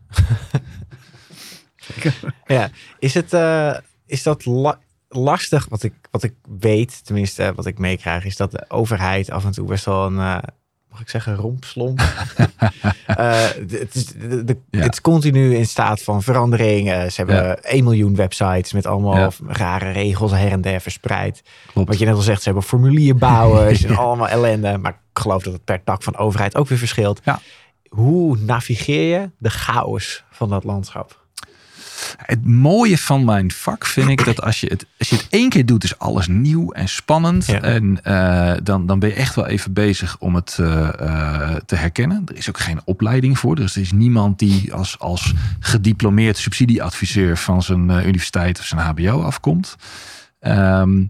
ja. 2.55 2.69
Is, 2.99 3.13
het, 3.13 3.33
uh, 3.33 3.77
is 4.05 4.23
dat 4.23 4.45
lastig? 5.07 5.65
Wat 5.69 5.83
ik, 5.83 5.93
wat 6.11 6.23
ik 6.23 6.33
weet, 6.59 7.05
tenminste 7.05 7.53
wat 7.55 7.65
ik 7.65 7.77
meekrijg, 7.77 8.25
is 8.25 8.35
dat 8.35 8.51
de 8.51 8.65
overheid 8.67 9.29
af 9.29 9.45
en 9.45 9.51
toe 9.51 9.67
best 9.67 9.85
wel 9.85 10.05
een... 10.05 10.15
Uh, 10.15 10.37
mag 10.91 11.01
ik 11.01 11.09
zeggen, 11.09 11.35
rompslomp. 11.35 11.99
uh, 12.01 13.43
het, 13.69 13.95
is, 13.95 14.05
de, 14.05 14.57
het 14.69 14.93
is 14.93 15.01
continu 15.01 15.55
in 15.55 15.65
staat 15.65 16.01
van 16.01 16.23
verandering. 16.23 16.89
Uh, 16.89 17.03
ze 17.03 17.13
hebben 17.15 17.35
ja. 17.35 17.55
1 17.55 17.83
miljoen 17.83 18.15
websites 18.15 18.73
met 18.73 18.85
allemaal 18.85 19.31
rare 19.47 19.91
regels 19.91 20.31
her 20.31 20.51
en 20.51 20.61
der 20.61 20.81
verspreid. 20.81 21.43
Klopt. 21.73 21.87
Wat 21.87 21.99
je 21.99 22.05
net 22.05 22.15
al 22.15 22.21
zegt, 22.21 22.37
ze 22.37 22.45
hebben 22.45 22.63
formulierbouwers 22.63 23.83
en 23.85 23.95
allemaal 23.95 24.27
ellende. 24.27 24.77
Maar 24.77 24.91
ik 24.91 25.21
geloof 25.21 25.43
dat 25.43 25.53
het 25.53 25.63
per 25.63 25.83
tak 25.83 26.03
van 26.03 26.17
overheid 26.17 26.55
ook 26.55 26.67
weer 26.67 26.77
verschilt. 26.77 27.21
Hoe 27.89 28.37
navigeer 28.37 29.19
je 29.19 29.29
de 29.37 29.49
chaos 29.49 30.23
van 30.29 30.49
dat 30.49 30.63
landschap? 30.63 31.20
Het 32.17 32.45
mooie 32.45 32.97
van 32.97 33.25
mijn 33.25 33.51
vak 33.51 33.85
vind 33.85 34.09
ik 34.09 34.25
dat 34.25 34.41
als 34.41 34.59
je 34.59 34.67
het, 34.67 34.85
als 34.99 35.09
je 35.09 35.15
het 35.15 35.27
één 35.29 35.49
keer 35.49 35.65
doet, 35.65 35.83
is 35.83 35.97
alles 35.99 36.27
nieuw 36.27 36.71
en 36.71 36.89
spannend. 36.89 37.49
En 37.49 37.99
uh, 38.07 38.53
dan, 38.63 38.85
dan 38.85 38.99
ben 38.99 39.09
je 39.09 39.15
echt 39.15 39.35
wel 39.35 39.47
even 39.47 39.73
bezig 39.73 40.17
om 40.19 40.35
het 40.35 40.57
uh, 40.61 40.89
uh, 41.01 41.55
te 41.65 41.75
herkennen. 41.75 42.21
Er 42.25 42.35
is 42.35 42.49
ook 42.49 42.59
geen 42.59 42.81
opleiding 42.85 43.39
voor. 43.39 43.55
Dus 43.55 43.75
er 43.75 43.81
is 43.81 43.91
niemand 43.91 44.39
die 44.39 44.73
als, 44.73 44.99
als 44.99 45.33
gediplomeerd 45.59 46.37
subsidieadviseur 46.37 47.37
van 47.37 47.63
zijn 47.63 47.89
universiteit 47.89 48.59
of 48.59 48.65
zijn 48.65 48.81
HBO 48.81 49.21
afkomt. 49.21 49.75
Um, 50.41 51.07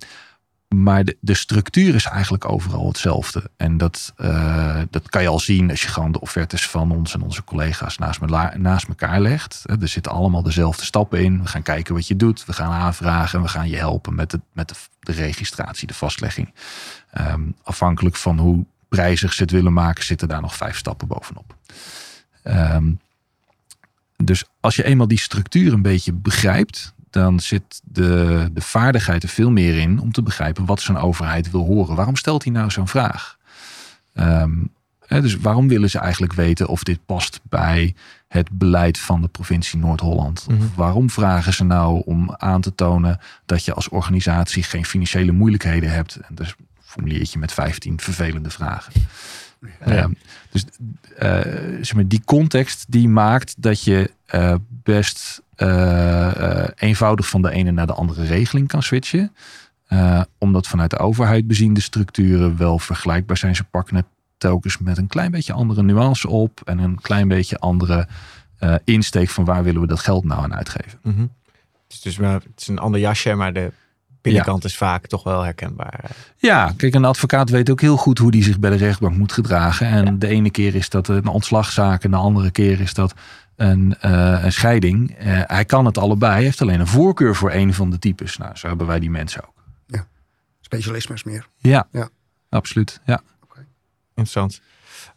maar 0.75 1.03
de, 1.19 1.33
structuur 1.33 1.95
is 1.95 2.05
eigenlijk 2.05 2.49
overal 2.49 2.87
hetzelfde. 2.87 3.49
En 3.57 3.77
dat, 3.77 4.13
uh, 4.17 4.81
dat 4.89 5.09
kan 5.09 5.21
je 5.21 5.27
al 5.27 5.39
zien 5.39 5.69
als 5.69 5.81
je 5.81 5.87
gewoon 5.87 6.11
de 6.11 6.19
offertes 6.19 6.67
van 6.67 6.91
ons 6.91 7.13
en 7.13 7.21
onze 7.21 7.43
collega's 7.43 7.97
naast, 7.97 8.21
me, 8.21 8.51
naast 8.57 8.87
elkaar 8.87 9.21
legt. 9.21 9.63
Er 9.65 9.87
zitten 9.87 10.11
allemaal 10.11 10.43
dezelfde 10.43 10.85
stappen 10.85 11.23
in. 11.23 11.41
We 11.41 11.47
gaan 11.47 11.61
kijken 11.61 11.95
wat 11.95 12.07
je 12.07 12.15
doet. 12.15 12.45
We 12.45 12.53
gaan 12.53 12.71
aanvragen 12.71 13.37
en 13.37 13.45
we 13.45 13.51
gaan 13.51 13.69
je 13.69 13.77
helpen 13.77 14.15
met 14.15 14.31
de, 14.31 14.39
met 14.53 14.89
de, 14.99 15.11
registratie, 15.11 15.87
de 15.87 15.93
vastlegging. 15.93 16.53
Um, 17.19 17.55
afhankelijk 17.63 18.15
van 18.15 18.39
hoe 18.39 18.65
prijzig 18.89 19.33
ze 19.33 19.41
het 19.41 19.51
willen 19.51 19.73
maken, 19.73 20.03
zitten 20.03 20.27
daar 20.27 20.41
nog 20.41 20.55
vijf 20.55 20.77
stappen 20.77 21.07
bovenop. 21.07 21.55
Um, 22.43 22.99
dus 24.17 24.43
als 24.59 24.75
je 24.75 24.83
eenmaal 24.83 25.07
die 25.07 25.19
structuur 25.19 25.73
een 25.73 25.81
beetje 25.81 26.13
begrijpt, 26.13 26.93
dan 27.11 27.39
zit 27.39 27.81
de, 27.83 28.49
de 28.53 28.61
vaardigheid 28.61 29.23
er 29.23 29.29
veel 29.29 29.51
meer 29.51 29.77
in 29.77 29.99
om 29.99 30.11
te 30.11 30.23
begrijpen 30.23 30.65
wat 30.65 30.81
zo'n 30.81 30.97
overheid 30.97 31.51
wil 31.51 31.65
horen. 31.65 31.95
Waarom 31.95 32.15
stelt 32.15 32.43
hij 32.43 32.53
nou 32.53 32.71
zo'n 32.71 32.87
vraag? 32.87 33.37
Um, 34.13 34.71
hè, 35.05 35.21
dus 35.21 35.35
waarom 35.35 35.67
willen 35.67 35.89
ze 35.89 35.99
eigenlijk 35.99 36.33
weten 36.33 36.67
of 36.67 36.83
dit 36.83 36.99
past 37.05 37.39
bij 37.43 37.95
het 38.27 38.49
beleid 38.51 38.99
van 38.99 39.21
de 39.21 39.27
provincie 39.27 39.79
Noord-Holland? 39.79 40.45
Mm 40.49 40.71
Waarom 40.75 41.09
vragen 41.09 41.53
ze 41.53 41.63
nou 41.63 42.01
om 42.05 42.35
aan 42.37 42.61
te 42.61 42.75
tonen 42.75 43.19
dat 43.45 43.65
je 43.65 43.73
als 43.73 43.89
organisatie 43.89 44.63
geen 44.63 44.85
financiële 44.85 45.31
moeilijkheden 45.31 45.91
hebt? 45.91 46.15
En 46.15 46.35
dus 46.35 46.55
formuliertje 46.91 47.39
met 47.39 47.53
15 47.53 47.99
vervelende 47.99 48.49
vragen. 48.49 48.93
Ja. 49.85 50.03
Um, 50.03 50.17
dus 50.51 50.65
uh, 51.19 51.39
zeg 51.81 51.93
maar, 51.93 52.07
die 52.07 52.21
context 52.25 52.85
die 52.87 53.09
maakt 53.09 53.55
dat 53.57 53.83
je 53.83 54.11
uh, 54.35 54.55
best 54.67 55.41
uh, 55.57 56.67
eenvoudig 56.75 57.29
van 57.29 57.41
de 57.41 57.51
ene 57.51 57.71
naar 57.71 57.87
de 57.87 57.93
andere 57.93 58.23
regeling 58.23 58.67
kan 58.67 58.83
switchen. 58.83 59.35
Uh, 59.89 60.21
omdat 60.37 60.67
vanuit 60.67 60.89
de 60.89 60.97
overheid 60.97 61.47
beziende 61.47 61.81
structuren 61.81 62.57
wel 62.57 62.79
vergelijkbaar 62.79 63.37
zijn. 63.37 63.55
Ze 63.55 63.63
pakken 63.63 63.95
het 63.95 64.05
telkens 64.37 64.77
met 64.77 64.97
een 64.97 65.07
klein 65.07 65.31
beetje 65.31 65.53
andere 65.53 65.83
nuance 65.83 66.29
op 66.29 66.61
en 66.65 66.79
een 66.79 67.01
klein 67.01 67.27
beetje 67.27 67.57
andere 67.59 68.07
insteek 68.83 69.29
van 69.29 69.45
waar 69.45 69.63
willen 69.63 69.81
we 69.81 69.87
dat 69.87 69.99
geld 69.99 70.23
nou 70.23 70.43
aan 70.43 70.55
uitgeven. 70.55 70.99
Mm 71.03 71.13
-hmm. 71.13 71.31
Het 71.83 71.93
is 71.93 72.01
dus 72.01 72.17
maar, 72.17 72.33
het 72.33 72.61
is 72.61 72.67
een 72.67 72.79
ander 72.79 72.99
jasje, 72.99 73.33
maar 73.33 73.53
de 73.53 73.71
binnenkant 74.21 74.63
is 74.63 74.77
vaak 74.77 75.07
toch 75.07 75.23
wel 75.23 75.41
herkenbaar. 75.41 76.11
Ja, 76.37 76.73
kijk, 76.77 76.93
een 76.93 77.05
advocaat 77.05 77.49
weet 77.49 77.69
ook 77.69 77.81
heel 77.81 77.97
goed 77.97 78.17
hoe 78.17 78.31
die 78.31 78.43
zich 78.43 78.59
bij 78.59 78.69
de 78.69 78.75
rechtbank 78.75 79.17
moet 79.17 79.31
gedragen. 79.31 79.87
En 79.87 80.19
de 80.19 80.27
ene 80.27 80.51
keer 80.51 80.75
is 80.75 80.89
dat 80.89 81.07
een 81.07 81.27
ontslagzaak 81.27 82.03
en 82.03 82.11
de 82.11 82.17
andere 82.17 82.51
keer 82.51 82.79
is 82.79 82.93
dat 82.93 83.13
een, 83.55 83.95
een 83.99 84.51
scheiding. 84.51 85.15
hij 85.47 85.65
kan 85.65 85.85
het 85.85 85.97
allebei, 85.97 86.33
hij 86.33 86.43
heeft 86.43 86.61
alleen 86.61 86.79
een 86.79 86.87
voorkeur 86.87 87.35
voor 87.35 87.51
een 87.51 87.73
van 87.73 87.89
de 87.89 87.99
types. 87.99 88.37
Nou, 88.37 88.55
zo 88.55 88.67
hebben 88.67 88.87
wij 88.87 88.99
die 88.99 89.09
mensen 89.09 89.43
ook. 89.43 89.63
Ja, 89.87 90.07
specialismes 90.61 91.23
meer. 91.23 91.47
Ja, 91.57 91.87
ja. 91.91 92.09
absoluut. 92.49 92.99
Ja. 93.05 93.21
Okay. 93.43 93.65
Interessant. 94.15 94.61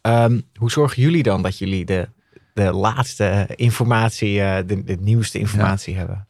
Um, 0.02 0.42
hoe 0.54 0.70
zorgen 0.70 1.02
jullie 1.02 1.22
dan 1.22 1.42
dat 1.42 1.58
jullie 1.58 1.84
de, 1.84 2.08
de 2.54 2.72
laatste 2.72 3.48
informatie, 3.56 4.38
de, 4.38 4.82
de 4.84 4.96
nieuwste 5.00 5.38
informatie 5.38 5.96
hebben? 5.96 6.26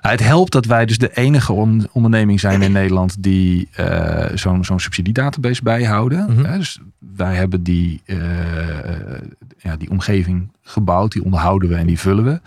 Het 0.00 0.20
helpt 0.20 0.52
dat 0.52 0.64
wij 0.64 0.86
dus 0.86 0.98
de 0.98 1.16
enige 1.16 1.52
onderneming 1.92 2.40
zijn 2.40 2.62
in 2.62 2.72
Nederland 2.72 3.22
die 3.22 3.68
uh, 3.80 4.24
zo'n 4.34 4.64
zo'n 4.64 4.80
subsidiedatabase 4.80 5.62
bijhouden. 5.62 6.26
Mm 6.28 6.42
Dus 6.42 6.80
wij 6.98 7.34
hebben 7.34 7.62
die, 7.62 8.02
uh, 8.04 8.18
ja, 9.58 9.76
die 9.76 9.90
omgeving 9.90 10.52
gebouwd, 10.62 11.12
die 11.12 11.24
onderhouden 11.24 11.68
we 11.68 11.74
en 11.74 11.86
die 11.86 11.98
vullen 11.98 12.24
we. 12.24 12.40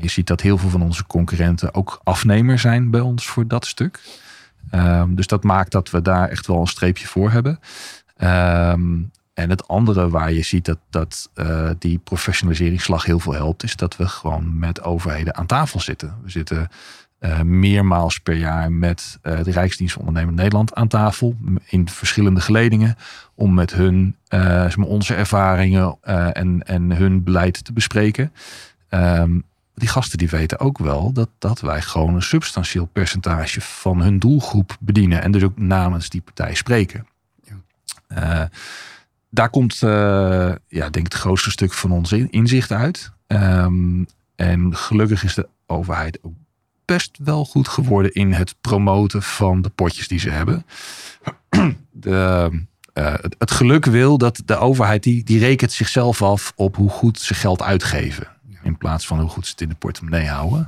Je 0.00 0.08
ziet 0.10 0.26
dat 0.26 0.40
heel 0.40 0.58
veel 0.58 0.70
van 0.70 0.82
onze 0.82 1.06
concurrenten 1.06 1.74
ook 1.74 2.00
afnemer 2.04 2.58
zijn 2.58 2.90
bij 2.90 3.00
ons 3.00 3.26
voor 3.26 3.48
dat 3.48 3.66
stuk. 3.66 4.00
Um, 4.74 5.14
dus 5.14 5.26
dat 5.26 5.42
maakt 5.42 5.72
dat 5.72 5.90
we 5.90 6.02
daar 6.02 6.28
echt 6.28 6.46
wel 6.46 6.60
een 6.60 6.66
streepje 6.66 7.06
voor 7.06 7.30
hebben. 7.30 7.60
Um, 8.22 9.10
en 9.34 9.50
het 9.50 9.68
andere 9.68 10.08
waar 10.08 10.32
je 10.32 10.42
ziet 10.42 10.64
dat, 10.64 10.78
dat 10.90 11.30
uh, 11.34 11.70
die 11.78 11.98
professionaliseringsslag 11.98 13.04
heel 13.04 13.18
veel 13.18 13.32
helpt, 13.32 13.62
is 13.62 13.76
dat 13.76 13.96
we 13.96 14.08
gewoon 14.08 14.58
met 14.58 14.82
overheden 14.82 15.36
aan 15.36 15.46
tafel 15.46 15.80
zitten. 15.80 16.16
We 16.22 16.30
zitten 16.30 16.68
uh, 17.20 17.40
meermaals 17.40 18.18
per 18.18 18.34
jaar 18.34 18.72
met 18.72 19.18
uh, 19.22 19.42
de 19.42 19.50
Rijksdienst 19.50 19.94
van 19.94 20.02
Ondernemend 20.02 20.36
Nederland 20.36 20.74
aan 20.74 20.88
tafel. 20.88 21.36
In 21.64 21.88
verschillende 21.88 22.40
geledingen. 22.40 22.96
Om 23.34 23.54
met 23.54 23.72
hun 23.72 24.16
onze 24.86 25.14
ervaringen 25.14 25.96
en, 26.32 26.62
en 26.62 26.96
hun 26.96 27.22
beleid 27.22 27.64
te 27.64 27.72
bespreken. 27.72 28.32
Um, 28.90 29.44
die 29.74 29.88
gasten 29.88 30.18
die 30.18 30.28
weten 30.28 30.58
ook 30.58 30.78
wel 30.78 31.12
dat, 31.12 31.28
dat 31.38 31.60
wij 31.60 31.82
gewoon 31.82 32.14
een 32.14 32.22
substantieel 32.22 32.86
percentage 32.86 33.60
van 33.60 34.02
hun 34.02 34.18
doelgroep 34.18 34.76
bedienen. 34.80 35.22
En 35.22 35.30
dus 35.30 35.42
ook 35.42 35.58
namens 35.58 36.08
die 36.08 36.20
partij 36.20 36.54
spreken. 36.54 37.06
Ja 38.08 38.50
daar 39.34 39.50
komt, 39.50 39.80
uh, 39.84 39.90
ja, 40.68 40.90
denk 40.90 40.96
ik, 40.96 41.12
het 41.12 41.14
grootste 41.14 41.50
stuk 41.50 41.72
van 41.72 41.90
ons 41.90 42.12
inzicht 42.12 42.72
uit. 42.72 43.12
Um, 43.26 44.06
en 44.36 44.76
gelukkig 44.76 45.24
is 45.24 45.34
de 45.34 45.48
overheid 45.66 46.18
ook 46.22 46.34
best 46.84 47.18
wel 47.24 47.44
goed 47.44 47.68
geworden 47.68 48.12
in 48.12 48.32
het 48.32 48.54
promoten 48.60 49.22
van 49.22 49.62
de 49.62 49.68
potjes 49.68 50.08
die 50.08 50.18
ze 50.18 50.30
hebben. 50.30 50.66
De, 51.90 52.50
uh, 52.94 53.14
het, 53.38 53.50
geluk 53.50 53.84
wil 53.84 54.18
dat 54.18 54.42
de 54.44 54.56
overheid 54.56 55.02
die, 55.02 55.24
die 55.24 55.38
rekent 55.38 55.72
zichzelf 55.72 56.22
af 56.22 56.52
op 56.56 56.76
hoe 56.76 56.90
goed 56.90 57.20
ze 57.20 57.34
geld 57.34 57.62
uitgeven. 57.62 58.28
In 58.62 58.78
plaats 58.78 59.06
van 59.06 59.20
hoe 59.20 59.28
goed 59.28 59.44
ze 59.46 59.50
het 59.50 59.60
in 59.60 59.68
de 59.68 59.74
portemonnee 59.74 60.26
houden. 60.26 60.66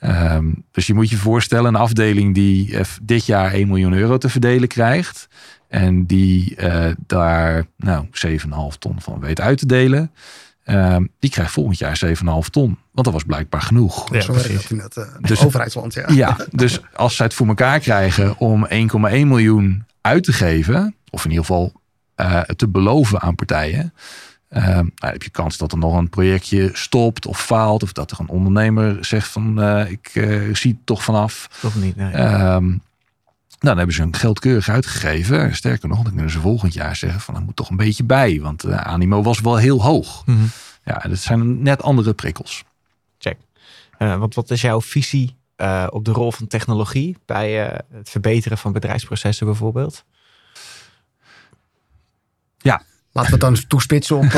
Um, 0.00 0.64
dus 0.70 0.86
je 0.86 0.94
moet 0.94 1.10
je 1.10 1.16
voorstellen, 1.16 1.74
een 1.74 1.80
afdeling 1.80 2.34
die 2.34 2.78
dit 3.02 3.26
jaar 3.26 3.52
1 3.52 3.68
miljoen 3.68 3.92
euro 3.92 4.18
te 4.18 4.28
verdelen 4.28 4.68
krijgt. 4.68 5.28
En 5.72 6.06
die 6.06 6.54
uh, 6.56 6.90
daar 7.06 7.66
nou, 7.76 8.06
7,5 8.06 8.78
ton 8.78 9.00
van 9.00 9.20
weet 9.20 9.40
uit 9.40 9.58
te 9.58 9.66
delen. 9.66 10.10
Uh, 10.64 10.96
die 11.18 11.30
krijgt 11.30 11.52
volgend 11.52 11.78
jaar 11.78 12.00
7,5 12.06 12.12
ton. 12.50 12.78
Want 12.90 13.04
dat 13.06 13.12
was 13.12 13.24
blijkbaar 13.24 13.62
genoeg. 13.62 14.14
Ja, 14.14 14.20
zo 14.20 14.32
precies. 14.32 14.70
in 14.70 14.78
het 14.78 14.96
uh, 14.96 15.04
dus, 15.20 15.44
overheidsland. 15.44 15.94
Ja. 15.94 16.04
ja, 16.08 16.36
dus 16.50 16.80
als 16.94 17.16
zij 17.16 17.26
het 17.26 17.34
voor 17.34 17.46
elkaar 17.46 17.80
krijgen 17.80 18.38
om 18.38 18.66
1,1 18.68 18.72
miljoen 19.00 19.84
uit 20.00 20.24
te 20.24 20.32
geven. 20.32 20.94
Of 21.10 21.24
in 21.24 21.30
ieder 21.30 21.44
geval 21.44 21.72
uh, 22.16 22.40
te 22.40 22.68
beloven 22.68 23.20
aan 23.20 23.34
partijen. 23.34 23.94
Uh, 24.50 24.64
nou, 24.64 24.86
heb 24.98 25.22
je 25.22 25.30
kans 25.30 25.56
dat 25.56 25.72
er 25.72 25.78
nog 25.78 25.96
een 25.96 26.08
projectje 26.08 26.70
stopt 26.72 27.26
of 27.26 27.44
faalt. 27.44 27.82
Of 27.82 27.92
dat 27.92 28.10
er 28.10 28.20
een 28.20 28.28
ondernemer 28.28 29.04
zegt 29.04 29.28
van 29.28 29.60
uh, 29.60 29.90
ik 29.90 30.10
zie 30.52 30.70
het 30.70 30.86
toch 30.86 31.04
vanaf. 31.04 31.48
Toch 31.60 31.74
niet, 31.74 31.96
nee. 31.96 32.12
Ehm, 32.12 32.72
nou, 33.62 33.76
dan 33.76 33.76
hebben 33.76 33.94
ze 33.94 34.02
hun 34.02 34.16
geld 34.16 34.38
keurig 34.38 34.68
uitgegeven. 34.68 35.56
Sterker 35.56 35.88
nog, 35.88 36.02
dan 36.02 36.12
kunnen 36.12 36.30
ze 36.30 36.40
volgend 36.40 36.74
jaar 36.74 36.96
zeggen 36.96 37.20
van 37.20 37.34
dat 37.34 37.42
moet 37.42 37.56
toch 37.56 37.70
een 37.70 37.76
beetje 37.76 38.04
bij. 38.04 38.40
Want 38.40 38.60
de 38.60 38.76
animo 38.76 39.22
was 39.22 39.40
wel 39.40 39.56
heel 39.56 39.82
hoog. 39.82 40.22
Mm 40.26 40.50
Ja, 40.84 40.98
dat 41.08 41.18
zijn 41.18 41.62
net 41.62 41.82
andere 41.82 42.14
prikkels. 42.14 42.64
Check. 43.18 43.36
Uh, 43.98 44.18
want 44.18 44.34
wat 44.34 44.50
is 44.50 44.60
jouw 44.60 44.80
visie 44.80 45.36
uh, 45.56 45.86
op 45.90 46.04
de 46.04 46.10
rol 46.10 46.32
van 46.32 46.46
technologie 46.46 47.16
bij 47.26 47.72
uh, 47.72 47.78
het 47.92 48.10
verbeteren 48.10 48.58
van 48.58 48.72
bedrijfsprocessen 48.72 49.46
bijvoorbeeld? 49.46 50.04
Ja, 52.58 52.82
Laten 53.12 53.38
we 53.38 53.44
het 53.44 53.54
dan 53.54 53.66
toespitsen 53.68 54.16
op, 54.16 54.24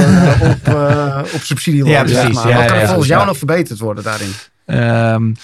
op, 0.53 0.75
op 1.35 1.41
subsidie. 1.41 1.85
Ja, 1.85 2.03
precies. 2.03 2.43
Ja, 2.43 2.57
Wat 2.57 2.67
kan 2.67 2.87
volgens 2.87 3.09
jou 3.09 3.27
nog 3.27 3.37
verbeterd 3.37 3.79
worden 3.79 4.05
daarin? 4.05 4.33
Um, 4.67 5.37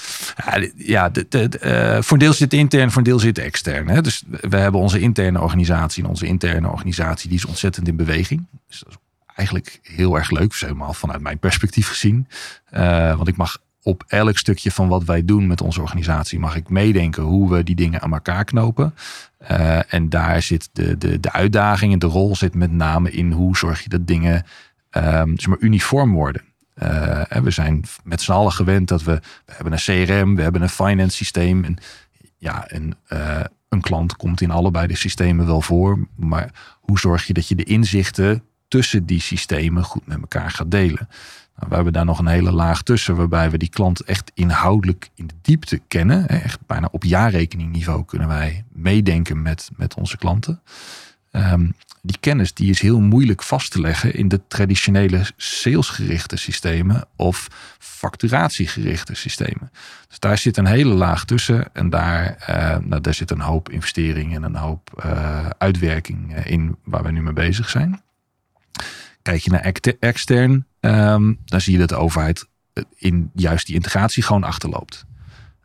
ja, 0.77 1.11
uh, 1.31 1.99
voor 2.01 2.13
een 2.13 2.19
deel 2.19 2.33
zit 2.33 2.53
intern, 2.53 2.89
voor 2.89 2.99
een 2.99 3.05
deel 3.05 3.19
zit 3.19 3.39
extern. 3.39 3.89
Hè? 3.89 4.01
Dus 4.01 4.23
we 4.41 4.57
hebben 4.57 4.81
onze 4.81 5.01
interne 5.01 5.41
organisatie. 5.41 6.03
En 6.03 6.09
onze 6.09 6.27
interne 6.27 6.69
organisatie 6.69 7.29
die 7.29 7.39
is 7.39 7.45
ontzettend 7.45 7.89
in 7.89 7.97
beweging. 7.97 8.47
Dus 8.69 8.79
dat 8.79 8.89
is 8.89 8.99
eigenlijk 9.35 9.79
heel 9.83 10.17
erg 10.17 10.31
leuk. 10.31 10.55
Helemaal 10.55 10.93
vanuit 10.93 11.21
mijn 11.21 11.39
perspectief 11.39 11.89
gezien. 11.89 12.29
Uh, 12.73 13.17
want 13.17 13.29
ik 13.29 13.37
mag 13.37 13.59
op 13.83 14.05
elk 14.07 14.39
stukje 14.39 14.71
van 14.71 14.89
wat 14.89 15.05
wij 15.05 15.25
doen 15.25 15.47
met 15.47 15.61
onze 15.61 15.81
organisatie... 15.81 16.39
mag 16.39 16.57
ik 16.57 16.69
meedenken 16.69 17.23
hoe 17.23 17.51
we 17.51 17.63
die 17.63 17.75
dingen 17.75 18.01
aan 18.01 18.13
elkaar 18.13 18.45
knopen. 18.45 18.95
Uh, 19.51 19.95
en 19.95 20.09
daar 20.09 20.43
zit 20.43 20.69
de, 20.73 20.99
de, 20.99 21.21
de 21.21 21.33
uitdaging 21.33 21.93
en 21.93 21.99
de 21.99 22.07
rol 22.07 22.37
zit 22.37 22.55
met 22.55 22.71
name 22.71 23.11
in... 23.11 23.33
hoe 23.33 23.57
zorg 23.57 23.83
je 23.83 23.89
dat 23.89 24.07
dingen 24.07 24.45
um, 24.91 25.39
zeg 25.39 25.47
maar 25.47 25.59
uniform 25.61 26.13
worden. 26.13 26.43
Uh, 26.83 27.23
we 27.43 27.51
zijn 27.51 27.85
met 28.05 28.21
z'n 28.21 28.33
allen 28.33 28.53
gewend 28.53 28.89
dat 28.89 29.03
we, 29.03 29.21
we 29.47 29.53
hebben 29.53 29.73
een 29.73 30.07
CRM, 30.07 30.37
we 30.37 30.43
hebben 30.43 30.63
een 30.63 30.69
finance 30.69 31.17
systeem. 31.17 31.65
En, 31.65 31.77
ja, 32.37 32.67
en 32.67 32.95
uh, 33.09 33.41
een 33.69 33.81
klant 33.81 34.17
komt 34.17 34.41
in 34.41 34.51
allebei 34.51 34.87
de 34.87 34.97
systemen 34.97 35.47
wel 35.47 35.61
voor. 35.61 35.99
Maar 36.17 36.51
hoe 36.81 36.99
zorg 36.99 37.27
je 37.27 37.33
dat 37.33 37.49
je 37.49 37.55
de 37.55 37.65
inzichten 37.65 38.43
tussen 38.69 39.07
die 39.07 39.21
systemen 39.21 39.85
goed 39.85 40.07
met 40.07 40.21
elkaar 40.21 40.51
gaat 40.51 40.71
delen? 40.71 41.09
Nou, 41.57 41.69
we 41.69 41.75
hebben 41.75 41.93
daar 41.93 42.05
nog 42.05 42.19
een 42.19 42.27
hele 42.27 42.53
laag 42.53 42.83
tussen, 42.83 43.17
waarbij 43.17 43.51
we 43.51 43.59
die 43.59 43.69
klant 43.69 44.01
echt 44.01 44.31
inhoudelijk 44.35 45.11
in 45.15 45.27
de 45.27 45.35
diepte 45.43 45.81
kennen. 45.89 46.29
Echt 46.29 46.59
bijna 46.67 46.89
op 46.91 47.05
jaarrekeningniveau 47.05 48.05
kunnen 48.05 48.29
wij 48.29 48.65
meedenken 48.73 49.43
met, 49.43 49.71
met 49.77 49.95
onze 49.95 50.17
klanten. 50.17 50.63
Um, 51.33 51.75
die 52.03 52.17
kennis 52.21 52.55
die 52.55 52.71
is 52.71 52.81
heel 52.81 53.01
moeilijk 53.01 53.43
vast 53.43 53.71
te 53.71 53.81
leggen 53.81 54.15
in 54.15 54.29
de 54.29 54.41
traditionele 54.49 55.23
salesgerichte 55.37 56.37
systemen 56.37 57.05
of 57.17 57.49
facturatiegerichte 57.79 59.15
systemen. 59.15 59.71
Dus 60.09 60.19
daar 60.19 60.39
zit 60.39 60.57
een 60.57 60.67
hele 60.67 60.95
laag 60.95 61.25
tussen 61.25 61.75
en 61.75 61.91
daar, 61.91 62.45
uh, 62.51 62.87
nou, 62.87 63.01
daar 63.01 63.15
zit 63.15 63.31
een 63.31 63.41
hoop 63.41 63.69
investering 63.69 64.35
en 64.35 64.43
een 64.43 64.57
hoop 64.57 65.03
uh, 65.05 65.47
uitwerking 65.59 66.35
eh, 66.35 66.47
in 66.47 66.77
waar 66.85 67.03
we 67.03 67.11
nu 67.11 67.23
mee 67.23 67.33
bezig 67.33 67.71
zijn. 67.71 68.03
Kijk 69.23 69.41
je 69.41 69.51
naar 69.51 69.73
extern, 69.99 70.67
um, 70.81 71.39
dan 71.45 71.61
zie 71.61 71.73
je 71.73 71.79
dat 71.79 71.89
de 71.89 71.97
overheid 71.97 72.49
in 72.97 73.31
juist 73.35 73.67
die 73.67 73.75
integratie 73.75 74.23
gewoon 74.23 74.45
achterloopt. 74.45 75.05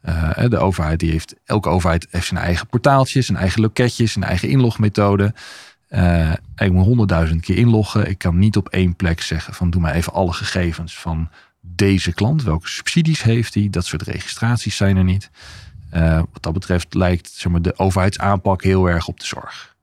Uh, 0.08 0.50
de 0.50 0.58
overheid 0.58 1.00
die 1.00 1.12
heeft, 1.12 1.36
elke 1.46 1.70
overheid 1.70 2.08
heeft 2.10 2.28
zijn 2.28 2.40
eigen 2.40 2.68
portaaltjes, 2.68 3.26
zijn 3.26 3.38
eigen 3.38 3.62
loketjes, 3.62 4.12
zijn 4.12 4.26
eigen 4.26 4.50
inlogmethode. 4.50 5.34
Uh, 5.90 6.34
ik 6.56 6.72
moet 6.72 6.86
honderdduizend 6.86 7.42
keer 7.42 7.58
inloggen. 7.58 8.10
Ik 8.10 8.18
kan 8.18 8.38
niet 8.38 8.58
op 8.58 8.70
één 8.70 8.96
plek 8.96 9.22
zeggen 9.22 9.54
van 9.54 9.70
doe 9.70 9.82
maar 9.82 9.94
even 9.94 10.14
alle 10.14 10.34
gegevens 10.34 10.98
van 10.98 11.30
deze 11.62 12.14
klant. 12.14 12.44
Welke 12.44 12.68
subsidies 12.68 13.24
heeft 13.24 13.54
hij? 13.54 13.68
Dat 13.70 13.86
soort 13.86 14.02
registraties 14.02 14.76
zijn 14.76 14.98
er 14.98 15.04
niet. 15.04 15.30
Uh, 15.94 16.18
wat 16.18 16.44
dat 16.44 16.54
betreft 16.54 16.94
lijkt 16.94 17.30
zeg 17.30 17.52
maar, 17.52 17.62
de 17.62 17.78
overheidsaanpak 17.78 18.64
heel 18.64 18.86
erg 18.86 19.08
op 19.08 19.20
de 19.20 19.26
zorg. 19.26 19.76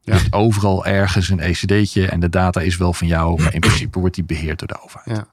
Je 0.00 0.12
hebt 0.12 0.32
overal 0.32 0.86
ergens 0.86 1.28
een 1.28 1.40
ECD'tje 1.40 2.08
en 2.08 2.20
de 2.20 2.28
data 2.28 2.60
is 2.60 2.76
wel 2.76 2.92
van 2.92 3.06
jou, 3.06 3.42
maar 3.42 3.54
in 3.54 3.60
principe 3.60 3.98
wordt 3.98 4.14
die 4.14 4.24
beheerd 4.24 4.58
door 4.58 4.68
de 4.68 4.82
overheid. 4.82 5.16
Ja. 5.16 5.28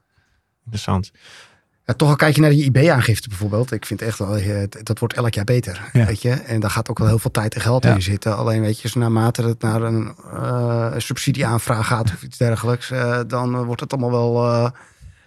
Interessant. 0.65 1.11
Ja, 1.85 1.93
toch 1.93 2.09
al 2.09 2.15
kijk 2.15 2.35
je 2.35 2.41
naar 2.41 2.49
die 2.49 2.63
IB-aangifte 2.63 3.29
bijvoorbeeld. 3.29 3.71
Ik 3.71 3.85
vind 3.85 4.01
echt 4.01 4.19
wel, 4.19 4.37
eh, 4.37 4.63
dat 4.83 4.99
wordt 4.99 5.13
elk 5.13 5.33
jaar 5.33 5.45
beter. 5.45 5.89
Weet 5.93 6.21
je? 6.21 6.31
En 6.31 6.59
daar 6.59 6.69
gaat 6.69 6.89
ook 6.89 6.99
wel 6.99 7.07
heel 7.07 7.19
veel 7.19 7.31
tijd 7.31 7.55
en 7.55 7.61
geld 7.61 7.85
in 7.85 8.01
zitten. 8.01 8.37
Alleen 8.37 8.61
weet 8.61 8.79
je, 8.79 8.99
naarmate 8.99 9.41
het 9.41 9.61
naar 9.61 9.81
een 9.81 10.15
uh, 10.33 10.93
subsidieaanvraag 10.97 11.87
gaat 11.87 12.11
of 12.13 12.23
iets 12.23 12.37
dergelijks, 12.37 12.91
uh, 12.91 13.19
dan 13.27 13.63
wordt 13.63 13.81
het 13.81 13.93
allemaal 13.93 14.11
wel 14.11 14.71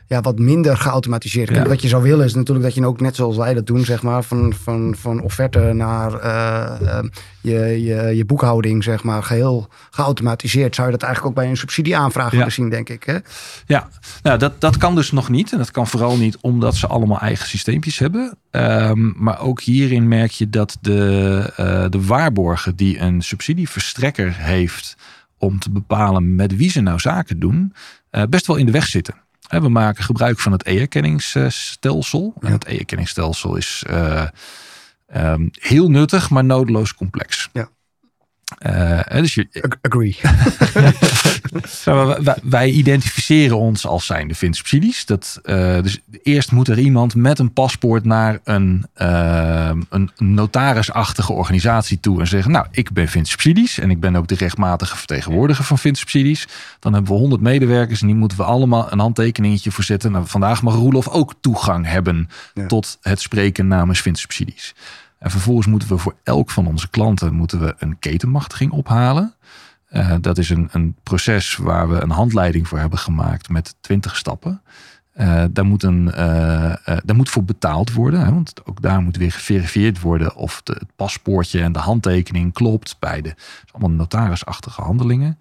ja, 0.09 0.21
wat 0.21 0.39
minder 0.39 0.77
geautomatiseerd. 0.77 1.67
Wat 1.67 1.83
je 1.83 1.89
zou 1.89 2.03
willen 2.03 2.25
is 2.25 2.35
natuurlijk 2.35 2.67
dat 2.67 2.75
je 2.75 2.87
ook 2.87 3.01
net 3.01 3.17
zoals 3.17 3.37
wij 3.37 3.55
dat 3.55 3.67
doen, 3.67 3.85
zeg 3.85 4.03
maar, 4.03 4.23
van, 4.23 4.55
van, 4.63 4.95
van 4.99 5.21
offerte 5.21 5.59
naar 5.59 6.25
uh, 6.25 7.01
je, 7.41 7.83
je, 7.85 8.17
je 8.17 8.25
boekhouding, 8.25 8.85
zeg 8.85 9.03
maar, 9.03 9.23
geheel 9.23 9.69
geautomatiseerd. 9.91 10.75
Zou 10.75 10.87
je 10.87 10.93
dat 10.93 11.03
eigenlijk 11.03 11.37
ook 11.37 11.43
bij 11.43 11.51
een 11.51 11.57
subsidieaanvraag 11.57 12.53
zien, 12.53 12.71
denk 12.71 12.89
ik. 12.89 13.03
Hè? 13.05 13.19
Ja, 13.67 13.89
nou, 14.23 14.39
dat, 14.39 14.61
dat 14.61 14.77
kan 14.77 14.95
dus 14.95 15.13
nog 15.13 15.29
niet. 15.29 15.53
En 15.53 15.59
dat 15.59 15.71
kan 15.71 15.87
vooral 15.87 16.17
niet 16.17 16.37
omdat 16.41 16.75
ze 16.75 16.87
allemaal 16.87 17.21
eigen 17.21 17.49
systeempjes 17.49 17.99
hebben. 17.99 18.39
Um, 18.51 19.15
maar 19.17 19.41
ook 19.41 19.61
hierin 19.61 20.09
merk 20.09 20.31
je 20.31 20.51
dat 20.51 20.79
de, 20.81 21.41
uh, 21.61 21.91
de 21.91 22.07
waarborgen 22.07 22.77
die 22.77 22.99
een 22.99 23.23
subsidieverstrekker 23.23 24.35
heeft 24.37 24.97
om 25.39 25.59
te 25.59 25.71
bepalen 25.71 26.35
met 26.35 26.57
wie 26.57 26.71
ze 26.71 26.81
nou 26.81 26.99
zaken 26.99 27.39
doen, 27.39 27.75
uh, 28.11 28.23
best 28.29 28.47
wel 28.47 28.57
in 28.57 28.67
de 28.67 28.73
weg 28.73 28.87
zitten. 28.87 29.15
We 29.49 29.69
maken 29.69 30.05
gebruik 30.05 30.39
van 30.39 30.53
het 30.53 30.67
e-erkenningsstelsel. 30.67 32.35
En 32.41 32.53
het 32.53 32.67
e-erkenningsstelsel 32.67 33.57
is 33.57 33.85
ehm, 35.07 35.49
heel 35.53 35.91
nuttig, 35.91 36.31
maar 36.31 36.45
nodeloos 36.45 36.95
complex. 36.95 37.49
Ja. 37.53 37.69
Uh, 38.67 39.01
dus 39.11 39.35
je, 39.35 39.77
Agree. 39.81 40.17
wij, 42.51 42.71
identificeren 42.71 43.59
ons 43.59 43.87
als 43.87 44.07
zijnde 44.07 44.35
subsidies. 44.35 45.07
Dat, 45.07 45.41
uh, 45.45 45.83
dus 45.83 45.99
eerst 46.23 46.53
moet 46.53 46.69
er 46.69 46.79
iemand 46.79 47.15
met 47.15 47.39
een 47.39 47.53
paspoort 47.53 48.05
naar 48.05 48.39
een, 48.45 48.87
uh, 48.97 49.71
een 49.89 50.11
notarisachtige 50.17 51.33
organisatie 51.33 52.01
toe 52.01 52.21
en 52.21 52.27
zeggen: 52.27 52.53
Nou, 52.53 52.67
ik 52.71 52.93
ben 52.93 53.09
subsidies 53.23 53.79
en 53.79 53.91
ik 53.91 54.01
ben 54.01 54.17
ook 54.17 54.29
de 54.29 54.35
rechtmatige 54.35 54.97
vertegenwoordiger 54.97 55.65
van 55.65 55.79
subsidies. 55.79 56.49
Dan 56.79 56.93
hebben 56.93 57.13
we 57.13 57.19
100 57.19 57.43
medewerkers 57.43 58.01
en 58.01 58.07
die 58.07 58.17
moeten 58.17 58.39
we 58.39 58.45
allemaal 58.45 58.93
een 58.93 58.99
handtekeningetje 58.99 59.71
voor 59.71 59.85
zetten. 59.85 60.13
Nou, 60.13 60.27
vandaag 60.27 60.63
mag 60.63 60.75
Roelof 60.75 61.09
ook 61.09 61.35
toegang 61.41 61.87
hebben 61.87 62.29
tot 62.67 62.99
het 63.01 63.21
spreken 63.21 63.67
namens 63.67 64.03
subsidies. 64.13 64.75
En 65.19 65.31
vervolgens 65.31 65.67
moeten 65.67 65.89
we 65.89 65.99
voor 65.99 66.17
elk 66.23 66.51
van 66.51 66.67
onze 66.67 66.89
klanten 66.89 67.35
moeten 67.35 67.61
we 67.61 67.75
een 67.79 67.99
ketenmachtiging 67.99 68.73
ophalen. 68.73 69.35
Uh, 69.91 70.15
dat 70.21 70.39
is 70.39 70.51
een, 70.51 70.69
een 70.73 70.97
proces 71.03 71.57
waar 71.57 71.89
we 71.89 72.01
een 72.01 72.11
handleiding 72.11 72.69
voor 72.69 72.79
hebben 72.79 72.99
gemaakt 72.99 73.49
met 73.49 73.75
20 73.81 74.17
stappen. 74.17 74.63
Uh, 75.15 75.45
daar, 75.51 75.65
moet 75.65 75.83
een, 75.83 76.07
uh, 76.07 76.15
daar 76.85 77.17
moet 77.17 77.31
voor 77.31 77.45
betaald 77.45 77.93
worden, 77.93 78.21
hè, 78.21 78.33
want 78.33 78.67
ook 78.67 78.83
daar 78.83 79.01
moet 79.01 79.17
weer 79.17 79.33
geverifieerd 79.33 80.01
worden 80.01 80.35
of 80.35 80.63
de, 80.63 80.73
het 80.73 80.97
paspoortje 80.97 81.63
en 81.63 81.73
de 81.73 81.79
handtekening 81.79 82.53
klopt 82.53 82.97
bij 82.99 83.23
de 83.23 83.35
allemaal 83.71 83.97
notarisachtige 83.97 84.83
handelingen. 84.83 85.39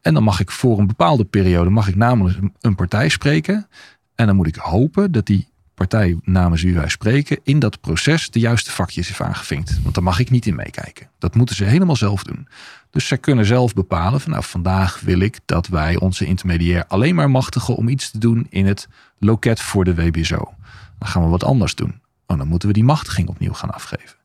en 0.00 0.14
dan 0.14 0.22
mag 0.22 0.40
ik 0.40 0.50
voor 0.50 0.78
een 0.78 0.86
bepaalde 0.86 1.24
periode 1.24 1.70
mag 1.70 1.88
ik 1.88 1.96
namelijk 1.96 2.38
een 2.60 2.74
partij 2.74 3.08
spreken. 3.08 3.66
En 4.14 4.26
dan 4.26 4.36
moet 4.36 4.46
ik 4.46 4.56
hopen 4.56 5.12
dat 5.12 5.26
die 5.26 5.48
partij 5.74 6.18
namens 6.22 6.62
wie 6.62 6.74
wij 6.74 6.88
spreken 6.88 7.38
in 7.42 7.58
dat 7.58 7.80
proces 7.80 8.30
de 8.30 8.38
juiste 8.38 8.70
vakjes 8.70 9.06
heeft 9.08 9.20
aangevinkt. 9.20 9.82
Want 9.82 9.94
daar 9.94 10.04
mag 10.04 10.18
ik 10.18 10.30
niet 10.30 10.46
in 10.46 10.54
meekijken. 10.54 11.08
Dat 11.18 11.34
moeten 11.34 11.56
ze 11.56 11.64
helemaal 11.64 11.96
zelf 11.96 12.22
doen. 12.22 12.48
Dus 12.90 13.06
zij 13.06 13.18
kunnen 13.18 13.46
zelf 13.46 13.74
bepalen 13.74 14.20
van 14.20 14.30
nou 14.30 14.44
vandaag 14.44 15.00
wil 15.00 15.20
ik 15.20 15.38
dat 15.44 15.66
wij 15.66 15.96
onze 15.96 16.24
intermediair 16.24 16.86
alleen 16.86 17.14
maar 17.14 17.30
machtigen 17.30 17.76
om 17.76 17.88
iets 17.88 18.10
te 18.10 18.18
doen 18.18 18.46
in 18.50 18.66
het 18.66 18.88
loket 19.18 19.60
voor 19.60 19.84
de 19.84 19.94
WBSO. 19.94 20.54
Dan 20.98 21.08
gaan 21.08 21.22
we 21.22 21.28
wat 21.28 21.44
anders 21.44 21.74
doen. 21.74 22.00
Oh, 22.26 22.38
dan 22.38 22.48
moeten 22.48 22.68
we 22.68 22.74
die 22.74 22.84
machtiging 22.84 23.28
opnieuw 23.28 23.52
gaan 23.52 23.70
afgeven. 23.70 24.16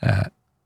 Uh, 0.00 0.20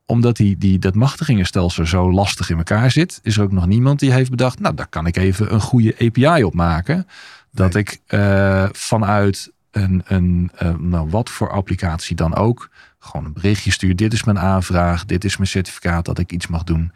omdat 0.07 0.37
die, 0.37 0.59
die, 0.59 0.79
dat 0.79 0.95
machtigingenstelsel 0.95 1.87
zo 1.87 2.13
lastig 2.13 2.51
in 2.51 2.57
elkaar 2.57 2.91
zit, 2.91 3.21
is 3.23 3.37
er 3.37 3.43
ook 3.43 3.53
nog 3.53 3.67
niemand 3.67 3.99
die 3.99 4.13
heeft 4.13 4.31
bedacht, 4.31 4.61
nou 4.61 4.75
daar 4.75 4.89
kan 4.89 5.07
ik 5.07 5.17
even 5.17 5.53
een 5.55 5.61
goede 5.61 5.95
API 5.99 6.45
op 6.45 6.55
maken. 6.55 7.07
Dat 7.51 7.75
ik 7.75 8.01
uh, 8.09 8.69
vanuit 8.73 9.53
een, 9.71 10.03
een 10.05 10.51
uh, 10.63 10.75
nou, 10.77 11.09
wat 11.09 11.31
voor 11.31 11.51
applicatie 11.51 12.17
dan 12.17 12.35
ook, 12.35 12.71
gewoon 12.99 13.27
een 13.27 13.33
berichtje 13.33 13.71
stuurt. 13.71 13.99
Dit 13.99 14.13
is 14.13 14.25
mijn 14.25 14.39
aanvraag, 14.39 15.05
dit 15.05 15.25
is 15.25 15.37
mijn 15.37 15.49
certificaat 15.49 16.05
dat 16.05 16.19
ik 16.19 16.33
iets 16.33 16.47
mag 16.47 16.65
doen. 16.65 16.93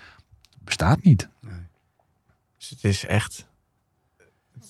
Bestaat 0.65 1.03
niet. 1.03 1.29
Nee. 1.41 1.53
Dus 2.59 2.69
het 2.69 2.85
is 2.85 3.07
echt. 3.07 3.51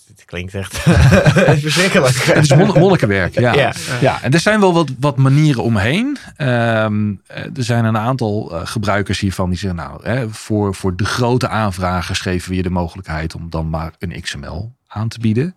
Het 0.06 0.24
klinkt 0.24 0.54
echt 0.54 0.78
verschrikkelijk. 1.66 2.14
Het 2.14 2.42
is 2.42 2.54
monnikenwerk, 2.54 3.34
ja. 3.34 3.52
ja. 3.52 3.72
ja. 4.00 4.22
En 4.22 4.32
er 4.32 4.40
zijn 4.40 4.60
wel 4.60 4.74
wat, 4.74 4.90
wat 5.00 5.16
manieren 5.16 5.62
omheen. 5.62 6.18
Um, 6.38 7.22
er 7.26 7.64
zijn 7.64 7.84
een 7.84 7.96
aantal 7.96 8.54
uh, 8.54 8.60
gebruikers 8.66 9.20
hiervan 9.20 9.48
die 9.48 9.58
zeggen... 9.58 9.78
nou, 9.78 10.06
hè, 10.06 10.30
voor, 10.30 10.74
voor 10.74 10.96
de 10.96 11.04
grote 11.04 11.48
aanvragen 11.48 12.16
geven 12.16 12.50
we 12.50 12.56
je 12.56 12.62
de 12.62 12.70
mogelijkheid... 12.70 13.34
om 13.34 13.50
dan 13.50 13.70
maar 13.70 13.92
een 13.98 14.20
XML 14.20 14.72
aan 14.86 15.08
te 15.08 15.18
bieden. 15.18 15.54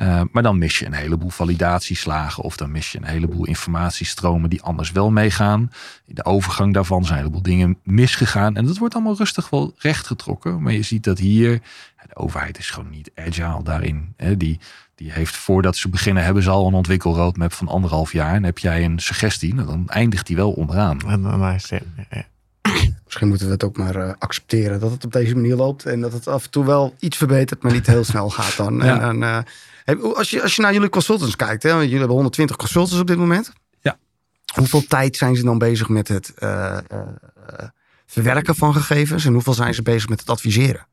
Uh, 0.00 0.22
maar 0.32 0.42
dan 0.42 0.58
mis 0.58 0.78
je 0.78 0.86
een 0.86 0.92
heleboel 0.92 1.30
validatieslagen 1.30 2.42
of 2.42 2.56
dan 2.56 2.70
mis 2.70 2.92
je 2.92 2.98
een 2.98 3.04
heleboel 3.04 3.46
informatiestromen 3.46 4.50
die 4.50 4.62
anders 4.62 4.92
wel 4.92 5.10
meegaan. 5.10 5.72
In 6.06 6.14
de 6.14 6.24
overgang 6.24 6.74
daarvan 6.74 7.04
zijn 7.04 7.18
een 7.18 7.24
heleboel 7.24 7.42
dingen 7.42 7.78
misgegaan. 7.84 8.56
En 8.56 8.66
dat 8.66 8.78
wordt 8.78 8.94
allemaal 8.94 9.16
rustig 9.16 9.50
wel 9.50 9.74
rechtgetrokken. 9.76 10.62
Maar 10.62 10.72
je 10.72 10.82
ziet 10.82 11.04
dat 11.04 11.18
hier, 11.18 11.60
de 12.08 12.16
overheid 12.16 12.58
is 12.58 12.70
gewoon 12.70 12.90
niet 12.90 13.10
agile 13.14 13.62
daarin. 13.62 14.14
Hè. 14.16 14.36
Die, 14.36 14.60
die 14.94 15.12
heeft 15.12 15.36
voordat 15.36 15.76
ze 15.76 15.88
beginnen, 15.88 16.24
hebben 16.24 16.42
ze 16.42 16.50
al 16.50 16.66
een 16.66 16.74
ontwikkelroadmap 16.74 17.52
van 17.52 17.68
anderhalf 17.68 18.12
jaar. 18.12 18.34
En 18.34 18.44
heb 18.44 18.58
jij 18.58 18.84
een 18.84 18.98
suggestie, 18.98 19.54
nou, 19.54 19.66
dan 19.66 19.88
eindigt 19.88 20.26
die 20.26 20.36
wel 20.36 20.50
onderaan. 20.50 20.98
Misschien 23.04 23.28
moeten 23.28 23.46
we 23.46 23.52
het 23.52 23.64
ook 23.64 23.76
maar 23.76 23.96
uh, 23.96 24.12
accepteren 24.18 24.80
dat 24.80 24.90
het 24.90 25.04
op 25.04 25.12
deze 25.12 25.34
manier 25.34 25.56
loopt. 25.56 25.84
En 25.84 26.00
dat 26.00 26.12
het 26.12 26.28
af 26.28 26.44
en 26.44 26.50
toe 26.50 26.64
wel 26.64 26.94
iets 26.98 27.16
verbetert, 27.16 27.62
maar 27.62 27.72
niet 27.72 27.86
heel 27.86 28.04
snel 28.04 28.30
gaat 28.30 28.56
dan. 28.56 28.76
Ja. 28.76 29.00
En, 29.00 29.16
uh, 29.16 29.38
als, 29.98 30.30
je, 30.30 30.42
als 30.42 30.56
je 30.56 30.62
naar 30.62 30.72
jullie 30.72 30.88
consultants 30.88 31.36
kijkt, 31.36 31.62
hè, 31.62 31.70
jullie 31.70 31.98
hebben 31.98 32.14
120 32.14 32.56
consultants 32.56 33.00
op 33.00 33.06
dit 33.06 33.16
moment. 33.16 33.52
Ja. 33.80 33.98
Hoeveel 34.54 34.86
tijd 34.86 35.16
zijn 35.16 35.36
ze 35.36 35.42
dan 35.42 35.58
bezig 35.58 35.88
met 35.88 36.08
het 36.08 36.32
uh, 36.38 36.78
verwerken 38.06 38.54
van 38.54 38.74
gegevens 38.74 39.24
en 39.24 39.32
hoeveel 39.32 39.54
zijn 39.54 39.74
ze 39.74 39.82
bezig 39.82 40.08
met 40.08 40.20
het 40.20 40.30
adviseren? 40.30 40.86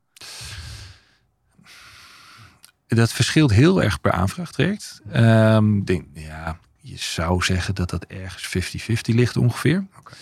Dat 2.86 3.12
verschilt 3.12 3.50
heel 3.50 3.82
erg 3.82 4.00
per 4.00 4.12
aanvraagtraject. 4.12 5.00
Um, 5.16 5.84
denk, 5.84 6.04
ja, 6.14 6.58
je 6.80 6.96
zou 6.96 7.42
zeggen 7.42 7.74
dat 7.74 7.90
dat 7.90 8.04
ergens 8.04 8.76
50-50 8.90 9.14
ligt 9.14 9.36
ongeveer. 9.36 9.86
Okay. 9.98 10.16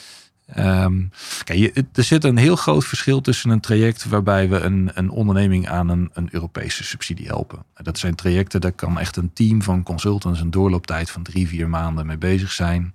Um, 0.55 1.11
kijk, 1.45 1.77
er 1.93 2.05
zit 2.05 2.25
een 2.25 2.37
heel 2.37 2.57
groot 2.57 2.85
verschil 2.85 3.21
tussen 3.21 3.51
een 3.51 3.61
traject 3.61 4.05
waarbij 4.05 4.49
we 4.49 4.61
een, 4.61 4.91
een 4.95 5.11
onderneming 5.11 5.69
aan 5.69 5.89
een, 5.89 6.11
een 6.13 6.29
Europese 6.31 6.85
subsidie 6.85 7.27
helpen. 7.27 7.65
Dat 7.75 7.99
zijn 7.99 8.15
trajecten, 8.15 8.61
daar 8.61 8.73
kan 8.73 8.99
echt 8.99 9.17
een 9.17 9.33
team 9.33 9.63
van 9.63 9.83
consultants 9.83 10.41
een 10.41 10.51
doorlooptijd 10.51 11.11
van 11.11 11.23
drie, 11.23 11.49
vier 11.49 11.69
maanden 11.69 12.07
mee 12.07 12.19
bezig 12.19 12.53
zijn. 12.53 12.95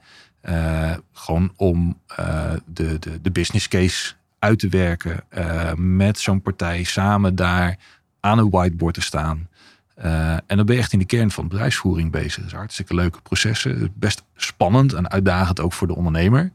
Uh, 0.49 0.93
gewoon 1.13 1.51
om 1.55 1.97
uh, 2.19 2.51
de, 2.65 2.99
de, 2.99 3.21
de 3.21 3.31
business 3.31 3.67
case 3.67 4.13
uit 4.39 4.59
te 4.59 4.69
werken. 4.69 5.23
Uh, 5.37 5.73
met 5.73 6.19
zo'n 6.19 6.41
partij 6.41 6.83
samen 6.83 7.35
daar 7.35 7.77
aan 8.19 8.37
een 8.37 8.49
whiteboard 8.49 8.93
te 8.93 9.01
staan. 9.01 9.49
en 9.95 10.57
dan 10.57 10.65
ben 10.65 10.75
je 10.75 10.81
echt 10.81 10.93
in 10.93 10.99
de 10.99 11.05
kern 11.05 11.31
van 11.31 11.47
bedrijfsvoering 11.47 12.11
bezig. 12.11 12.35
Dat 12.35 12.45
is 12.45 12.53
hartstikke 12.53 12.95
leuke 12.95 13.21
processen. 13.21 13.93
Best 13.95 14.23
spannend 14.35 14.93
en 14.93 15.09
uitdagend 15.09 15.59
ook 15.59 15.73
voor 15.73 15.87
de 15.87 15.95
ondernemer 15.95 16.51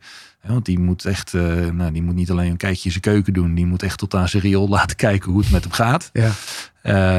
want 0.47 0.65
die 0.65 0.79
moet 0.79 1.05
echt, 1.05 1.33
uh, 1.33 1.71
nou, 1.71 1.93
die 1.93 2.03
moet 2.03 2.15
niet 2.15 2.31
alleen 2.31 2.51
een 2.51 2.57
kijkje 2.57 2.85
in 2.85 2.91
zijn 2.91 3.03
keuken 3.03 3.33
doen. 3.33 3.55
Die 3.55 3.67
moet 3.67 3.83
echt 3.83 3.99
tot 3.99 4.15
aan 4.15 4.29
zijn 4.29 4.43
riool 4.43 4.69
laten 4.79 4.97
kijken 4.97 5.31
hoe 5.31 5.41
het 5.41 5.51
met 5.51 5.63
hem 5.63 5.73
gaat. 5.73 6.11
Ja. 6.13 6.33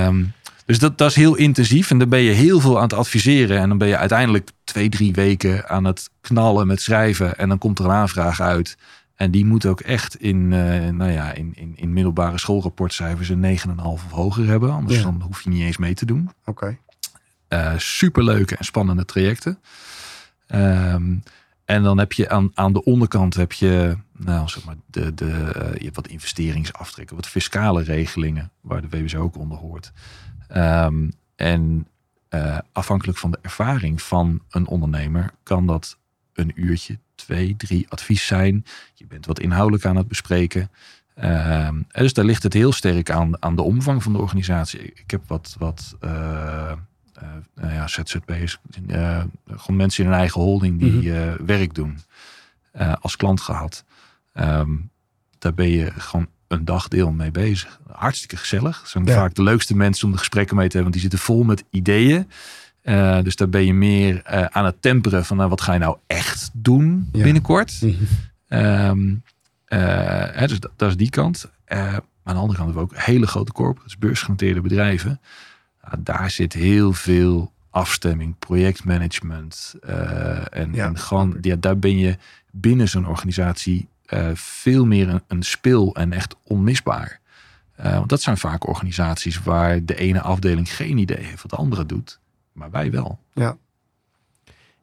Um, 0.06 0.34
dus 0.66 0.80
dat, 0.80 0.98
dat 0.98 1.10
is 1.10 1.16
heel 1.16 1.36
intensief. 1.36 1.92
En 1.92 1.98
dan 1.98 2.10
ben 2.10 2.20
je 2.20 2.32
heel 2.32 2.60
veel 2.60 2.76
aan 2.76 2.84
het 2.84 2.94
adviseren. 2.94 3.60
En 3.60 3.70
dan 3.70 3.78
ben 3.78 3.88
je 3.88 3.98
uiteindelijk 3.98 4.50
twee, 4.64 4.90
drie 4.90 5.14
weken 5.14 5.70
aan 5.70 5.84
het 5.84 6.10
knallen 6.22 6.68
met 6.68 6.82
schrijven. 6.82 7.38
En 7.38 7.50
dan 7.50 7.58
komt 7.58 7.80
er 7.80 7.86
een 7.86 7.92
aanvraag 7.92 8.42
uit. 8.42 8.78
En 9.16 9.32
die 9.32 9.46
moet 9.46 9.66
ook 9.66 9.80
echt 9.80 10.16
in, 10.16 10.52
uh, 10.52 10.90
nou 10.90 11.12
ja, 11.12 11.32
in, 11.34 11.52
in, 11.56 11.74
in 11.76 11.94
middelbare 11.94 12.40
schoolrapportcijfers 12.40 13.30
een 13.30 13.60
9,5 13.78 13.84
of 13.84 14.12
hoger 14.12 14.46
hebben. 14.46 14.72
Anders 14.72 15.02
dan 15.02 15.22
hoef 15.22 15.42
je 15.42 15.50
niet 15.50 15.62
eens 15.62 15.78
mee 15.78 15.94
te 15.94 16.06
doen. 16.06 16.32
Oké. 16.46 16.50
Okay. 16.50 16.80
Uh, 17.74 17.80
superleuke 17.80 18.56
en 18.56 18.66
spannende 18.66 19.06
trajecten. 19.06 19.60
Um, 20.48 21.24
en 21.68 21.84
dan 21.84 21.98
heb 21.98 22.14
je 22.14 22.30
aan, 22.30 22.52
aan 22.54 22.74
de 22.74 22.84
onderkant 22.84 23.34
heb 23.34 23.52
je, 23.52 23.98
nou, 24.12 24.48
zeg 24.48 24.66
maar, 24.66 24.76
de, 24.86 25.14
de, 25.14 25.26
uh, 25.26 25.78
je 25.78 25.84
hebt 25.84 25.96
wat 25.96 26.08
investeringsaftrekken, 26.08 27.16
wat 27.16 27.28
fiscale 27.28 27.84
regelingen, 27.84 28.52
waar 28.62 28.82
de 28.82 28.90
WBS 28.90 29.16
ook 29.16 29.38
onder 29.38 29.58
hoort. 29.58 29.92
Um, 30.56 31.12
en 31.36 31.88
uh, 32.30 32.58
afhankelijk 32.72 33.18
van 33.18 33.32
de 33.32 33.40
ervaring 33.42 34.02
van 34.02 34.42
een 34.50 34.68
ondernemer 34.68 35.32
kan 35.44 35.66
dat 35.66 35.98
een 36.34 36.52
uurtje, 36.56 37.00
twee, 37.16 37.56
drie 37.56 37.90
advies 37.90 38.26
zijn. 38.26 38.66
Je 38.94 39.06
bent 39.06 39.26
wat 39.26 39.40
inhoudelijk 39.40 39.86
aan 39.86 39.96
het 39.96 40.08
bespreken. 40.08 40.72
Um, 41.24 41.88
dus 41.92 42.14
daar 42.14 42.26
ligt 42.26 42.44
het 42.44 42.54
heel 42.54 42.72
sterk 42.72 43.10
aan, 43.10 43.42
aan 43.44 43.56
de 43.56 43.62
omvang 43.62 44.04
van 44.04 44.14
de 44.14 44.20
organisatie. 44.20 44.80
Ik 44.80 45.12
heb 45.12 45.22
wat, 45.28 45.56
wat 45.60 45.96
uh, 46.04 46.72
nou 47.56 47.74
ja, 47.74 47.88
ZZP'ers, 47.88 48.58
uh, 48.88 49.24
gewoon 49.48 49.78
mensen 49.78 50.04
in 50.04 50.10
hun 50.10 50.20
eigen 50.20 50.42
holding 50.42 50.80
die 50.80 51.12
mm 51.12 51.36
werk 51.46 51.74
doen 51.74 52.00
als 53.02 53.16
klant 53.16 53.42
gehad. 53.42 53.84
Um, 54.34 54.90
daar 55.40 55.54
ben 55.54 55.70
je 55.70 55.92
gewoon 55.98 56.28
een 56.48 56.66
dagdeel 56.66 57.12
mee 57.12 57.32
bezig. 57.32 57.80
Hartstikke 57.92 58.38
gezellig. 58.38 58.80
Het 58.80 58.90
zijn 58.90 59.08
vaak 59.08 59.36
de 59.36 59.44
leukste 59.44 59.76
mensen 59.76 60.06
om 60.06 60.12
de 60.12 60.18
gesprekken 60.18 60.56
mee 60.56 60.68
te 60.68 60.78
hebben, 60.78 60.92
want 60.92 61.04
die 61.04 61.12
zitten 61.12 61.36
vol 61.36 61.44
met 61.44 61.64
ideeën. 61.70 62.30
Uh, 62.84 63.22
dus 63.22 63.36
daar 63.36 63.50
ben 63.50 63.66
je 63.66 63.74
meer 63.74 64.16
uh, 64.16 64.46
aan 64.46 64.66
het 64.66 64.82
temperen 64.82 65.26
van 65.26 65.38
nou, 65.38 65.50
wat 65.50 65.62
ga 65.62 65.74
je 65.74 65.80
nou 65.80 65.98
echt 66.08 66.50
doen 66.54 67.10
binnenkort. 67.12 67.82
Mm 67.82 67.96
-hmm. 68.48 69.24
hè, 69.66 70.48
dus 70.48 70.60
dat, 70.60 70.72
dat, 70.76 70.90
is 70.90 70.98
die 70.98 71.10
kant. 71.10 71.50
maar 71.68 72.02
aan 72.24 72.34
de 72.34 72.40
andere 72.40 72.58
kant 72.58 72.74
hebben 72.74 72.74
we 72.74 72.80
ook 72.80 73.04
hele 73.06 73.28
grote 73.28 73.52
corporates, 73.52 73.98
beursgenoteerde 73.98 74.62
bedrijven 74.62 75.20
daar 76.00 76.32
zit 76.32 76.54
heel 76.54 76.94
veel 76.94 77.52
afstemming, 77.70 78.36
projectmanagement. 78.40 79.76
Uh, 79.90 80.58
en, 80.58 80.76
en, 80.76 80.98
gewoon, 80.98 81.38
ja, 81.42 81.56
daar 81.56 81.80
ben 81.80 81.98
je 81.98 82.18
binnen 82.52 82.90
zo'n 82.90 83.08
organisatie 83.08 83.88
uh, 84.10 84.30
veel 84.34 84.86
meer 84.86 85.10
een, 85.10 85.22
een, 85.28 85.44
speel 85.44 85.96
en 85.96 86.14
echt 86.14 86.36
onmisbaar. 86.44 87.20
want 87.76 88.10
dat 88.10 88.22
zijn 88.22 88.38
vaak 88.38 88.68
organisaties 88.68 89.40
waar 89.44 89.86
de 89.86 89.96
ene 89.96 90.22
afdeling 90.22 90.76
geen 90.76 90.98
idee 90.98 91.24
heeft 91.24 91.42
wat 91.42 91.52
de 91.52 91.58
andere 91.58 91.86
doet, 91.86 92.20
maar 92.52 92.72
wij 92.72 92.92
wel. 92.92 93.20
Ja. 93.34 93.58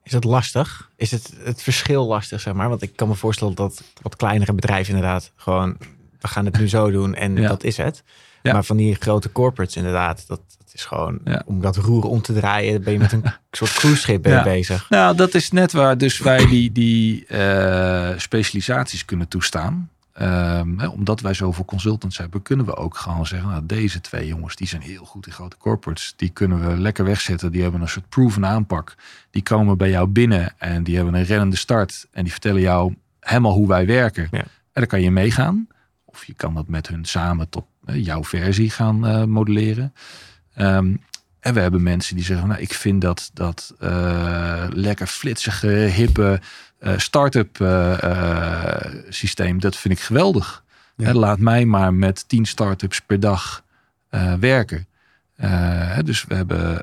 Is 0.02 0.12
dat 0.12 0.24
lastig? 0.24 0.90
Is 0.96 1.10
het 1.10 1.34
het 1.38 1.62
verschil 1.62 2.06
lastig, 2.06 2.40
zeg 2.40 2.54
maar? 2.54 2.68
Want 2.68 2.82
ik 2.82 2.96
kan 2.96 3.08
me 3.08 3.14
voorstellen 3.14 3.54
dat 3.54 3.82
wat 4.02 4.16
kleinere 4.16 4.52
bedrijven 4.52 4.94
inderdaad 4.94 5.32
gewoon, 5.36 5.76
we 6.20 6.28
gaan 6.28 6.44
het 6.44 6.58
nu 6.58 6.68
zo 6.68 6.90
doen 6.90 7.14
en 7.14 7.34
dat 7.34 7.64
is 7.64 7.76
het. 7.76 8.02
Maar 8.42 8.64
van 8.64 8.76
die 8.76 8.94
grote 8.94 9.32
corporates 9.32 9.76
inderdaad, 9.76 10.26
dat 10.26 10.40
is 10.74 10.84
gewoon 10.84 11.20
om 11.46 11.60
dat 11.60 11.76
roer 11.76 12.04
om 12.04 12.22
te 12.22 12.32
draaien, 12.32 12.82
ben 12.82 12.92
je 12.92 12.98
met 12.98 13.12
een 13.12 13.24
soort 13.50 13.72
cruiseschip 13.72 14.22
bezig. 14.22 14.90
Nou, 14.90 15.16
dat 15.16 15.34
is 15.34 15.50
net 15.50 15.72
waar 15.72 15.98
dus 15.98 16.18
wij 16.18 16.46
die, 16.46 16.72
die 16.72 17.26
uh, 17.28 18.10
specialisaties 18.16 19.04
kunnen 19.04 19.28
toestaan. 19.28 19.88
Um, 20.20 20.78
hè, 20.78 20.86
omdat 20.86 21.20
wij 21.20 21.34
zoveel 21.34 21.64
consultants 21.64 22.18
hebben, 22.18 22.42
kunnen 22.42 22.66
we 22.66 22.76
ook 22.76 22.96
gewoon 22.96 23.26
zeggen: 23.26 23.48
nou, 23.48 23.66
deze 23.66 24.00
twee 24.00 24.26
jongens 24.26 24.56
die 24.56 24.66
zijn 24.66 24.82
heel 24.82 25.04
goed 25.04 25.26
in 25.26 25.32
grote 25.32 25.56
corporates. 25.56 26.14
Die 26.16 26.28
kunnen 26.28 26.68
we 26.68 26.80
lekker 26.80 27.04
wegzetten. 27.04 27.52
Die 27.52 27.62
hebben 27.62 27.80
een 27.80 27.88
soort 27.88 28.08
proven 28.08 28.46
aanpak. 28.46 28.94
Die 29.30 29.42
komen 29.42 29.78
bij 29.78 29.90
jou 29.90 30.08
binnen 30.08 30.52
en 30.58 30.82
die 30.82 30.96
hebben 30.96 31.14
een 31.14 31.24
rennende 31.24 31.56
start. 31.56 32.06
En 32.12 32.22
die 32.22 32.32
vertellen 32.32 32.60
jou 32.60 32.94
helemaal 33.20 33.52
hoe 33.52 33.68
wij 33.68 33.86
werken. 33.86 34.28
Ja. 34.30 34.38
En 34.38 34.46
dan 34.72 34.86
kan 34.86 35.02
je 35.02 35.10
meegaan. 35.10 35.68
Of 36.04 36.24
je 36.24 36.34
kan 36.34 36.54
dat 36.54 36.68
met 36.68 36.88
hun 36.88 37.04
samen 37.04 37.48
tot 37.48 37.64
jouw 37.86 38.24
versie 38.24 38.70
gaan 38.70 39.06
uh, 39.06 39.24
modelleren. 39.24 39.92
Um, 40.56 41.00
en 41.44 41.54
we 41.54 41.60
hebben 41.60 41.82
mensen 41.82 42.16
die 42.16 42.24
zeggen: 42.24 42.48
Nou, 42.48 42.60
ik 42.60 42.74
vind 42.74 43.00
dat, 43.00 43.30
dat 43.32 43.74
uh, 43.82 44.66
lekker 44.70 45.06
flitsige, 45.06 45.68
hippe 45.68 46.40
uh, 46.80 46.98
start-up 46.98 47.58
uh, 47.58 48.78
systeem, 49.08 49.60
dat 49.60 49.76
vind 49.76 49.94
ik 49.94 50.00
geweldig. 50.00 50.64
laat 50.96 51.38
mij 51.38 51.64
maar 51.64 51.94
met 51.94 52.28
tien 52.28 52.44
start-ups 52.44 53.00
per 53.00 53.20
dag 53.20 53.64
werken. 54.40 54.86
dus 56.04 56.24
we 56.24 56.34
hebben, 56.34 56.80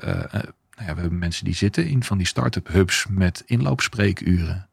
nou 0.76 0.86
ja, 0.86 0.94
we 0.94 1.00
hebben 1.00 1.18
mensen 1.18 1.44
die 1.44 1.54
zitten 1.54 1.86
in 1.86 2.04
van 2.04 2.18
die 2.18 2.26
start-up 2.26 2.68
hubs 2.68 3.06
met 3.08 3.42
inloopspreekuren. 3.46 4.68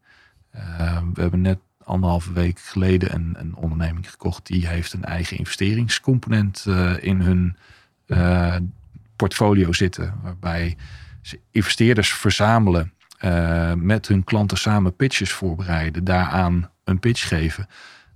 we 1.13 1.21
hebben 1.21 1.41
net 1.41 1.59
anderhalve 1.83 2.33
week 2.33 2.59
geleden 2.59 3.13
een, 3.13 3.35
een 3.37 3.55
onderneming 3.55 4.09
gekocht. 4.09 4.45
Die 4.45 4.67
heeft 4.67 4.93
een 4.93 5.05
eigen 5.05 5.37
investeringscomponent 5.37 6.65
in 6.99 7.21
hun 7.21 7.57
portfolio 9.19 9.73
zitten. 9.73 10.13
Waarbij 10.23 10.77
ze 11.21 11.39
investeerders 11.51 12.13
verzamelen 12.13 12.93
uh, 13.25 13.73
met 13.73 14.07
hun 14.07 14.23
klanten 14.23 14.57
samen 14.57 14.95
pitches 14.95 15.31
voorbereiden, 15.31 16.03
daaraan 16.03 16.71
een 16.83 16.99
pitch 16.99 17.27
geven. 17.27 17.67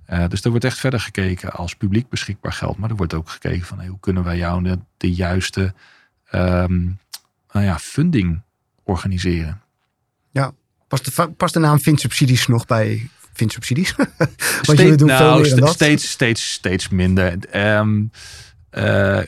Uh, 0.09 0.27
dus 0.27 0.43
er 0.43 0.49
wordt 0.49 0.65
echt 0.65 0.79
verder 0.79 0.99
gekeken 0.99 1.51
als 1.51 1.75
publiek 1.75 2.09
beschikbaar 2.09 2.53
geld. 2.53 2.77
Maar 2.77 2.89
er 2.89 2.95
wordt 2.95 3.13
ook 3.13 3.29
gekeken 3.29 3.65
van 3.65 3.77
hey, 3.79 3.87
hoe 3.87 3.99
kunnen 3.99 4.23
wij 4.23 4.37
jou 4.37 4.63
de, 4.63 4.79
de 4.97 5.13
juiste 5.13 5.73
um, 6.31 6.99
nou 7.51 7.65
ja, 7.65 7.79
funding 7.79 8.41
organiseren. 8.83 9.61
Ja, 10.31 10.51
past 10.87 11.15
de, 11.15 11.29
past 11.29 11.53
de 11.53 11.59
naam 11.59 11.79
Subsidies 11.79 12.47
nog 12.47 12.65
bij 12.65 13.09
Vinsubsidies? 13.33 13.95
Want 13.95 14.09
steeds, 14.61 14.81
jullie 14.81 14.97
doen 14.97 15.07
nou, 15.07 15.19
veel 15.23 15.41
meer 15.41 15.49
dan 15.49 15.59
dat. 15.59 15.73
Steeds, 15.73 16.11
steeds, 16.11 16.51
steeds 16.51 16.89
minder. 16.89 17.37
Um, 17.77 18.11
uh, 18.71 19.19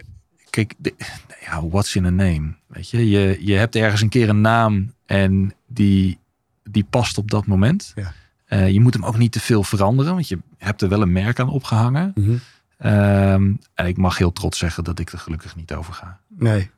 kijk, 0.55 0.73
de, 0.77 0.93
ja, 1.41 1.67
what's 1.67 1.95
in 1.95 2.05
a 2.05 2.09
name? 2.09 2.53
Weet 2.67 2.89
je, 2.89 3.09
je, 3.09 3.37
je 3.39 3.53
hebt 3.53 3.75
ergens 3.75 4.01
een 4.01 4.09
keer 4.09 4.29
een 4.29 4.41
naam 4.41 4.93
en 5.05 5.53
die, 5.67 6.19
die 6.63 6.85
past 6.89 7.17
op 7.17 7.31
dat 7.31 7.45
moment. 7.45 7.91
Ja. 7.95 8.13
Uh, 8.49 8.69
je 8.69 8.79
moet 8.79 8.93
hem 8.93 9.05
ook 9.05 9.17
niet 9.17 9.31
te 9.31 9.39
veel 9.39 9.63
veranderen, 9.63 10.13
want 10.13 10.27
je 10.27 10.39
hebt 10.57 10.81
er 10.81 10.89
wel 10.89 11.01
een 11.01 11.11
merk 11.11 11.39
aan 11.39 11.49
opgehangen. 11.49 12.11
Mm 12.15 12.23
-hmm. 12.23 12.91
um, 12.91 13.59
en 13.73 13.85
ik 13.85 13.97
mag 13.97 14.17
heel 14.17 14.31
trots 14.31 14.57
zeggen 14.57 14.83
dat 14.83 14.99
ik 14.99 15.11
er 15.11 15.19
gelukkig 15.19 15.55
niet 15.55 15.73
over 15.73 15.93
ga. 15.93 16.19
Nee. 16.27 16.69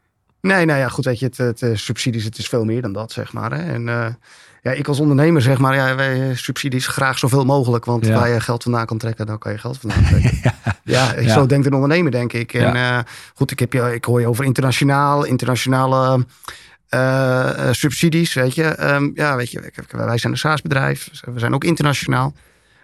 Nee, 0.42 0.66
nou 0.66 0.80
ja, 0.80 0.88
goed, 0.88 1.06
weet 1.06 1.20
je, 1.20 1.26
het, 1.26 1.38
het, 1.38 1.60
het 1.60 1.80
subsidies, 1.80 2.24
het 2.24 2.38
is 2.38 2.48
veel 2.48 2.66
meer 2.66 2.82
dan 2.82 2.94
dat, 2.94 3.12
zeg 3.12 3.34
maar. 3.34 3.52
Hè. 3.52 3.74
En 3.74 3.88
uh, 3.88 4.08
ja, 4.68 4.74
ik 4.74 4.88
als 4.88 5.00
ondernemer 5.00 5.42
zeg 5.42 5.58
maar, 5.58 5.76
ja, 5.76 5.96
wij 5.96 6.36
subsidies 6.36 6.88
graag 6.88 7.20
zoveel 7.20 7.46
mogelijk. 7.46 7.86
Want 7.86 8.06
ja. 8.06 8.14
waar 8.20 8.30
je 8.30 8.40
geld 8.40 8.64
vandaan 8.64 8.86
kan 8.86 8.98
trekken, 8.98 9.26
dan 9.26 9.38
kan 9.38 9.52
je 9.52 9.58
geld 9.58 9.78
vandaan 9.78 10.04
trekken. 10.04 10.40
ja, 10.84 11.14
ja, 11.20 11.34
zo 11.34 11.46
denkt 11.46 11.66
een 11.66 11.74
ondernemer, 11.74 12.12
denk 12.12 12.34
ik. 12.34 12.54
En 12.54 12.76
uh, 12.76 13.00
goed, 13.36 13.52
ik, 13.52 13.60
heb 13.60 13.74
je, 13.74 13.94
ik 13.94 14.06
hoor 14.06 14.20
je 14.20 14.28
over 14.28 14.46
internationaal, 14.46 15.24
internationale 15.24 16.26
uh, 16.90 17.50
subsidies, 17.72 18.34
weet 18.34 18.56
je. 18.56 18.94
Um, 18.94 19.12
ja, 19.16 19.36
weet 19.36 19.52
je, 19.52 19.72
wij 19.92 20.18
zijn 20.18 20.34
een 20.34 20.40
SaaS-bedrijf. 20.40 21.10
We 21.34 21.40
zijn 21.40 21.54
ook 21.54 21.64
internationaal. 21.64 22.34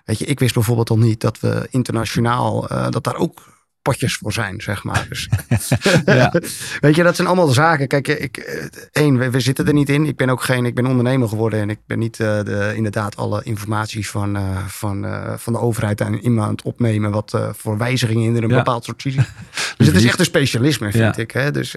Weet 0.06 0.20
je, 0.20 0.26
ik 0.26 0.40
wist 0.40 0.54
bijvoorbeeld 0.54 0.90
al 0.90 0.98
niet 0.98 1.22
dat 1.22 1.40
we 1.40 1.68
internationaal, 1.70 2.72
uh, 2.72 2.90
dat 2.90 3.04
daar 3.04 3.16
ook 3.16 3.53
potjes 3.84 4.16
voor 4.16 4.34
zijn, 4.34 4.62
zeg 4.62 4.84
maar. 4.84 5.06
Dus, 5.10 5.30
ja. 6.06 6.34
Weet 6.80 6.96
je, 6.96 7.04
dat 7.04 7.16
zijn 7.16 7.28
allemaal 7.28 7.48
zaken. 7.48 7.88
Kijk, 7.88 8.08
ik, 8.08 8.38
eh, 8.38 8.66
één, 8.92 9.18
we, 9.18 9.30
we, 9.30 9.40
zitten 9.40 9.68
er 9.68 9.74
niet 9.74 9.90
in. 9.90 10.06
Ik 10.06 10.16
ben 10.16 10.30
ook 10.30 10.42
geen, 10.42 10.66
ik 10.66 10.76
ben 10.76 10.86
ondernemer 10.86 11.28
geworden 11.28 11.60
en 11.60 11.70
ik 11.70 11.80
ben 11.86 12.00
niet 12.00 12.20
uh, 12.20 12.44
de, 12.44 12.74
inderdaad 12.76 13.16
alle 13.16 13.44
informaties 13.44 14.10
van, 14.10 14.38
uh, 14.38 14.58
van, 14.68 15.06
uh, 15.06 15.34
van 15.38 15.54
de 15.54 15.60
overheid 15.60 16.02
aan 16.02 16.14
iemand 16.14 16.62
opnemen 16.62 17.12
wat 17.12 17.38
voor 17.52 17.78
wijzigingen 17.78 18.36
in 18.36 18.44
een 18.44 18.50
ja. 18.50 18.56
bepaald 18.56 18.84
soort 18.84 19.02
visie. 19.02 19.22
dus 19.78 19.88
het 19.88 19.96
is 19.96 20.06
echt 20.06 20.20
een 20.20 20.26
specialisme, 20.26 20.92
vind 20.92 21.16
ja. 21.16 21.22
ik. 21.22 21.32
Hè? 21.32 21.52
Dus 21.52 21.76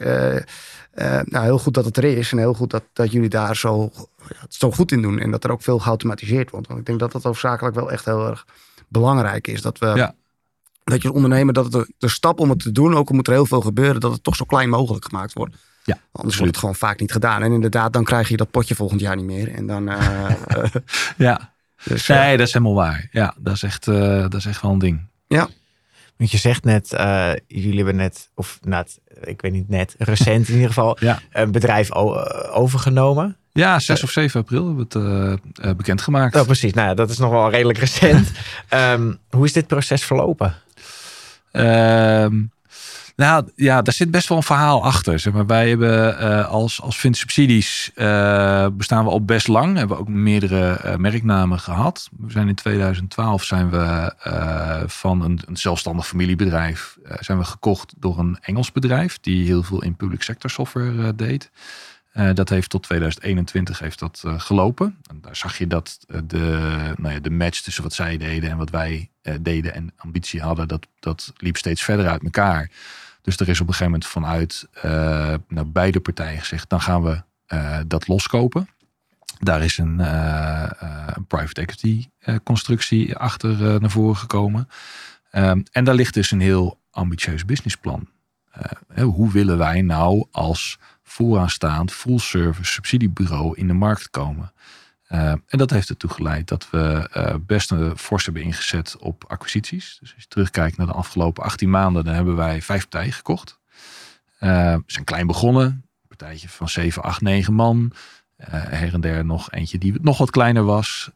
nou, 1.25 1.45
heel 1.45 1.59
goed 1.59 1.75
dat 1.75 1.85
het 1.85 1.97
er 1.97 2.05
is 2.05 2.33
en 2.33 2.39
heel 2.39 2.55
goed 2.55 2.71
dat, 2.71 2.85
dat 2.93 3.13
jullie 3.13 3.29
daar 3.29 3.57
zo, 3.57 3.93
zo 4.49 4.71
goed 4.71 4.93
in 4.93 5.03
doen 5.03 5.19
en 5.19 5.31
dat 5.31 5.45
er 5.45 5.51
ook 5.51 5.63
veel 5.63 5.79
geautomatiseerd 5.79 6.51
wordt. 6.51 6.67
Want 6.67 6.81
ik 6.81 6.87
denk 6.87 6.99
dat 6.99 7.13
dat 7.13 7.23
hoofdzakelijk 7.23 7.75
wel 7.75 7.93
echt 7.93 8.05
heel 8.05 8.29
erg 8.29 8.47
belangrijk 8.89 9.47
is. 9.47 9.63
Dat 9.63 9.79
we 9.79 10.13
dat 10.93 11.03
je 11.03 11.09
als 11.09 11.17
ondernemer, 11.17 11.55
dat 11.55 11.73
het 11.73 11.93
de, 11.99 12.09
stap 12.09 12.41
om 12.41 12.51
het 12.51 12.59
te 12.59 12.73
doen, 12.73 12.95
ook 12.95 13.09
al 13.09 13.15
moet 13.15 13.27
er 13.27 13.33
heel 13.33 13.47
veel 13.47 13.61
gebeuren, 13.61 14.01
dat 14.01 14.13
het 14.13 14.23
toch 14.23 14.37
zo 14.37 14.45
klein 14.45 14.69
mogelijk 14.69 15.05
gemaakt 15.05 15.33
wordt. 15.33 15.57
Ja, 15.85 15.99
Anders 16.13 16.37
wordt 16.37 16.51
het 16.51 16.61
gewoon 16.61 16.75
vaak 16.75 17.01
niet 17.01 17.13
gedaan. 17.13 17.43
En 17.43 17.53
inderdaad, 17.53 17.93
dan 17.93 18.05
krijg 18.05 18.29
je 18.29 18.37
dat 18.37 18.51
potje 18.51 18.75
volgend 18.75 19.01
jaar 19.01 19.17
niet 19.17 19.25
meer. 19.25 19.55
En 19.55 19.67
dan, 19.67 19.91
uh, 19.91 20.31
ja, 21.17 21.53
dus, 21.85 22.07
nee, 22.07 22.33
uh, 22.33 22.39
dat 22.39 22.47
is 22.47 22.53
helemaal 22.53 22.75
waar. 22.75 23.09
Ja, 23.11 23.35
dat 23.39 23.55
is 23.55 23.63
echt, 23.63 23.87
uh, 23.87 24.21
dat 24.21 24.35
is 24.35 24.47
echt 24.47 24.63
wel 24.63 24.71
een 24.71 24.79
ding. 24.79 25.09
Ja. 25.27 25.49
Want 26.17 26.31
je 26.31 26.39
zegt 26.39 26.65
net, 26.65 26.89
jullie 27.47 27.77
hebben 27.77 27.97
net, 27.97 28.31
of 28.35 28.59
net, 28.63 29.01
ik 29.21 29.41
weet 29.41 29.53
niet 29.53 29.69
net, 29.69 29.95
recent 29.99 30.49
in 30.49 30.55
ieder 30.55 30.69
geval, 30.69 30.97
ja. 31.01 31.21
een 31.33 31.53
bedrijf 31.53 31.93
overgenomen. 32.53 33.37
Ja, 33.53 33.79
6 33.79 34.03
of 34.03 34.11
7 34.11 34.41
april 34.41 34.67
hebben 34.67 34.87
we 34.89 35.39
het 35.63 35.77
bekendgemaakt. 35.77 36.37
Oh, 36.37 36.45
precies. 36.45 36.73
Nou, 36.73 36.95
dat 36.95 37.11
is 37.11 37.19
nog 37.19 37.31
wel 37.31 37.51
redelijk 37.51 37.79
recent. 37.79 38.33
um, 38.71 39.19
hoe 39.31 39.45
is 39.45 39.53
dit 39.53 39.67
proces 39.67 40.05
verlopen? 40.05 40.55
Ehm, 41.57 42.43
nou 43.17 43.49
ja, 43.55 43.83
daar 43.83 43.95
zit 43.95 44.11
best 44.11 44.29
wel 44.29 44.39
een 44.39 44.45
verhaal 44.45 44.85
achter. 44.85 45.19
Zeg 45.19 45.33
maar. 45.33 45.47
Wij 45.47 45.69
hebben 45.69 46.23
uh, 46.23 46.49
als, 46.49 46.83
als 46.83 46.99
Vint 46.99 47.17
Subsidies 47.17 47.91
uh, 47.95 48.67
bestaan 48.73 49.05
we 49.05 49.11
al 49.11 49.25
best 49.25 49.49
lang. 49.49 49.77
Hebben 49.77 49.99
ook 49.99 50.09
meerdere 50.09 50.81
uh, 50.85 50.97
merknamen 50.97 51.59
gehad. 51.59 52.09
We 52.19 52.31
zijn 52.31 52.49
in 52.49 52.55
2012 52.55 53.45
zijn 53.45 53.71
we 53.71 54.13
van 54.87 55.23
een, 55.23 55.41
een, 55.47 55.57
zelfstandig 55.57 56.07
familiebedrijf 56.07 56.99
zijn 57.21 57.39
we 57.39 57.45
gekocht 57.45 57.95
door 57.97 58.19
een 58.19 58.39
Engels 58.41 58.73
bedrijf 58.73 59.19
die 59.21 59.47
heel 59.47 59.63
veel 59.63 59.83
in 59.83 59.97
public 59.97 60.23
sector 60.23 60.51
software 60.51 61.15
deed. 61.15 61.51
Uh, 62.17 62.31
dat 62.35 62.49
heeft 62.49 62.71
tot 62.71 62.83
2021 62.83 63.79
heeft 63.79 63.99
dat, 63.99 64.23
uh, 64.27 64.41
gelopen. 64.41 64.97
En 65.11 65.19
daar 65.21 65.37
zag 65.37 65.59
je 65.59 65.67
dat 65.67 65.99
uh, 66.07 66.21
de, 66.25 66.39
nou 66.97 67.15
ja, 67.15 67.21
de 67.21 67.31
match 67.31 67.61
tussen 67.61 67.83
wat 67.83 67.93
zij 67.93 68.17
deden 68.17 68.51
en 68.51 68.57
wat 68.57 68.71
wij 68.71 69.11
deden 69.41 69.75
en 69.75 69.93
ambitie 69.97 70.41
hadden, 70.41 70.69
dat, 70.69 70.87
dat 70.99 71.33
liep 71.37 71.57
steeds 71.57 71.83
verder 71.83 72.09
uit 72.09 72.23
elkaar. 72.23 72.71
Dus 73.23 73.37
er 73.37 73.49
is 73.49 73.61
op 73.61 73.69
een 73.69 73.75
gegeven 73.75 73.93
moment 73.93 74.07
vanuit 74.07 74.69
nou, 75.49 75.67
beide 75.67 76.01
partijen 76.01 76.39
gezegd, 76.39 76.69
dan 76.69 76.81
gaan 76.81 77.03
we 77.03 77.23
dat 77.87 78.09
loskopen. 78.09 78.69
Daar 79.39 79.63
is 79.63 79.79
een, 79.79 79.97
private 81.27 81.61
equity 81.61 82.07
constructie 82.45 83.17
achter 83.17 83.81
naar 83.81 83.91
voren 83.91 84.17
gekomen. 84.17 84.69
Um, 85.33 85.63
en 85.73 85.85
daar 85.85 85.95
ligt 85.95 86.15
dus 86.15 86.31
een 86.31 86.41
heel 86.41 86.81
ambitieus 86.91 87.45
businessplan. 87.45 88.09
hoe 88.95 89.33
willen 89.33 89.59
wij 89.59 89.83
nou 89.83 90.27
als 90.31 90.79
vooraanstaand 91.09 91.93
full 91.93 92.19
service 92.19 92.73
subsidiebureau 92.73 93.57
in 93.57 93.67
de 93.67 93.73
markt 93.73 94.11
komen. 94.11 94.53
Uh, 95.13 95.29
en 95.29 95.59
dat 95.59 95.71
heeft 95.71 95.89
ertoe 95.89 96.11
geleid 96.11 96.49
dat 96.49 96.71
we 96.71 97.11
uh, 97.17 97.35
best 97.41 97.71
een 97.71 97.99
fors 97.99 98.25
hebben 98.25 98.43
ingezet 98.43 98.97
op 98.99 99.25
acquisities. 99.29 99.97
Dus 100.01 100.15
als 100.15 100.23
je 100.23 100.29
terugkijkt 100.29 100.77
naar 100.77 100.87
de 100.87 100.93
afgelopen 100.93 101.43
18 101.43 101.71
maanden, 101.71 102.05
dan 102.05 102.15
hebben 102.15 102.37
wij 102.37 102.63
vijf 102.63 102.89
partijen 102.89 103.13
gekocht. 103.13 103.59
Uh, 104.41 104.77
zijn 104.87 105.05
klein 105.05 105.27
begonnen, 105.27 105.65
een 105.65 106.09
partijtje 106.09 106.49
van 106.49 106.69
7, 106.69 107.03
8, 107.03 107.21
9 107.21 107.55
man. 107.55 107.93
her 108.37 108.95
en 108.95 109.01
der 109.01 109.25
nog 109.25 109.51
eentje 109.51 109.79
die 109.79 109.95
nog 110.01 110.19
wat 110.19 110.31
kleiner 110.31 110.65
was. 110.65 111.11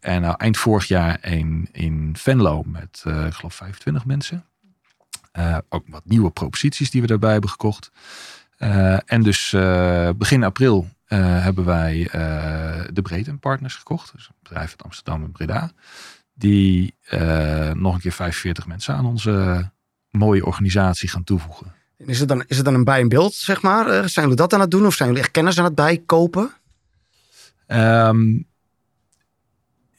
en 0.00 0.20
nou, 0.20 0.34
eind 0.36 0.56
vorig 0.56 0.88
jaar 0.88 1.18
een 1.20 1.68
in 1.72 2.14
Venlo 2.18 2.62
met, 2.62 3.04
ik 3.04 3.34
geloof, 3.34 3.54
25 3.54 4.04
mensen. 4.04 4.44
ook 5.68 5.84
wat 5.88 6.04
nieuwe 6.04 6.30
proposities 6.30 6.90
die 6.90 7.00
we 7.00 7.06
daarbij 7.06 7.32
hebben 7.32 7.50
gekocht. 7.50 7.90
Uh, 8.58 8.98
en 9.04 9.22
dus 9.22 9.52
uh, 9.52 10.10
begin 10.16 10.44
april 10.44 10.88
uh, 11.08 11.42
hebben 11.42 11.64
wij 11.64 12.08
de 12.92 13.02
Breedte 13.02 13.36
Partners 13.36 13.74
gekocht. 13.74 14.12
Dus 14.12 14.28
een 14.28 14.34
bedrijf 14.42 14.70
uit 14.70 14.82
Amsterdam 14.82 15.22
en 15.22 15.32
Breda. 15.32 15.70
Die 16.34 16.94
nog 17.72 17.94
een 17.94 18.00
keer 18.00 18.12
45 18.12 18.66
mensen 18.66 18.94
aan 18.94 19.06
onze 19.06 19.70
mooie 20.10 20.46
organisatie 20.46 21.08
gaan 21.08 21.24
toevoegen. 21.24 21.74
Is 21.96 22.18
het 22.18 22.28
dan, 22.28 22.44
is 22.46 22.56
het 22.56 22.64
dan 22.64 22.74
een 22.74 22.84
bij 22.84 23.00
een 23.00 23.08
beeld, 23.08 23.34
zeg 23.34 23.62
maar? 23.62 23.84
zijn 23.86 24.26
jullie 24.26 24.36
dat 24.36 24.54
aan 24.54 24.60
het 24.60 24.70
doen 24.70 24.86
of 24.86 24.94
zijn 24.94 25.08
jullie 25.08 25.22
echt 25.22 25.32
kennis 25.32 25.58
aan 25.58 25.64
het 25.64 25.74
bijkopen? 25.74 26.50
Um, 27.66 28.46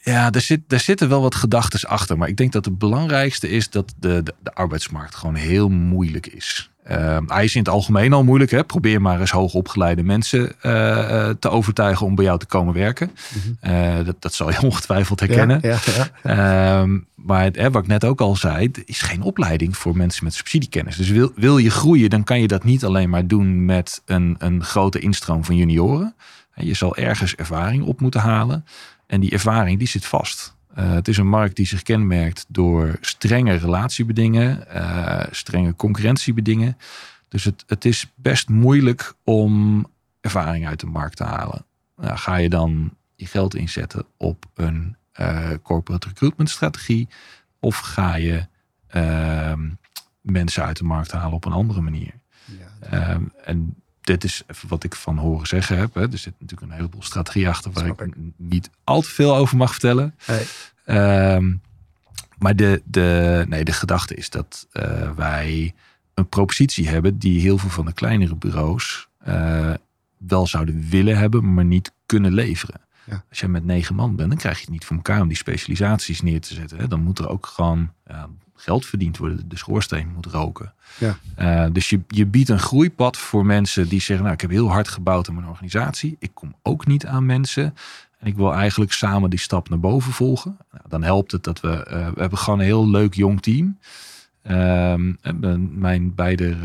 ja, 0.07 0.31
er, 0.31 0.41
zit, 0.41 0.71
er 0.71 0.79
zitten 0.79 1.09
wel 1.09 1.21
wat 1.21 1.35
gedachten 1.35 1.89
achter. 1.89 2.17
Maar 2.17 2.27
ik 2.27 2.37
denk 2.37 2.51
dat 2.51 2.65
het 2.65 2.77
belangrijkste 2.77 3.49
is 3.49 3.69
dat 3.69 3.93
de, 3.97 4.23
de, 4.23 4.33
de 4.43 4.53
arbeidsmarkt 4.53 5.15
gewoon 5.15 5.35
heel 5.35 5.69
moeilijk 5.69 6.27
is. 6.27 6.71
Uh, 6.91 7.17
hij 7.27 7.43
is 7.43 7.55
in 7.55 7.59
het 7.59 7.69
algemeen 7.69 8.13
al 8.13 8.23
moeilijk. 8.23 8.51
Hè? 8.51 8.63
Probeer 8.63 9.01
maar 9.01 9.19
eens 9.19 9.31
hoogopgeleide 9.31 10.03
mensen 10.03 10.51
uh, 10.61 11.29
te 11.39 11.49
overtuigen 11.49 12.05
om 12.05 12.15
bij 12.15 12.25
jou 12.25 12.39
te 12.39 12.45
komen 12.45 12.73
werken. 12.73 13.11
Mhm. 13.59 14.03
dat, 14.03 14.15
dat 14.19 14.33
zal 14.33 14.51
je 14.51 14.61
ongetwijfeld 14.67 15.19
herkennen. 15.19 15.59
Ja, 15.61 15.77
ja, 15.85 16.07
ja. 16.23 16.83
Uh, 16.83 16.99
maar 17.15 17.49
hè, 17.51 17.71
wat 17.71 17.81
ik 17.81 17.87
net 17.87 18.05
ook 18.05 18.21
al 18.21 18.35
zei, 18.35 18.69
er 18.73 18.81
is 18.85 19.01
geen 19.01 19.21
opleiding 19.21 19.77
voor 19.77 19.97
mensen 19.97 20.23
met 20.23 20.33
subsidiekennis. 20.33 20.95
Dus 20.95 21.09
wil, 21.09 21.31
wil 21.35 21.57
je 21.57 21.69
groeien, 21.69 22.09
dan 22.09 22.23
kan 22.23 22.41
je 22.41 22.47
dat 22.47 22.63
niet 22.63 22.85
alleen 22.85 23.09
maar 23.09 23.27
doen 23.27 23.65
met 23.65 24.01
een, 24.05 24.35
een 24.39 24.63
grote 24.63 24.99
instroom 24.99 25.45
van 25.45 25.55
junioren. 25.55 26.15
Je 26.55 26.73
zal 26.73 26.95
ergens 26.95 27.35
ervaring 27.35 27.83
op 27.83 28.01
moeten 28.01 28.21
halen. 28.21 28.65
En 29.07 29.19
die 29.19 29.31
ervaring 29.31 29.79
die 29.79 29.87
zit 29.87 30.05
vast. 30.05 30.56
Uh, 30.77 30.91
het 30.91 31.07
is 31.07 31.17
een 31.17 31.27
markt 31.27 31.55
die 31.55 31.65
zich 31.65 31.81
kenmerkt 31.81 32.45
door 32.47 32.97
strenge 33.01 33.53
relatiebedingen, 33.53 34.65
uh, 34.75 35.23
strenge 35.31 35.75
concurrentiebedingen. 35.75 36.77
Dus 37.27 37.43
het, 37.43 37.63
het 37.67 37.85
is 37.85 38.11
best 38.15 38.49
moeilijk 38.49 39.13
om 39.23 39.85
ervaring 40.21 40.67
uit 40.67 40.79
de 40.79 40.85
markt 40.85 41.17
te 41.17 41.23
halen. 41.23 41.65
Nou, 41.95 42.17
ga 42.17 42.35
je 42.35 42.49
dan 42.49 42.93
je 43.15 43.25
geld 43.25 43.55
inzetten 43.55 44.05
op 44.17 44.45
een 44.53 44.95
uh, 45.19 45.49
corporate 45.63 46.07
recruitment 46.07 46.49
strategie? 46.49 47.07
Of 47.59 47.77
ga 47.77 48.15
je 48.15 48.47
ehm, 48.87 49.69
mensen 50.21 50.63
uit 50.63 50.77
de 50.77 50.83
markt 50.83 51.11
halen 51.11 51.35
op 51.35 51.45
een 51.45 51.51
andere 51.51 51.81
manier? 51.81 52.13
Ja, 52.89 53.13
um, 53.13 53.31
en 53.43 53.75
dit 54.07 54.23
is 54.23 54.43
even 54.47 54.69
wat 54.69 54.83
ik 54.83 54.95
van 54.95 55.17
horen 55.17 55.47
zeggen 55.47 55.77
heb. 55.77 55.93
Hè. 55.93 56.01
Er 56.01 56.17
zit 56.17 56.33
natuurlijk 56.39 56.71
een 56.71 56.77
heleboel 56.77 57.03
strategie 57.03 57.47
achter 57.47 57.71
waar 57.71 57.85
ik, 57.85 58.13
niet 58.35 58.69
al 58.83 59.01
te 59.01 59.09
veel 59.09 59.35
over 59.35 59.57
mag 59.57 59.71
vertellen. 59.71 60.15
Ehm, 60.85 61.53
maar 62.37 62.55
de, 62.55 62.81
de, 62.85 63.45
nee, 63.47 63.63
de 63.63 63.71
gedachte 63.71 64.15
is 64.15 64.29
dat 64.29 64.67
uh, 64.73 65.11
wij 65.15 65.73
een 66.13 66.29
propositie 66.29 66.87
hebben 66.87 67.17
die 67.17 67.41
heel 67.41 67.57
veel 67.57 67.69
van 67.69 67.85
de 67.85 67.93
kleinere 67.93 68.35
bureaus 68.35 69.07
uh, 69.27 69.73
wel 70.17 70.47
zouden 70.47 70.89
willen 70.89 71.17
hebben, 71.17 71.53
maar 71.53 71.65
niet 71.65 71.91
kunnen 72.05 72.33
leveren. 72.33 72.81
Ja. 73.03 73.23
Als 73.29 73.39
je 73.39 73.47
met 73.47 73.65
negen 73.65 73.95
man 73.95 74.15
bent, 74.15 74.29
dan 74.29 74.37
krijg 74.37 74.55
je 74.55 74.61
het 74.61 74.71
niet 74.71 74.85
voor 74.85 74.95
elkaar 74.95 75.21
om 75.21 75.27
die 75.27 75.37
specialisaties 75.37 76.21
neer 76.21 76.41
te 76.41 76.53
zetten. 76.53 76.77
Hè. 76.77 76.87
Dan 76.87 77.01
moet 77.01 77.19
er 77.19 77.29
ook 77.29 77.45
gewoon 77.45 77.91
ja, 78.07 78.29
geld 78.57 78.85
verdiend 78.85 79.17
worden. 79.17 79.49
De 79.49 79.57
schoorsteen 79.57 80.11
moet 80.15 80.25
roken. 80.25 80.73
Ja. 80.97 81.17
Uh, 81.39 81.73
dus 81.73 81.89
je, 81.89 82.01
je 82.07 82.25
biedt 82.25 82.49
een 82.49 82.59
groeipad 82.59 83.17
voor 83.17 83.45
mensen 83.45 83.89
die 83.89 84.01
zeggen, 84.01 84.21
nou 84.21 84.35
ik 84.35 84.41
heb 84.41 84.49
heel 84.49 84.71
hard 84.71 84.87
gebouwd 84.87 85.29
aan 85.29 85.35
mijn 85.35 85.47
organisatie. 85.47 86.15
Ik 86.19 86.31
kom 86.33 86.55
ook 86.61 86.87
niet 86.87 87.05
aan 87.05 87.25
mensen. 87.25 87.75
En 88.19 88.27
ik 88.27 88.35
wil 88.35 88.53
eigenlijk 88.53 88.91
samen 88.91 89.29
die 89.29 89.39
stap 89.39 89.69
naar 89.69 89.79
boven 89.79 90.13
volgen. 90.13 90.57
Nou, 90.71 90.83
dan 90.87 91.03
helpt 91.03 91.31
het 91.31 91.43
dat 91.43 91.59
we, 91.59 91.67
uh, 91.67 92.07
we 92.13 92.19
hebben 92.19 92.37
gewoon 92.37 92.59
een 92.59 92.65
heel 92.65 92.89
leuk 92.89 93.13
jong 93.13 93.41
team. 93.41 93.77
Uh, 94.49 94.93
mijn 95.71 96.15
beide 96.15 96.55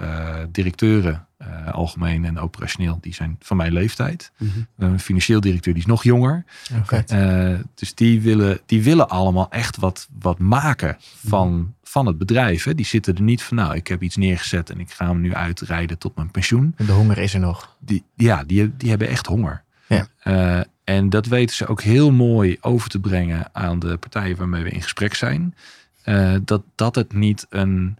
uh, 0.00 0.36
directeuren 0.52 1.26
uh, 1.42 1.72
algemeen 1.72 2.24
en 2.24 2.38
operationeel, 2.38 2.98
die 3.00 3.14
zijn 3.14 3.36
van 3.40 3.56
mijn 3.56 3.72
leeftijd. 3.72 4.32
Mm 4.38 4.50
-hmm. 4.54 4.66
Een 4.78 5.00
financieel 5.00 5.40
directeur 5.40 5.72
die 5.72 5.82
is 5.82 5.88
nog 5.88 6.02
jonger. 6.02 6.44
Okay. 6.82 7.04
Uh, 7.52 7.58
dus 7.74 7.94
die 7.94 8.20
willen, 8.20 8.60
die 8.66 8.82
willen 8.82 9.08
allemaal 9.08 9.50
echt 9.50 9.76
wat, 9.76 10.08
wat 10.18 10.38
maken 10.38 10.96
van, 11.26 11.52
mm. 11.52 11.74
van 11.82 12.06
het 12.06 12.18
bedrijf. 12.18 12.64
Hè. 12.64 12.74
Die 12.74 12.86
zitten 12.86 13.14
er 13.14 13.22
niet 13.22 13.42
van, 13.42 13.56
nou, 13.56 13.74
ik 13.74 13.86
heb 13.86 14.02
iets 14.02 14.16
neergezet 14.16 14.70
en 14.70 14.80
ik 14.80 14.90
ga 14.90 15.06
hem 15.06 15.20
nu 15.20 15.34
uitrijden 15.34 15.98
tot 15.98 16.16
mijn 16.16 16.30
pensioen. 16.30 16.74
En 16.76 16.86
de 16.86 16.92
honger 16.92 17.18
is 17.18 17.34
er 17.34 17.40
nog. 17.40 17.76
Die, 17.80 18.04
ja, 18.14 18.44
die, 18.44 18.76
die 18.76 18.90
hebben 18.90 19.08
echt 19.08 19.26
honger. 19.26 19.62
Ja. 19.86 20.66
En 20.84 21.10
dat 21.10 21.26
weten 21.26 21.56
ze 21.56 21.66
ook 21.66 21.82
heel 21.82 22.12
mooi 22.12 22.56
over 22.60 22.88
te 22.88 23.00
brengen 23.00 23.48
aan 23.52 23.78
de 23.78 23.96
partijen 23.96 24.36
waarmee 24.36 24.62
we 24.62 24.70
in 24.70 24.82
gesprek 24.82 25.14
zijn. 25.14 25.54
Dat, 26.44 26.62
dat 26.74 26.94
het 26.94 27.12
niet 27.12 27.46
een. 27.48 27.98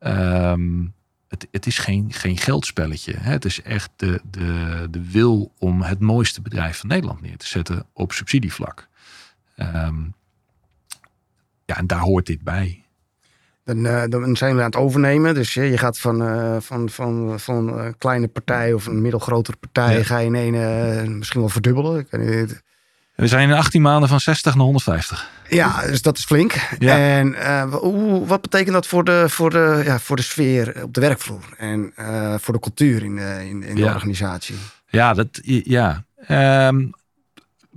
Um, 0.00 0.94
het, 1.28 1.48
het 1.50 1.66
is 1.66 1.78
geen, 1.78 2.12
geen 2.12 2.36
geldspelletje. 2.36 3.14
Hè? 3.16 3.30
Het 3.30 3.44
is 3.44 3.62
echt 3.62 3.90
de, 3.96 4.20
de, 4.30 4.86
de 4.90 5.10
wil 5.10 5.52
om 5.58 5.82
het 5.82 6.00
mooiste 6.00 6.42
bedrijf 6.42 6.78
van 6.78 6.88
Nederland 6.88 7.20
neer 7.20 7.36
te 7.36 7.46
zetten 7.46 7.86
op 7.92 8.12
subsidievlak. 8.12 8.88
Um, 9.56 10.14
ja, 11.64 11.76
en 11.76 11.86
daar 11.86 11.98
hoort 11.98 12.26
dit 12.26 12.42
bij. 12.42 12.84
Dan, 13.64 13.78
uh, 13.78 14.02
dan 14.08 14.36
zijn 14.36 14.54
we 14.54 14.60
aan 14.60 14.66
het 14.66 14.76
overnemen. 14.76 15.34
Dus 15.34 15.54
je 15.54 15.78
gaat 15.78 15.98
van, 15.98 16.22
uh, 16.22 16.56
van, 16.60 16.88
van, 16.88 17.40
van 17.40 17.78
een 17.78 17.98
kleine 17.98 18.28
partij 18.28 18.72
of 18.72 18.86
een 18.86 19.02
middelgrotere 19.02 19.56
partij, 19.56 19.96
ja. 19.96 20.02
ga 20.02 20.18
je 20.18 20.26
in 20.26 20.34
een 20.34 20.54
uh, 20.54 21.16
misschien 21.16 21.40
wel 21.40 21.48
verdubbelen. 21.48 21.98
Ik 21.98 22.06
weet 22.10 22.40
niet. 22.40 22.62
We 23.14 23.26
zijn 23.28 23.48
in 23.48 23.56
18 23.56 23.82
maanden 23.82 24.08
van 24.08 24.20
60 24.20 24.54
naar 24.54 24.64
150. 24.64 25.30
Ja, 25.48 25.86
dus 25.86 26.02
dat 26.02 26.18
is 26.18 26.24
flink. 26.24 26.68
Ja. 26.78 26.98
En 26.98 27.28
uh, 27.28 27.74
hoe, 27.74 28.26
wat 28.26 28.40
betekent 28.40 28.72
dat 28.72 28.86
voor 28.86 29.04
de, 29.04 29.24
voor, 29.28 29.50
de, 29.50 29.82
ja, 29.84 29.98
voor 29.98 30.16
de 30.16 30.22
sfeer 30.22 30.82
op 30.82 30.94
de 30.94 31.00
werkvloer 31.00 31.54
en 31.56 31.92
uh, 31.98 32.34
voor 32.38 32.54
de 32.54 32.60
cultuur 32.60 33.02
in 33.02 33.16
de, 33.16 33.46
in, 33.48 33.62
in 33.62 33.74
de 33.74 33.80
ja. 33.80 33.94
organisatie? 33.94 34.54
Ja, 34.88 35.14
dat 35.14 35.40
ja. 35.42 36.04
Um, 36.68 36.92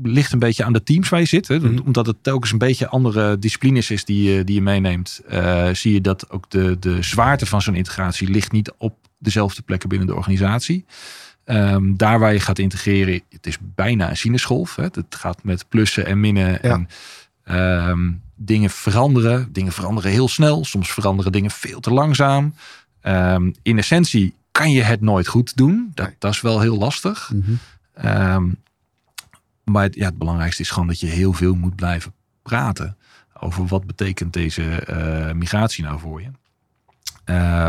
ligt 0.04 0.32
een 0.32 0.40
beetje 0.40 0.64
aan 0.64 0.74
de 0.74 0.84
teams 0.84 1.10
waar 1.10 1.20
je 1.20 1.26
zit. 1.26 1.48
Hè? 1.48 1.60
Mm. 1.60 1.80
Omdat 1.86 2.06
het 2.06 2.18
telkens 2.22 2.52
een 2.52 2.58
beetje 2.58 2.88
andere 2.88 3.40
disciplines 3.40 3.92
is 3.92 4.06
die, 4.06 4.44
die 4.44 4.56
je 4.56 4.62
meeneemt. 4.62 5.22
Uh, 5.32 5.70
zie 5.74 5.94
je 5.94 6.02
dat 6.02 6.30
ook 6.30 6.50
de, 6.50 6.80
de 6.80 7.02
zwaarte 7.02 7.46
van 7.46 7.62
zo'n 7.62 7.76
integratie 7.76 8.30
ligt 8.30 8.52
niet 8.52 8.72
op 8.78 8.96
dezelfde 9.18 9.62
plekken 9.62 9.90
binnen 9.90 10.08
de 10.08 10.16
organisatie. 10.16 10.86
Um, 11.50 11.98
daar 11.98 12.20
waar 12.20 12.34
je 12.34 12.40
gaat 12.40 12.60
integreren, 12.60 13.22
het 13.30 13.48
is 13.48 13.58
bijna 13.62 14.10
een 14.10 14.18
sinusgolf. 14.18 14.76
Hè? 14.76 14.84
Het 14.84 15.06
gaat 15.10 15.44
met 15.44 15.66
plussen 15.70 16.06
en 16.06 16.20
minnen. 16.20 16.60
Ja. 16.62 16.86
En 17.46 17.90
um, 17.90 18.22
dingen 18.36 18.70
veranderen. 18.70 19.54
Dingen 19.54 19.72
veranderen 19.72 20.12
heel 20.12 20.28
snel. 20.28 20.66
Soms 20.66 20.92
veranderen 20.92 21.32
dingen 21.32 21.52
veel 21.52 21.80
te 21.80 21.92
langzaam. 21.92 22.54
Um, 23.02 23.54
in 23.62 23.78
essentie 23.78 24.36
kan 24.52 24.72
je 24.72 24.84
het 24.84 25.02
nooit 25.02 25.28
goed 25.28 25.58
doen. 25.58 25.92
Dat, 25.94 26.12
dat 26.20 26.34
is 26.34 26.42
wel 26.42 26.60
heel 26.60 26.78
lastig. 26.78 27.32
Mm 27.34 27.60
-hmm. 27.94 28.58
maar 29.64 29.84
het, 29.84 29.96
ja, 29.96 30.06
het 30.06 30.18
belangrijkste 30.18 30.62
is 30.62 30.70
gewoon 30.70 30.88
dat 30.88 31.00
je 31.00 31.08
heel 31.08 31.34
veel 31.34 31.56
moet 31.56 31.76
blijven 31.76 32.14
praten. 32.42 32.98
Over 33.40 33.66
wat 33.66 33.86
betekent 33.86 34.34
deze 34.34 34.88
uh, 34.90 35.32
migratie 35.32 35.84
nou 35.84 36.00
voor 36.00 36.22
je. 36.22 36.30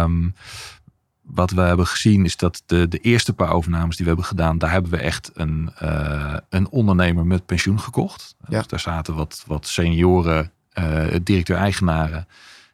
Um, 0.00 0.34
wat 1.30 1.50
we 1.50 1.60
hebben 1.60 1.86
gezien 1.86 2.24
is 2.24 2.36
dat 2.36 2.62
de, 2.66 2.88
de 2.88 2.98
eerste 2.98 3.32
paar 3.32 3.52
overnames 3.52 3.96
die 3.96 4.04
we 4.04 4.10
hebben 4.10 4.28
gedaan, 4.28 4.58
daar 4.58 4.70
hebben 4.70 4.90
we 4.90 4.96
echt 4.96 5.30
een, 5.34 5.70
uh, 5.82 6.36
een 6.48 6.68
ondernemer 6.68 7.26
met 7.26 7.46
pensioen 7.46 7.80
gekocht. 7.80 8.36
Ja. 8.48 8.58
Dus 8.58 8.66
daar 8.66 8.80
zaten 8.80 9.14
wat, 9.14 9.44
wat 9.46 9.66
senioren, 9.66 10.52
uh, 10.78 11.06
directeur-eigenaren, 11.22 12.26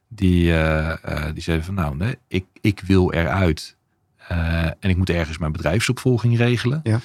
die, 0.08 0.52
uh, 0.52 0.94
die 1.32 1.42
zeiden 1.42 1.66
van 1.66 1.74
nou, 1.74 1.96
nee, 1.96 2.18
ik, 2.28 2.46
ik 2.60 2.80
wil 2.80 3.12
eruit 3.12 3.76
en 4.80 4.90
ik 4.90 4.96
moet 4.96 5.10
ergens 5.10 5.38
mijn 5.38 5.52
bedrijfsopvolging 5.52 6.36
regelen. 6.36 6.80
Ja. 6.82 7.00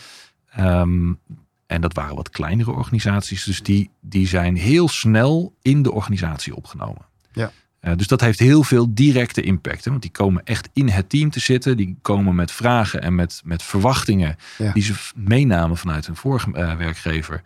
Um, 0.82 1.20
en 1.66 1.82
dat 1.82 1.94
waren 1.94 2.16
wat 2.16 2.30
kleinere 2.30 2.72
organisaties, 2.72 3.44
dus 3.44 3.64
die, 3.64 3.90
die 4.02 4.28
zijn 4.28 4.56
heel 4.56 4.88
snel 4.88 5.54
in 5.62 5.82
de 5.82 5.92
organisatie 5.92 6.56
opgenomen. 6.56 7.06
Ja. 7.32 7.52
Uh, 7.82 7.96
dus 7.96 8.08
dat 8.08 8.22
heeft 8.22 8.40
heel 8.40 8.64
veel 8.64 8.94
directe 8.94 9.42
impact. 9.42 9.84
Hè? 9.84 9.92
Want 9.92 10.04
die 10.04 10.12
komen 10.12 10.44
echt 10.44 10.70
in 10.74 10.90
het 10.90 11.10
team 11.10 11.30
te 11.30 11.40
zitten. 11.40 11.78
Die 11.78 11.98
komen 12.02 12.36
met 12.36 12.52
vragen 12.52 13.02
en 13.02 13.16
met, 13.16 13.42
met 13.46 13.64
verwachtingen 13.64 14.36
ja. 14.58 14.72
die 14.74 14.84
ze 14.84 14.94
meenamen 15.16 15.78
vanuit 15.78 16.06
hun 16.06 16.16
vorige 16.16 16.50
uh, 16.50 16.76
werkgever. 16.76 17.42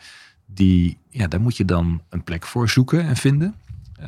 Die, 0.46 0.98
ja, 1.10 1.28
daar 1.28 1.42
moet 1.42 1.58
je 1.58 1.66
dan 1.66 2.02
een 2.10 2.24
plek 2.24 2.46
voor 2.46 2.70
zoeken 2.70 3.08
en 3.08 3.16
vinden. 3.16 3.56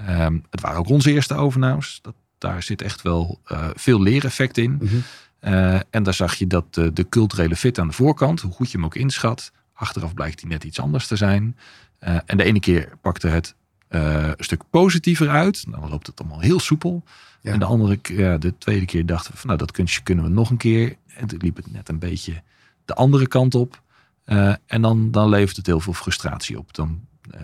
Um, 0.09 0.43
het 0.49 0.61
waren 0.61 0.79
ook 0.79 0.89
onze 0.89 1.11
eerste 1.11 1.33
overnames. 1.33 1.99
Dat, 2.01 2.15
daar 2.37 2.63
zit 2.63 2.81
echt 2.81 3.01
wel 3.01 3.39
uh, 3.51 3.67
veel 3.73 4.01
leereffect 4.01 4.57
in. 4.57 4.71
Mm 4.71 4.87
-hmm. 4.87 5.81
en 5.89 6.03
daar 6.03 6.13
zag 6.13 6.35
je 6.35 6.47
dat 6.47 6.73
de, 6.73 6.93
de 6.93 7.09
culturele 7.09 7.55
fit 7.55 7.79
aan 7.79 7.87
de 7.87 7.93
voorkant, 7.93 8.41
hoe 8.41 8.51
goed 8.51 8.71
je 8.71 8.77
hem 8.77 8.85
ook 8.85 8.95
inschat, 8.95 9.51
achteraf 9.73 10.13
blijkt 10.13 10.41
hij 10.41 10.49
net 10.49 10.63
iets 10.63 10.79
anders 10.79 11.07
te 11.07 11.15
zijn. 11.15 11.57
en 11.99 12.37
de 12.37 12.43
ene 12.43 12.59
keer 12.59 12.89
pakte 13.01 13.27
het 13.27 13.55
uh, 13.95 14.27
een 14.27 14.43
stuk 14.43 14.61
positiever 14.69 15.29
uit. 15.29 15.71
Dan 15.71 15.89
loopt 15.89 16.07
het 16.07 16.19
allemaal 16.19 16.39
heel 16.39 16.59
soepel. 16.59 17.03
Ja. 17.41 17.51
En 17.51 17.59
de 17.59 17.65
andere 17.65 17.99
ja, 18.03 18.37
de 18.37 18.57
tweede 18.57 18.85
keer 18.85 19.05
dachten 19.05 19.31
we 19.31 19.37
van 19.37 19.47
nou 19.47 19.59
dat 19.59 19.71
kunstje 19.71 20.01
kunnen 20.01 20.23
we 20.23 20.29
nog 20.29 20.49
een 20.49 20.57
keer. 20.57 20.95
En 21.15 21.27
toen 21.27 21.39
liep 21.41 21.55
het 21.55 21.71
net 21.71 21.89
een 21.89 21.99
beetje 21.99 22.41
de 22.85 22.93
andere 22.93 23.27
kant 23.27 23.55
op. 23.55 23.81
Uh, 24.25 24.53
en 24.65 24.81
dan, 24.81 25.11
dan 25.11 25.29
levert 25.29 25.57
het 25.57 25.65
heel 25.65 25.79
veel 25.79 25.93
frustratie 25.93 26.57
op. 26.57 26.73
Dan, 26.73 26.99
uh, 27.35 27.41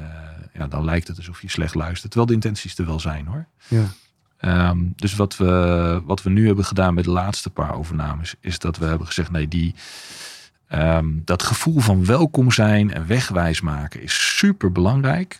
ja, 0.54 0.68
dan 0.68 0.86
lijkt 0.86 1.08
het 1.08 1.18
alsof 1.18 1.42
je 1.42 1.50
slecht 1.50 1.76
luistert. 1.76 2.12
Terwijl 2.12 2.26
de 2.26 2.34
intenties 2.34 2.78
er 2.78 2.86
wel 2.86 3.00
zijn 3.00 3.28
hoor. 3.28 3.46
Ja. 3.68 3.86
Um, 4.70 4.94
dus 4.96 5.16
wat 5.16 5.38
we, 5.38 6.02
wat 6.06 6.24
we 6.24 6.30
nu 6.30 6.46
hebben 6.46 6.66
gedaan 6.66 6.94
met 6.94 7.04
de 7.04 7.12
laatste 7.12 7.50
paar 7.50 7.76
overnames, 7.76 8.36
is 8.40 8.60
dat 8.60 8.78
we 8.78 8.86
hebben 8.86 9.08
gezegd: 9.08 9.32
nee, 9.32 9.48
die, 9.48 9.76
um, 10.74 11.22
dat 11.26 11.44
gevoel 11.44 11.80
van 11.80 12.06
welkom 12.06 12.52
zijn 12.52 12.94
en 12.94 13.08
wegwijs 13.08 13.62
maken 13.62 14.02
is 14.02 14.38
super 14.38 14.72
belangrijk. 14.72 15.40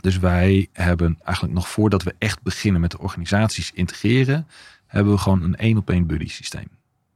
Dus 0.00 0.18
wij 0.18 0.68
hebben 0.72 1.18
eigenlijk 1.24 1.56
nog 1.56 1.68
voordat 1.68 2.02
we 2.02 2.14
echt 2.18 2.42
beginnen 2.42 2.80
met 2.80 2.90
de 2.90 2.98
organisaties 2.98 3.72
integreren, 3.72 4.46
hebben 4.86 5.12
we 5.12 5.18
gewoon 5.18 5.42
een 5.42 5.56
één 5.56 5.76
op 5.76 5.90
één 5.90 6.06
buddy 6.06 6.28
systeem. 6.28 6.68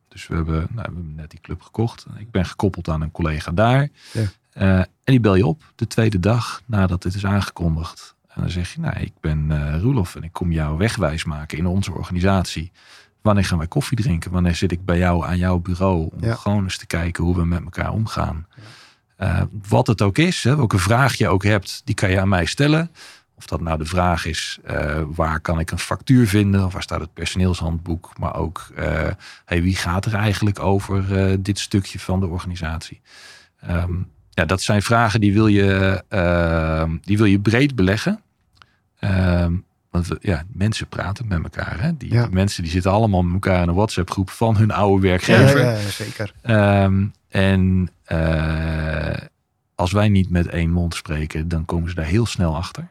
Dus 0.09 0.27
we 0.27 0.35
hebben, 0.35 0.55
nou, 0.55 0.69
we 0.75 0.81
hebben 0.81 1.15
net 1.15 1.31
die 1.31 1.41
club 1.41 1.63
gekocht. 1.63 2.07
Ik 2.19 2.31
ben 2.31 2.47
gekoppeld 2.47 2.89
aan 2.89 3.01
een 3.01 3.11
collega 3.11 3.51
daar. 3.51 3.89
Ja. 4.13 4.21
Uh, 4.55 4.79
en 4.79 4.89
die 5.05 5.21
bel 5.21 5.35
je 5.35 5.47
op 5.47 5.73
de 5.75 5.87
tweede 5.87 6.21
dag 6.21 6.63
nadat 6.67 7.03
het 7.03 7.15
is 7.15 7.27
aangekondigd. 7.27 8.15
En 8.29 8.41
dan 8.41 8.51
zeg 8.51 8.73
je, 8.73 8.81
nou, 8.81 9.01
ik 9.01 9.13
ben 9.21 9.51
uh, 9.51 9.81
Roelof 9.81 10.17
en 10.17 10.23
ik 10.23 10.33
kom 10.33 10.53
jou 10.53 10.79
wegwijs 10.79 11.25
maken 11.25 11.59
in 11.59 11.67
onze 11.67 11.93
organisatie. 11.93 12.73
Wanneer 13.23 13.45
gaan 13.45 13.59
wij 13.59 13.67
koffie 13.67 13.97
drinken? 13.97 14.31
Wanneer 14.31 14.55
zit 14.55 14.73
ik 14.73 14.85
bij 14.85 14.99
jou 14.99 15.25
aan 15.27 15.39
jouw 15.39 15.59
bureau? 15.59 16.11
Om 16.13 16.33
gewoon 16.33 16.63
eens 16.63 16.79
te 16.79 16.87
kijken 16.87 17.25
hoe 17.25 17.37
we 17.37 17.45
met 17.45 17.63
elkaar 17.63 17.93
omgaan. 17.93 18.47
Uh, 19.19 19.43
wat 19.69 19.87
het 19.87 20.03
ook 20.03 20.19
is, 20.19 20.45
hè, 20.45 20.57
welke 20.57 20.79
vraag 20.79 21.15
je 21.15 21.29
ook 21.29 21.45
hebt, 21.45 21.83
die 21.85 21.95
kan 21.95 22.11
je 22.11 22.21
aan 22.21 22.29
mij 22.29 22.45
stellen. 22.45 22.91
Of 23.35 23.47
dat 23.47 23.61
nou 23.61 23.79
de 23.79 23.85
vraag 23.85 24.27
is, 24.27 24.59
uh, 24.71 25.03
waar 25.07 25.41
kan 25.41 25.59
ik 25.59 25.71
een 25.71 25.79
factuur 25.79 26.29
vinden? 26.29 26.65
Of 26.65 26.73
waar 26.73 26.83
staat 26.83 27.01
het 27.01 27.13
personeelshandboek? 27.13 28.13
Maar 28.19 28.37
ook, 28.37 28.69
uh, 28.79 29.09
hey, 29.45 29.63
wie 29.63 29.77
gaat 29.77 30.05
er 30.05 30.15
eigenlijk 30.15 30.61
over 30.61 31.43
dit 31.43 31.59
stukje 31.59 31.99
van 31.99 32.21
de 32.21 32.27
organisatie? 32.27 33.01
Um, 33.71 34.11
ja, 34.31 34.45
dat 34.45 34.63
zijn 34.63 34.83
vragen 34.83 35.21
die 35.21 35.33
wil 35.33 35.47
je, 35.47 36.03
ehm, 36.09 36.97
die 37.01 37.17
wil 37.17 37.27
je 37.27 37.41
breed 37.41 37.75
beleggen. 37.75 38.21
Um, 39.01 39.65
want 39.91 40.09
ja, 40.21 40.45
mensen 40.53 40.87
praten 40.87 41.29
met 41.29 41.43
elkaar. 41.43 41.81
Hè? 41.81 41.97
Die, 41.97 42.29
mensen 42.31 42.63
die 42.63 42.73
zitten 42.73 42.91
allemaal 42.91 43.23
met 43.23 43.33
elkaar 43.33 43.63
in 43.63 43.69
een 43.69 43.75
WhatsApp 43.75 44.11
groep 44.11 44.31
van 44.31 44.57
hun 44.57 44.71
oude 44.71 45.03
werkgever. 45.09 45.61
Ja, 45.61 45.71
ja 45.71 45.89
zeker. 45.89 46.33
Um, 46.83 47.13
en 47.33 47.89
uh, 48.09 49.17
als 49.75 49.93
wij 49.93 50.09
niet 50.09 50.31
met 50.31 50.47
één 50.47 50.71
mond 50.71 50.95
spreken, 50.95 51.49
dan 51.49 51.65
komen 51.65 51.89
ze 51.89 51.95
daar 51.95 52.05
heel 52.05 52.27
snel 52.27 52.57
achter. 52.57 52.91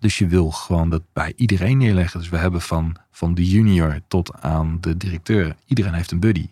Dus 0.00 0.18
je 0.18 0.26
wil 0.26 0.50
gewoon 0.50 0.90
dat 0.90 1.02
bij 1.12 1.32
iedereen 1.36 1.78
neerleggen. 1.78 2.20
Dus 2.20 2.28
we 2.28 2.36
hebben 2.36 2.60
van, 2.60 2.96
van 3.10 3.34
de 3.34 3.48
junior 3.48 4.00
tot 4.08 4.42
aan 4.42 4.78
de 4.80 4.96
directeur, 4.96 5.56
iedereen 5.66 5.94
heeft 5.94 6.10
een 6.10 6.20
buddy. 6.20 6.48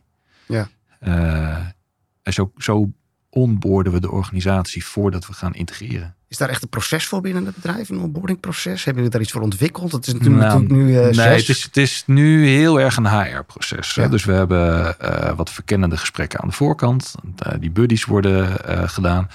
Ja. 0.46 0.68
Uh, 1.00 1.66
en 2.22 2.32
zo, 2.32 2.52
zo 2.56 2.90
onboorden 3.34 3.92
we 3.92 4.00
de 4.00 4.10
organisatie 4.10 4.84
voordat 4.84 5.26
we 5.26 5.32
gaan 5.32 5.54
integreren. 5.54 6.14
Is 6.28 6.36
daar 6.36 6.48
echt 6.48 6.62
een 6.62 6.68
proces 6.68 7.06
voor 7.06 7.20
binnen 7.20 7.46
het 7.46 7.54
bedrijf, 7.54 7.88
een 7.88 7.98
onboardingproces? 7.98 8.84
Hebben 8.84 8.94
jullie 8.94 9.10
daar 9.10 9.20
iets 9.20 9.32
voor 9.32 9.42
ontwikkeld? 9.42 9.90
Dat 9.90 10.06
is 10.06 10.12
natuurlijk, 10.12 10.42
nou, 10.42 10.66
nu 10.66 10.88
uh, 10.88 10.94
Nee, 10.94 11.26
het 11.26 11.48
is, 11.48 11.62
het 11.62 11.76
is, 11.76 12.02
nu 12.06 12.46
heel 12.46 12.80
erg 12.80 12.96
een 12.96 13.06
HR-proces. 13.06 13.98
Dus 14.10 14.24
we 14.24 14.32
hebben 14.32 14.96
uh, 15.02 15.32
wat 15.36 15.50
verkennende 15.50 15.96
gesprekken 15.96 16.40
aan 16.40 16.48
de 16.48 16.54
voorkant. 16.54 17.14
Uh, 17.46 17.52
die 17.60 17.70
buddies 17.70 18.04
worden 18.04 18.58
gedaan. 18.88 19.28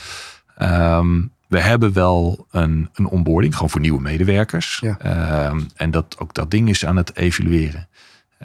Um, 0.61 1.31
we 1.47 1.59
hebben 1.59 1.93
wel 1.93 2.47
een, 2.51 2.89
een 2.93 3.05
onboarding, 3.05 3.53
gewoon 3.53 3.69
voor 3.69 3.81
nieuwe 3.81 4.01
medewerkers. 4.01 4.81
Ja. 4.81 5.47
Um, 5.49 5.67
en 5.75 5.91
dat, 5.91 6.15
ook 6.19 6.33
dat 6.33 6.51
ding 6.51 6.69
is 6.69 6.85
aan 6.85 6.95
het 6.95 7.15
evalueren. 7.15 7.87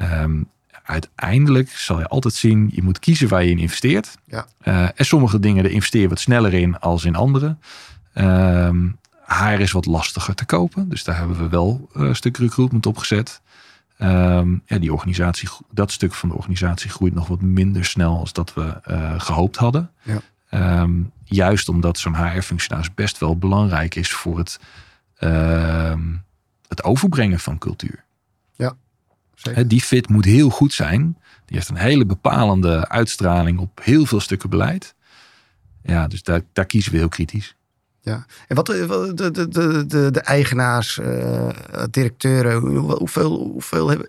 Um, 0.03 0.49
uiteindelijk 0.83 1.71
zal 1.71 1.99
je 1.99 2.09
altijd 2.09 2.35
zien, 2.35 2.71
je 2.73 2.83
moet 2.83 2.99
kiezen 2.99 3.29
waar 3.29 3.45
je 3.45 3.51
in 3.51 3.59
investeert. 3.59 4.15
Ja. 4.25 4.47
Uh, 4.65 4.83
en 4.83 5.05
sommige 5.05 5.41
dingen, 5.41 5.63
daar 5.63 5.73
investeer 5.73 6.03
je 6.03 6.09
wat 6.09 6.21
sneller 6.21 6.55
in 6.55 6.79
als 6.79 7.05
in 7.05 7.17
andere. 7.17 7.57
Uh, 8.15 8.71
haar 9.25 9.61
is 9.61 9.73
wat 9.73 9.87
lastiger 9.87 10.35
te 10.35 10.45
kopen. 10.45 10.89
Dus 10.89 11.05
daar 11.05 11.19
hebben 11.19 11.39
we 11.39 11.49
wel 11.49 11.89
eh, 11.95 12.03
een 12.03 12.17
stuk 12.17 12.37
recruitment 12.37 12.87
op 12.87 12.99
gezet. 12.99 13.41
Um, 13.99 14.63
ja, 14.67 14.79
die 14.79 14.93
organisatie, 14.93 15.49
dat 15.71 15.93
stuk 15.93 16.15
van 16.15 16.29
de 16.29 16.35
organisatie 16.35 16.91
groeit 16.91 17.15
nog 17.15 17.29
wat 17.29 17.41
minder 17.41 17.85
snel 17.85 18.19
als 18.19 18.33
dat 18.33 18.55
we 18.55 18.81
uh, 18.91 19.21
gehoopt 19.21 19.57
hadden. 19.57 19.91
Ja. 20.03 20.21
Um, 20.81 21.13
juist 21.25 21.69
omdat 21.69 21.99
zo'n 21.99 22.17
HR-functionaris 22.17 22.95
best 22.95 23.19
wel 23.19 23.37
belangrijk 23.37 23.95
is 23.95 24.13
voor 24.13 24.39
het, 24.39 24.61
uh, 25.19 25.95
het 26.69 26.85
overbrengen 26.85 27.41
van 27.41 27.59
cultuur. 27.59 28.05
Ja. 28.55 28.77
Die 29.67 29.81
fit 29.81 30.09
moet 30.09 30.25
heel 30.25 30.51
goed 30.51 30.73
zijn. 30.73 31.17
Die 31.47 31.57
heeft 31.57 31.69
een 31.69 31.77
hele 31.77 32.07
bepalende 32.07 32.89
uitstraling 32.89 33.59
op 33.59 33.81
heel 33.83 34.07
veel 34.07 34.21
stukken 34.21 34.51
beleid. 34.51 34.95
Ja, 35.83 36.07
dus 36.07 36.23
daar, 36.23 36.41
daar 36.53 36.67
kiezen 36.67 36.93
we 36.93 36.99
heel 36.99 37.09
kritisch. 37.09 37.57
Ja, 38.01 38.27
en 38.49 38.57
wat 38.57 38.67
de, 38.67 39.13
de, 39.15 39.31
de, 39.31 39.87
de, 39.87 40.11
de 40.11 40.21
eigenaars, 40.21 40.99
uh, 40.99 41.49
directeuren, 41.91 42.57
hoeveel, 42.57 43.39
hoeveel 43.39 43.89
hebben, 43.89 44.09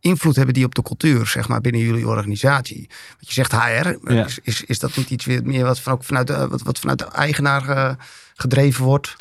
invloed 0.00 0.36
hebben 0.36 0.54
die 0.54 0.64
op 0.64 0.74
de 0.74 0.82
cultuur, 0.82 1.26
zeg 1.26 1.48
maar, 1.48 1.60
binnen 1.60 1.80
jullie 1.80 2.08
organisatie? 2.08 2.88
Want 3.10 3.26
je 3.26 3.32
zegt 3.32 3.52
HR, 3.52 4.12
ja. 4.12 4.24
is, 4.24 4.38
is, 4.42 4.64
is, 4.64 4.78
dat 4.78 4.96
niet 4.96 5.10
iets 5.10 5.26
meer 5.26 5.64
wat, 5.64 5.80
van, 5.80 5.92
ook 5.92 6.04
vanuit, 6.04 6.26
de, 6.26 6.48
wat, 6.48 6.62
wat 6.62 6.78
vanuit 6.78 6.98
de 6.98 7.04
eigenaar 7.04 7.68
uh, 7.68 7.94
gedreven 8.34 8.84
wordt? 8.84 9.16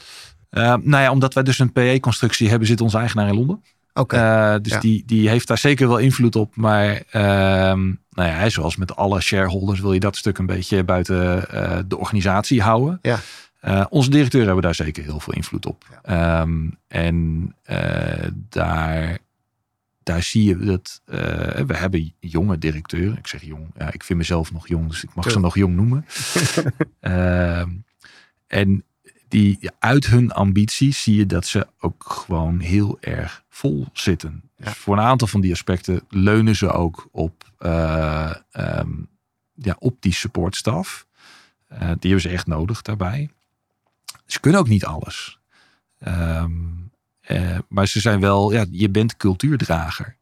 Uh, 0.51 0.63
nou 0.63 1.03
ja, 1.03 1.11
omdat 1.11 1.33
wij 1.33 1.43
dus 1.43 1.59
een 1.59 1.71
PE-constructie 1.71 2.49
hebben, 2.49 2.67
zit 2.67 2.81
onze 2.81 2.97
eigenaar 2.97 3.27
in 3.27 3.35
Londen. 3.35 3.63
Okay. 3.93 4.53
Uh, 4.55 4.61
dus 4.61 4.79
die, 4.79 5.03
die 5.05 5.29
heeft 5.29 5.47
daar 5.47 5.57
zeker 5.57 5.87
wel 5.87 5.97
invloed 5.97 6.35
op. 6.35 6.55
Maar 6.55 7.03
uh, 7.07 7.21
nou 8.11 8.29
ja, 8.29 8.49
zoals 8.49 8.75
met 8.75 8.95
alle 8.95 9.21
shareholders 9.21 9.79
wil 9.79 9.93
je 9.93 9.99
dat 9.99 10.15
stuk 10.15 10.37
een 10.37 10.45
beetje 10.45 10.83
buiten 10.83 11.45
uh, 11.53 11.79
de 11.87 11.97
organisatie 11.97 12.61
houden. 12.61 12.99
Ja. 13.01 13.19
onze 13.89 14.09
directeur 14.09 14.45
hebben 14.45 14.63
daar 14.63 14.75
zeker 14.75 15.03
heel 15.03 15.19
veel 15.19 15.33
invloed 15.33 15.65
op. 15.65 16.01
Ja. 16.03 16.41
Um, 16.41 16.77
en 16.87 17.55
daar, 18.49 19.17
daar 20.03 20.23
zie 20.23 20.43
je 20.43 20.57
dat 20.57 21.01
we 21.65 21.73
hebben 21.73 22.13
jonge 22.19 22.57
directeuren. 22.57 23.17
Ik 23.17 23.27
zeg 23.27 23.43
jong, 23.43 23.67
ja, 23.77 23.93
ik 23.93 24.03
vind 24.03 24.19
mezelf 24.19 24.51
nog 24.51 24.67
jong, 24.67 24.89
dus 24.89 25.03
ik 25.03 25.13
mag 25.13 25.31
ze 25.31 25.39
nog 25.39 25.55
jong 25.55 25.75
noemen. 25.75 26.05
Ehm, 26.99 27.69
en 28.47 28.83
die 29.27 29.69
uit 29.79 30.05
hun 30.05 30.31
ambitie 30.31 30.93
zie 30.93 31.15
je 31.15 31.25
dat 31.25 31.45
ze 31.45 31.67
ook 31.79 32.03
gewoon 32.07 32.59
heel 32.59 32.97
erg 32.99 33.40
vol 33.53 33.87
zitten. 33.93 34.49
Ja. 34.55 34.65
Dus 34.65 34.73
voor 34.73 34.97
een 34.97 35.03
aantal 35.03 35.27
van 35.27 35.41
die 35.41 35.51
aspecten 35.51 36.01
leunen 36.09 36.55
ze 36.55 36.71
ook 36.71 37.07
op, 37.11 37.51
uh, 37.59 38.33
um, 38.51 39.07
ja, 39.53 39.75
op 39.79 39.95
die 39.99 40.13
supportstaf. 40.13 41.07
Uh, 41.71 41.77
die 41.79 41.87
hebben 41.87 42.21
ze 42.21 42.29
echt 42.29 42.47
nodig 42.47 42.81
daarbij. 42.81 43.29
Ze 44.25 44.39
kunnen 44.39 44.59
ook 44.59 44.67
niet 44.67 44.85
alles. 44.85 45.39
Um, 46.07 46.91
uh, 47.27 47.57
maar 47.67 47.87
ze 47.87 47.99
zijn 47.99 48.19
wel, 48.19 48.51
ja, 48.51 48.65
je 48.71 48.89
bent 48.89 49.17
cultuurdrager. 49.17 50.17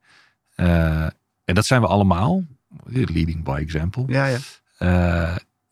en 0.55 1.13
dat 1.55 1.65
zijn 1.65 1.82
we 1.82 1.88
allemaal. 1.88 2.43
Leading 2.86 3.43
by 3.43 3.59
example. 3.61 4.03
Ja, 4.07 4.25
ja. 4.25 4.39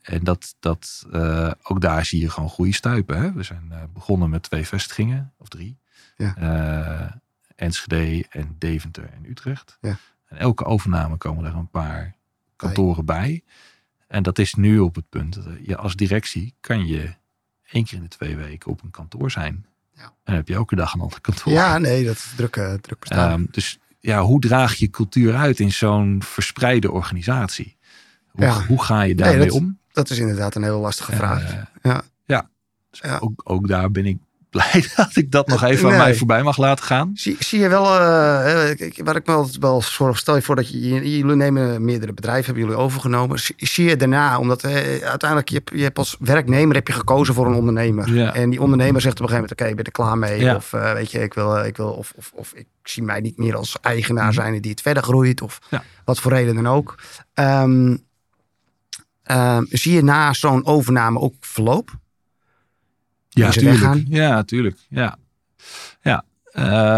En 0.08 0.24
dat, 0.24 0.56
dat 0.60 1.06
uh, 1.14 1.52
ook 1.64 1.82
daar 1.82 2.06
zie 2.06 2.22
je 2.22 2.30
gewoon 2.30 2.50
goede 2.50 2.74
stuipen. 2.74 3.18
Hè? 3.18 3.34
We 3.34 3.44
zijn 3.44 3.68
uh, 3.72 3.78
begonnen 3.94 4.30
met 4.30 4.44
twee 4.44 4.68
vestigingen, 4.68 5.34
of 5.38 5.48
drie. 5.48 5.78
Ja. 6.18 6.36
Uh, 6.40 7.12
Enschede 7.58 8.26
en 8.30 8.56
Deventer 8.58 9.10
en 9.14 9.30
Utrecht. 9.30 9.78
Ja. 9.82 9.98
En 10.28 10.38
elke 10.38 10.64
overname 10.64 11.18
komen 11.18 11.46
er 11.46 11.56
een 11.56 11.70
paar 11.70 12.16
kantoren 12.56 13.06
bij. 13.06 13.44
En 14.08 14.24
dat 14.24 14.40
is 14.40 14.54
nu 14.54 14.80
op 14.80 14.96
het 14.96 15.10
punt 15.10 15.34
dat 15.34 15.46
je 15.64 15.78
als 15.78 15.96
directie 15.96 16.56
kan 16.60 16.88
je 16.88 17.14
één 17.72 17.86
keer 17.86 17.98
in 17.98 18.04
de 18.04 18.10
twee 18.10 18.36
weken 18.36 18.72
op 18.72 18.84
een 18.84 18.92
kantoor 18.92 19.32
zijn. 19.32 19.66
Ja. 19.94 20.04
En 20.04 20.12
dan 20.24 20.36
heb 20.36 20.48
je 20.48 20.54
elke 20.54 20.76
dag 20.76 20.94
een 20.94 21.00
ander 21.00 21.22
kantoor. 21.22 21.54
Ja, 21.54 21.78
nee, 21.78 22.06
dat 22.06 22.16
is 22.16 22.34
druk, 22.36 22.54
druk 22.82 23.00
bestaan. 23.00 23.40
Um, 23.40 23.48
dus 23.52 23.80
ja, 24.00 24.22
hoe 24.22 24.40
draag 24.40 24.74
je 24.74 24.90
cultuur 24.90 25.36
uit 25.36 25.60
in 25.60 25.72
zo'n 25.72 26.22
verspreide 26.24 26.92
organisatie? 26.92 27.78
Hoe, 28.28 28.46
ja. 28.46 28.66
hoe 28.66 28.84
ga 28.84 29.02
je 29.02 29.16
daarmee 29.16 29.40
nee, 29.40 29.54
om? 29.54 29.80
Dat 29.92 30.10
is 30.10 30.18
inderdaad 30.18 30.56
een 30.56 30.64
heel 30.64 30.80
lastige 30.80 31.16
vraag. 31.16 31.54
Uh, 31.54 31.62
ja, 31.82 32.02
ja. 32.26 32.50
Dus 32.90 33.00
ja. 33.00 33.18
Ook, 33.18 33.42
ook 33.44 33.68
daar 33.68 33.92
ben 33.92 34.06
ik 34.06 34.18
blij 34.50 34.86
dat 34.96 35.16
ik 35.16 35.32
dat 35.32 35.48
nog 35.48 35.64
even 35.64 35.84
nee. 35.84 35.92
aan 35.92 35.98
mij 35.98 36.16
voorbij 36.16 36.44
mag 36.44 36.58
laten 36.58 36.86
gaan. 36.86 37.12
Zie, 37.14 37.36
zie 37.40 37.60
je 37.60 37.68
wel, 37.68 37.84
uh, 37.84 39.04
waar 39.04 39.16
ik 39.16 39.26
me 39.26 39.34
altijd 39.34 39.58
wel 39.58 39.82
zorg, 39.82 40.18
stel 40.18 40.36
je 40.36 40.42
voor 40.42 40.56
dat 40.56 40.70
je, 40.70 40.80
jullie 40.90 41.36
nemen 41.36 41.86
meerdere 41.86 42.14
bedrijven, 42.14 42.46
hebben 42.46 42.64
jullie 42.64 42.80
overgenomen. 42.80 43.40
Zie, 43.40 43.56
zie 43.58 43.90
je 43.90 43.96
daarna, 43.96 44.40
omdat 44.40 44.64
uh, 44.64 44.72
uiteindelijk, 44.98 45.50
je 45.50 45.56
hebt, 45.56 45.72
je 45.74 45.84
hebt 45.84 45.98
als 45.98 46.16
werknemer 46.20 46.76
heb 46.76 46.88
je 46.88 46.94
gekozen 46.94 47.34
voor 47.34 47.48
een 47.48 47.54
ondernemer. 47.54 48.14
Ja. 48.14 48.34
En 48.34 48.50
die 48.50 48.62
ondernemer 48.62 49.02
zegt 49.02 49.20
op 49.20 49.22
een 49.22 49.30
gegeven 49.30 49.50
moment, 49.50 49.52
oké, 49.52 49.62
okay, 49.62 49.70
ik 49.70 49.76
ben 49.76 49.86
er 49.86 49.92
klaar 49.92 50.18
mee. 50.18 50.40
Ja. 50.40 50.56
Of 50.56 50.74
uh, 50.74 50.94
weet 50.94 51.12
je, 51.12 51.20
ik 51.20 51.34
wil, 51.34 51.58
ik 51.66 51.78
wil 51.78 51.90
of, 51.90 52.14
of, 52.16 52.32
of 52.36 52.54
ik 52.54 52.68
zie 52.84 53.04
mij 53.04 53.20
niet 53.20 53.38
meer 53.38 53.56
als 53.56 53.78
eigenaar 53.82 54.34
zijn 54.34 54.62
die 54.62 54.72
het 54.72 54.82
verder 54.82 55.04
groeit. 55.04 55.42
Of 55.42 55.60
ja. 55.70 55.84
wat 56.06 56.20
voor 56.20 56.32
reden 56.32 56.56
dan 56.56 56.68
ook. 56.68 56.96
Um, 57.34 58.06
Uh, 59.32 59.58
zie 59.70 59.94
je 59.94 60.04
na 60.04 60.34
zo'n 60.34 60.66
overname 60.66 61.20
ook 61.20 61.34
verloop? 61.40 61.98
Ja, 63.38 63.50
tuurlijk. 63.50 64.04
Ja, 64.08 64.44
tuurlijk. 64.44 64.78
Ja. 64.90 65.18
ja. 66.02 66.24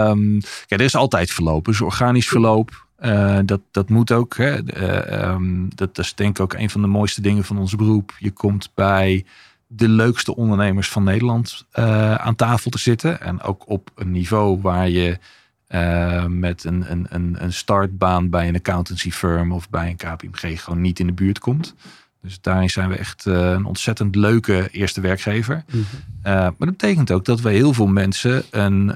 Um, 0.10 0.40
kijk, 0.40 0.82
er 0.82 0.82
is 0.82 0.96
altijd 0.96 1.32
verloop. 1.32 1.66
Dus 1.66 1.82
organisch 1.82 2.28
verloop. 2.28 2.88
Uh, 3.00 3.40
dat, 3.46 3.62
dat 3.72 3.90
moet 3.90 4.12
ook. 4.12 4.38
Hè. 4.38 4.78
Uh, 4.78 5.30
um, 5.32 5.70
dat, 5.76 5.96
dat 5.96 6.06
is 6.06 6.16
denk 6.16 6.38
ik 6.38 6.44
ook 6.44 6.54
een 6.54 6.70
van 6.70 6.82
de 6.82 6.88
mooiste 6.88 7.22
dingen 7.22 7.44
van 7.44 7.58
ons 7.58 7.76
beroep. 7.76 8.16
Je 8.20 8.32
komt 8.32 8.72
bij 8.74 9.26
de 9.68 9.88
leukste 9.88 10.36
ondernemers 10.36 10.90
van 10.90 11.04
Nederland 11.04 11.66
uh, 11.80 12.16
aan 12.16 12.36
tafel 12.36 12.72
te 12.72 12.80
zitten. 12.80 13.22
En 13.22 13.42
ook 13.42 13.70
op 13.70 13.92
een 13.96 14.12
niveau 14.12 14.62
waar 14.62 14.90
je 14.90 15.18
uh, 15.70 16.26
met 16.26 16.64
een, 16.64 16.92
een, 17.10 17.44
een 17.44 17.54
startbaan 17.54 18.30
bij 18.30 18.48
een 18.48 18.56
accountancy 18.56 19.12
firm 19.12 19.52
of 19.52 19.70
bij 19.70 19.90
een 19.90 19.96
KPMG 19.96 20.64
gewoon 20.64 20.82
niet 20.82 21.00
in 21.00 21.08
de 21.08 21.14
buurt 21.14 21.40
komt. 21.40 21.76
Dus 22.22 22.41
daarin 22.41 22.70
zijn 22.70 22.89
we 22.89 22.95
echt 22.95 23.26
een 23.26 23.65
ontzettend 23.65 24.15
leuke 24.15 24.70
eerste 24.72 25.01
werkgever. 25.01 25.63
Mhm. 25.67 25.84
maar 26.24 26.53
dat 26.57 26.78
betekent 26.78 27.11
ook 27.11 27.26
dat 27.26 27.41
we 27.41 27.49
heel 27.49 27.74
veel 27.74 27.88
mensen 27.88 28.43
een 28.51 28.95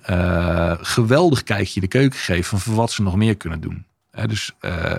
geweldig 0.82 1.44
kijkje 1.44 1.80
de 1.80 1.88
keuken 1.88 2.20
geven 2.20 2.60
van 2.60 2.76
wat 2.76 2.92
ze 2.92 3.02
nog 3.02 3.16
meer 3.16 3.38
kunnen 3.38 3.62
doen. 3.62 3.86
dus 4.28 4.52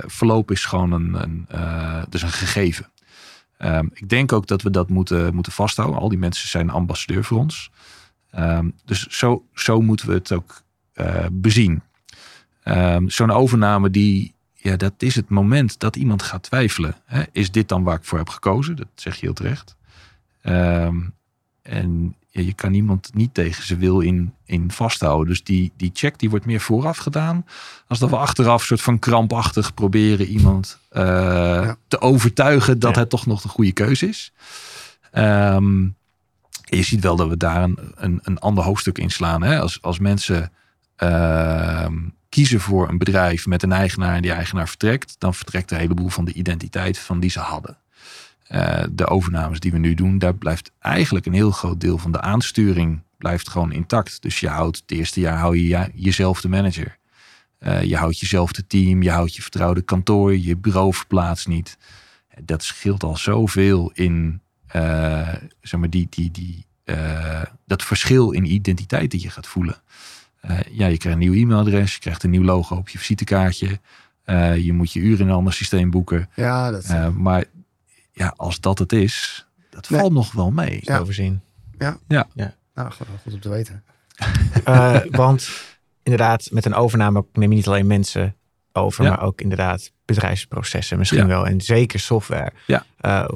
verloop 0.06 0.50
is 0.50 0.64
gewoon 0.64 0.92
een, 0.92 1.14
een, 1.22 1.46
dus 2.08 2.22
een 2.22 2.32
gegeven. 2.32 2.90
Ehm, 3.58 3.86
ik 3.92 4.08
denk 4.08 4.32
ook 4.32 4.46
dat 4.46 4.62
we 4.62 4.70
dat 4.70 4.88
moeten, 4.88 5.34
moeten 5.34 5.52
vasthouden. 5.52 6.00
Al 6.00 6.08
die 6.08 6.18
mensen 6.18 6.48
zijn 6.48 6.70
ambassadeur 6.70 7.24
voor 7.24 7.38
ons. 7.38 7.70
Ehm, 8.30 8.70
dus 8.84 9.06
zo, 9.06 9.44
zo 9.54 9.80
moeten 9.80 10.08
we 10.08 10.14
het 10.14 10.32
ook 10.32 10.62
bezien. 11.32 11.82
Um, 12.64 13.10
Zo'n 13.10 13.30
overname 13.30 13.90
die, 13.90 14.34
ja, 14.64 14.76
dat 14.76 14.92
is 14.98 15.14
het 15.14 15.28
moment 15.28 15.78
dat 15.78 15.96
iemand 15.96 16.22
gaat 16.22 16.42
twijfelen. 16.42 16.96
Hè? 17.04 17.22
Is 17.32 17.50
dit 17.50 17.68
dan 17.68 17.82
waar 17.82 17.96
ik 17.96 18.04
voor 18.04 18.18
heb 18.18 18.28
gekozen? 18.28 18.76
Dat 18.76 18.86
zeg 18.94 19.14
je 19.14 19.20
heel 19.20 19.34
terecht. 19.34 19.76
en 21.62 22.16
je 22.28 22.52
kan 22.52 22.70
niemand 22.70 23.14
niet 23.14 23.34
tegen 23.34 23.64
zijn 23.64 23.78
wil 23.78 24.00
in, 24.00 24.34
in 24.44 24.70
vasthouden. 24.70 25.28
Dus 25.28 25.44
die, 25.44 25.72
die 25.76 25.90
check 25.94 26.18
die 26.18 26.30
wordt 26.30 26.44
meer 26.44 26.60
vooraf 26.60 26.96
gedaan. 26.96 27.46
Als 27.88 27.98
dat 27.98 28.10
we 28.10 28.16
achteraf 28.16 28.64
soort 28.64 28.82
van 28.82 28.98
krampachtig 28.98 29.74
proberen 29.74 30.26
iemand 30.26 30.78
uh, 30.92 31.72
te 31.88 32.00
overtuigen 32.00 32.78
dat 32.78 32.96
het 32.96 33.10
toch 33.10 33.26
nog 33.26 33.40
de 33.40 33.48
goede 33.48 33.72
keuze 33.72 34.08
is. 34.08 34.32
Um, 35.12 35.96
je 36.64 36.82
ziet 36.82 37.02
wel 37.02 37.16
dat 37.16 37.28
we 37.28 37.36
daar 37.36 37.62
een, 37.62 37.78
een, 37.94 38.20
een 38.22 38.38
ander 38.38 38.64
hoofdstuk 38.64 38.98
in 38.98 39.10
slaan. 39.10 39.42
Hè? 39.42 39.60
Als, 39.60 39.82
als 39.82 39.98
mensen 39.98 40.52
uh, 41.02 41.86
kiezen 42.35 42.61
voor 42.61 42.89
een 42.89 42.99
bedrijf 42.99 43.47
met 43.47 43.62
een 43.62 43.72
eigenaar 43.72 44.14
en 44.14 44.22
die 44.22 44.32
eigenaar 44.32 44.68
vertrekt, 44.68 45.16
dan 45.18 45.35
vertrekt 45.35 45.70
een 45.70 45.78
heleboel 45.78 46.09
van 46.09 46.24
de 46.24 46.32
identiteit 46.32 46.99
van 46.99 47.20
die 47.20 47.30
ze 47.30 47.39
hadden. 47.39 47.78
Uh, 48.51 48.85
de 48.91 49.07
overnames 49.07 49.61
die 49.61 49.72
we 49.72 49.78
nu 49.78 49.95
doen, 49.95 50.18
daar 50.18 50.35
blijft 50.35 50.70
eigenlijk 50.78 51.26
een 51.26 51.32
heel 51.32 51.51
groot 51.51 51.80
deel 51.80 51.99
van 51.99 52.12
de 52.12 52.20
aansturing 52.20 53.03
blijft 53.18 53.49
gewoon 53.49 53.72
intact. 53.72 54.22
Dus 54.22 54.41
je 54.41 54.49
houdt 54.49 54.76
het 54.76 54.91
eerste 54.91 55.20
jaar 55.20 55.39
hou 55.39 55.59
je 55.59 55.91
jezelf 55.95 56.41
de 56.41 56.49
manager. 56.49 56.99
Uh, 57.61 57.82
je 57.82 57.97
houdt 57.97 58.18
jezelf 58.18 58.53
de 58.53 58.66
team, 58.66 59.03
je 59.03 59.11
houdt 59.11 59.35
je 59.35 59.43
vertrouwde 59.43 59.82
kantoor, 59.82 60.37
je 60.37 60.57
bureau 60.57 60.95
verplaatst 60.95 61.49
niet. 61.49 61.78
Dat 62.45 62.62
scheelt 62.62 63.03
al 63.03 63.16
zoveel 63.16 63.91
in 63.95 64.41
uh, 64.76 65.35
zeg 65.61 65.80
maar 65.80 65.91
die, 65.91 66.07
die, 66.11 66.30
die, 66.30 66.66
dat 67.66 67.82
verschil 67.82 68.30
in 68.30 68.53
identiteit 68.53 69.11
dat 69.11 69.22
je 69.22 69.30
gaat 69.30 69.47
voelen. 69.47 69.82
Ja, 70.70 70.86
je 70.86 70.99
krijgt 70.99 71.05
een 71.05 71.18
nieuw 71.18 71.32
e-mailadres, 71.32 71.95
je 71.95 72.01
krijgt 72.01 72.22
een 72.22 72.30
nieuw 72.30 72.45
logo 72.45 72.76
op 72.76 72.88
je 72.88 72.99
visitekaartje. 72.99 73.78
je 74.57 74.72
moet 74.72 74.92
je 74.92 75.01
uren 75.01 75.20
in 75.20 75.28
een 75.28 75.34
ander 75.34 75.53
systeem 75.53 75.90
boeken. 75.90 76.28
Ja, 76.34 76.70
dat 76.70 76.82
is... 76.82 76.90
maar 77.16 77.45
ja, 78.12 78.34
als 78.36 78.61
dat 78.61 78.78
het 78.78 78.92
is, 78.92 79.47
dat 79.70 79.86
valt 79.86 80.12
nog 80.12 80.32
wel 80.32 80.51
mee. 80.51 80.78
Ja. 80.82 80.99
Overzien. 80.99 81.40
Ja. 81.78 81.99
Ja. 82.09 82.26
ja. 82.34 82.55
Nou, 82.74 82.90
goed 82.92 83.32
om 83.32 83.40
te 83.40 83.49
weten. 83.49 83.84
uh, 84.68 85.01
want 85.11 85.51
inderdaad, 86.03 86.49
met 86.51 86.64
een 86.64 86.74
overname 86.74 87.24
neem 87.32 87.51
je 87.51 87.57
niet 87.57 87.66
alleen 87.66 87.86
mensen 87.86 88.36
over, 88.72 89.05
maar 89.05 89.22
ook 89.22 89.40
inderdaad 89.40 89.92
bedrijfsprocessen 90.05 90.99
misschien 90.99 91.26
wel. 91.26 91.47
En 91.47 91.61
zeker 91.61 92.01
software. 92.01 92.53
Ja. 92.66 92.84
Uh, 93.01 93.28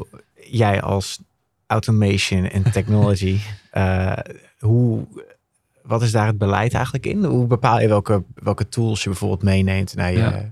jij 0.50 0.82
als 0.82 1.20
automation 1.66 2.44
en 2.44 2.70
technology, 2.70 3.38
uh, 3.72 4.16
hoe, 4.58 5.06
wat 5.88 6.02
is 6.02 6.12
daar 6.12 6.26
het 6.26 6.38
beleid 6.38 6.74
eigenlijk 6.74 7.06
in? 7.06 7.24
Hoe 7.24 7.46
bepaal 7.46 7.80
je 7.80 7.88
welke, 7.88 8.24
welke 8.34 8.68
tools 8.68 9.02
je 9.02 9.08
bijvoorbeeld 9.08 9.42
meeneemt 9.42 9.94
naar 9.94 10.12
je... 10.12 10.50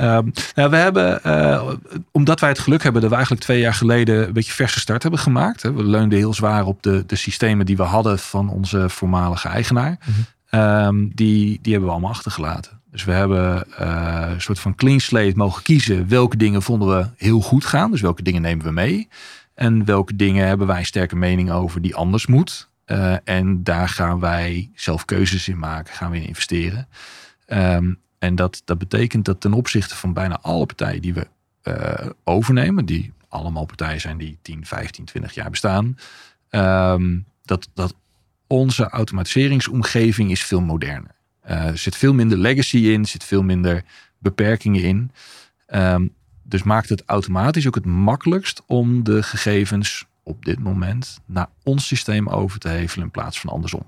Um, 0.00 0.32
nou, 0.54 0.70
we 0.70 0.76
hebben, 0.76 1.20
uh, 1.26 1.70
omdat 2.12 2.40
wij 2.40 2.48
het 2.48 2.58
geluk 2.58 2.82
hebben 2.82 3.00
dat 3.00 3.10
we 3.10 3.16
eigenlijk 3.16 3.46
twee 3.46 3.60
jaar 3.60 3.74
geleden 3.74 4.26
een 4.26 4.32
beetje 4.32 4.52
verse 4.52 4.80
start 4.80 5.02
hebben 5.02 5.20
gemaakt. 5.20 5.62
Hè. 5.62 5.72
We 5.72 5.84
leunden 5.84 6.18
heel 6.18 6.34
zwaar 6.34 6.66
op 6.66 6.82
de, 6.82 7.04
de 7.06 7.16
systemen 7.16 7.66
die 7.66 7.76
we 7.76 7.82
hadden 7.82 8.18
van 8.18 8.50
onze 8.50 8.88
voormalige 8.88 9.48
eigenaar. 9.48 9.98
Mm 10.04 10.14
um, 10.50 11.10
die, 11.14 11.58
die 11.62 11.72
hebben 11.72 11.84
we 11.84 11.90
allemaal 11.90 12.10
achtergelaten. 12.10 12.80
Dus 12.90 13.04
we 13.04 13.12
hebben 13.12 13.64
uh, 13.80 14.26
een 14.30 14.40
soort 14.40 14.58
van 14.58 14.74
clean 14.74 15.00
slate 15.00 15.36
mogen 15.36 15.62
kiezen. 15.62 16.08
Welke 16.08 16.36
dingen 16.36 16.62
vonden 16.62 16.88
we 16.88 17.06
heel 17.16 17.40
goed 17.40 17.64
gaan? 17.64 17.90
Dus 17.90 18.00
welke 18.00 18.22
dingen 18.22 18.42
nemen 18.42 18.64
we 18.64 18.72
mee? 18.72 19.08
En 19.54 19.84
welke 19.84 20.16
dingen 20.16 20.46
hebben 20.46 20.66
wij 20.66 20.78
een 20.78 20.86
sterke 20.86 21.16
mening 21.16 21.50
over 21.50 21.82
die 21.82 21.94
anders 21.94 22.26
moet? 22.26 22.68
Uh, 22.90 23.16
en 23.24 23.62
daar 23.64 23.88
gaan 23.88 24.20
wij 24.20 24.70
zelf 24.74 25.04
keuzes 25.04 25.48
in 25.48 25.58
maken, 25.58 25.94
gaan 25.94 26.10
we 26.10 26.16
in 26.16 26.26
investeren. 26.26 26.88
Um, 27.46 27.98
en 28.18 28.34
dat, 28.34 28.62
dat 28.64 28.78
betekent 28.78 29.24
dat 29.24 29.40
ten 29.40 29.52
opzichte 29.52 29.96
van 29.96 30.12
bijna 30.12 30.38
alle 30.40 30.66
partijen 30.66 31.02
die 31.02 31.14
we 31.14 31.26
uh, 31.64 32.10
overnemen, 32.24 32.84
die 32.84 33.12
allemaal 33.28 33.64
partijen 33.64 34.00
zijn 34.00 34.18
die 34.18 34.38
10, 34.42 34.66
15, 34.66 35.04
20 35.04 35.34
jaar 35.34 35.50
bestaan, 35.50 35.98
um, 36.50 37.26
dat, 37.44 37.68
dat 37.74 37.94
onze 38.46 38.88
automatiseringsomgeving 38.88 40.30
is 40.30 40.44
veel 40.44 40.60
moderner. 40.60 41.14
Uh, 41.48 41.66
er 41.66 41.78
zit 41.78 41.96
veel 41.96 42.14
minder 42.14 42.38
legacy 42.38 42.78
in, 42.78 43.04
zit 43.04 43.24
veel 43.24 43.42
minder 43.42 43.84
beperkingen 44.18 44.82
in. 44.82 45.10
Um, 45.74 46.14
dus 46.42 46.62
maakt 46.62 46.88
het 46.88 47.02
automatisch 47.06 47.66
ook 47.66 47.74
het 47.74 47.86
makkelijkst 47.86 48.62
om 48.66 49.04
de 49.04 49.22
gegevens 49.22 50.06
op 50.28 50.44
dit 50.44 50.58
moment 50.58 51.20
naar 51.26 51.48
ons 51.62 51.86
systeem 51.86 52.28
over 52.28 52.58
te 52.58 52.68
hevelen 52.68 53.04
in 53.04 53.10
plaats 53.10 53.40
van 53.40 53.50
andersom. 53.50 53.82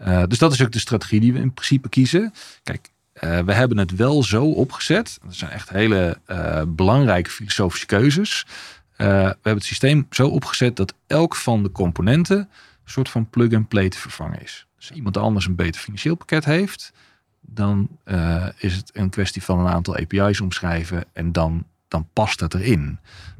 Uh, 0.00 0.22
dus 0.28 0.38
dat 0.38 0.52
is 0.52 0.62
ook 0.62 0.72
de 0.72 0.78
strategie 0.78 1.20
die 1.20 1.32
we 1.32 1.38
in 1.38 1.52
principe 1.52 1.88
kiezen. 1.88 2.32
Kijk, 2.62 2.90
uh, 3.14 3.38
we 3.38 3.52
hebben 3.52 3.78
het 3.78 3.96
wel 3.96 4.22
zo 4.22 4.50
opgezet. 4.50 5.18
Dat 5.24 5.34
zijn 5.34 5.50
echt 5.50 5.68
hele 5.68 6.18
uh, 6.26 6.62
belangrijke 6.68 7.30
filosofische 7.30 7.86
keuzes. 7.86 8.46
we 8.96 9.04
hebben 9.04 9.54
het 9.54 9.64
systeem 9.64 10.06
zo 10.10 10.28
opgezet 10.28 10.76
dat 10.76 10.94
elk 11.06 11.36
van 11.36 11.62
de 11.62 11.72
componenten 11.72 12.38
een 12.38 12.94
soort 12.94 13.08
van 13.08 13.30
plug-and-play 13.30 13.88
te 13.88 13.98
vervangen 13.98 14.42
is. 14.42 14.66
Dus 14.76 14.90
iemand 14.90 15.16
anders 15.16 15.46
een 15.46 15.54
beter 15.54 15.80
financieel 15.80 16.14
pakket 16.14 16.44
heeft, 16.44 16.92
dan 17.40 17.88
is 18.56 18.76
het 18.76 18.90
een 18.92 19.10
kwestie 19.10 19.42
van 19.42 19.58
een 19.58 19.72
aantal 19.72 19.96
API's 19.96 20.40
omschrijven 20.40 21.04
en 21.12 21.32
dan, 21.32 21.64
dan 21.88 22.08
past 22.12 22.38
dat 22.38 22.54
erin. 22.54 22.98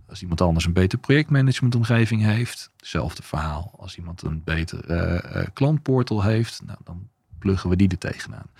Als 0.09 0.23
iemand 0.23 0.41
anders 0.41 0.67
een 0.67 0.73
beter 0.73 0.99
projectmanagementomgeving 0.99 2.23
heeft, 2.23 2.71
hetzelfde 2.77 3.23
verhaal. 3.23 3.75
Als 3.79 3.97
iemand 3.97 4.23
een 4.23 4.43
beter 4.45 4.91
uh, 4.91 5.47
klantportal 5.53 6.23
heeft, 6.23 6.63
nou, 6.67 6.79
dan 6.85 7.09
pluggen 7.39 7.71
we 7.71 7.77
die 7.77 7.89
er 7.89 7.99
tegenaan. 7.99 8.51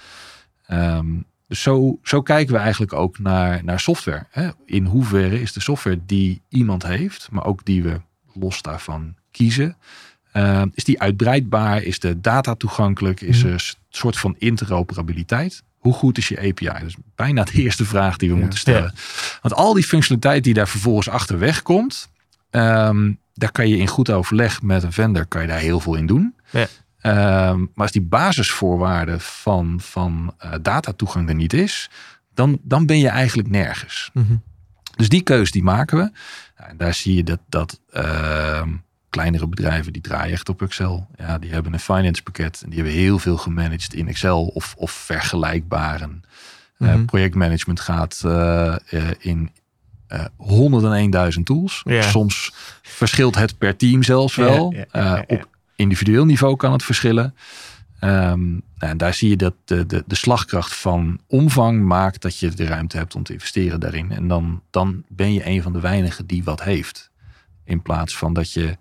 Um, 0.99 1.25
dus 1.47 1.63
zo, 1.63 1.99
zo 2.03 2.23
kijken 2.23 2.55
we 2.55 2.61
eigenlijk 2.61 2.93
ook 2.93 3.19
naar, 3.19 3.65
naar 3.65 3.81
software. 3.81 4.27
Hè? 4.31 4.51
In 4.65 4.85
hoeverre 4.85 5.41
is 5.41 5.53
de 5.53 5.61
software 5.61 6.01
die 6.07 6.43
iemand 6.49 6.83
heeft, 6.83 7.29
maar 7.31 7.45
ook 7.45 7.65
die 7.65 7.83
we 7.83 8.01
los 8.33 8.63
daarvan 8.63 9.15
kiezen, 9.31 9.77
uh, 10.33 10.63
is 10.75 10.85
die 10.85 11.01
uitbreidbaar? 11.01 11.83
Is 11.83 11.99
de 11.99 12.21
data 12.21 12.55
toegankelijk? 12.55 13.21
Is 13.21 13.39
mhm. 13.39 13.47
er 13.47 13.53
een 13.53 13.61
soort 13.89 14.19
van 14.19 14.35
interoperabiliteit? 14.39 15.63
Hoe 15.79 15.93
goed 15.93 16.18
is 16.18 16.29
je 16.29 16.39
API? 16.39 16.64
Dat 16.64 16.83
is 16.83 16.97
bijna 17.14 17.45
de 17.45 17.53
eerste 17.53 17.85
vraag 17.85 18.16
die 18.16 18.31
we 18.31 18.37
moeten 18.37 18.59
stellen. 18.59 18.95
Want 19.43 19.55
al 19.55 19.74
die 19.74 19.85
functionaliteit 19.85 20.45
die 20.45 20.55
daar 20.55 20.68
vervolgens 20.68 21.09
achterweg 21.09 21.62
komt, 21.62 22.11
ehm, 22.51 23.12
daar 23.35 23.53
kan 23.53 23.68
je 23.68 23.76
in 23.76 23.89
goed 23.89 24.11
overleg 24.11 24.62
met 24.62 24.83
een 24.83 24.93
vendor 24.93 25.26
kan 25.26 25.43
je 25.43 25.49
daar 25.49 25.59
heel 25.59 25.81
veel 25.81 25.95
in 25.95 26.07
doen. 26.07 26.35
Ja. 26.51 26.66
Um, 27.03 27.70
maar 27.74 27.85
als 27.85 27.93
die 27.93 28.03
basisvoorwaarden 28.03 29.20
van, 29.20 29.81
van 29.81 30.35
uh, 30.45 30.53
datatoegang 30.62 31.29
er 31.29 31.35
niet 31.35 31.53
is, 31.53 31.91
dan, 32.35 32.59
dan 32.62 32.87
ben 32.87 32.99
je 32.99 33.09
eigenlijk 33.09 33.49
nergens. 33.49 34.11
Mhm. 34.12 34.37
Dus 34.97 35.09
die 35.09 35.22
keuze 35.22 35.53
die 35.53 35.62
maken 35.62 35.99
we. 35.99 36.11
en 36.55 36.76
daar 36.76 36.95
zie 36.95 37.14
je 37.14 37.24
dat, 37.24 37.41
dat 37.49 37.81
uh, 37.93 38.62
kleinere 39.19 39.47
bedrijven 39.47 39.93
die 39.93 40.03
draaien 40.03 40.33
echt 40.33 40.49
op 40.49 40.62
Excel. 40.62 41.07
Ja, 41.16 41.39
die 41.39 41.53
hebben 41.53 41.73
een 41.73 41.81
finance 41.81 42.23
pakket 42.23 42.61
en 42.62 42.71
die 42.71 42.79
hebben 42.79 42.99
heel 42.99 43.19
veel 43.19 43.37
gemanaged 43.37 43.95
in 43.95 44.09
Excel 44.09 44.47
of, 44.47 44.75
of 44.77 44.91
vergelijkbare. 44.91 46.07
Mm 46.07 47.07
projectmanagement 47.07 47.81
gaat 47.81 48.23
uh, 48.27 48.77
in 49.19 49.51
uh, 50.09 51.35
101.000 51.37 51.43
tools. 51.43 51.83
Soms 52.01 52.53
verschilt 52.83 53.35
het 53.35 53.59
per 53.59 53.77
team 53.77 54.03
zelfs 54.03 54.35
wel. 54.35 54.75
op 55.27 55.49
individueel 55.77 56.25
niveau 56.25 56.57
kan 56.57 56.73
het 56.73 56.85
verschillen. 56.85 57.35
Um, 58.01 58.62
en 58.79 58.97
daar 58.97 59.14
zie 59.14 59.29
je 59.29 59.37
dat 59.37 59.55
de, 59.64 59.87
de, 59.87 60.05
de 60.07 60.14
slagkracht 60.14 60.75
van 60.75 61.21
omvang 61.27 61.83
maakt 61.83 62.23
dat 62.23 62.39
je 62.39 62.51
de 62.51 62.66
ruimte 62.66 62.97
hebt 62.97 63.14
om 63.14 63.23
te 63.23 63.33
investeren 63.33 63.81
daarin. 63.81 64.11
En 64.11 64.29
dan, 64.29 64.62
dan 64.71 65.03
ben 65.09 65.33
je 65.33 65.47
een 65.47 65.62
van 65.62 65.73
de 65.73 65.81
weinigen 65.81 66.27
die 66.27 66.45
wat 66.45 66.62
heeft. 66.62 67.11
In 67.64 67.83
plaats 67.83 68.16
van 68.16 68.33
dat 68.33 68.53
je 68.53 68.77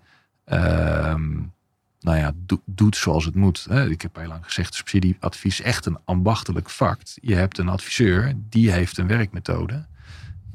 nou 2.00 2.18
ja, 2.18 2.32
doet 2.64 2.96
zoals 2.96 3.24
het 3.24 3.34
moet. 3.34 3.66
Ik 3.88 4.02
heb 4.02 4.16
heel 4.16 4.28
lang 4.28 4.44
gezegd, 4.44 4.74
subsidieadvies 4.74 5.60
is 5.60 5.66
echt 5.66 5.86
een 5.86 5.98
ambachtelijk 6.04 6.70
vak. 6.70 7.00
Je 7.14 7.34
hebt 7.34 7.58
een 7.58 7.68
adviseur, 7.68 8.32
die 8.36 8.70
heeft 8.70 8.98
een 8.98 9.06
werkmethode. 9.06 9.86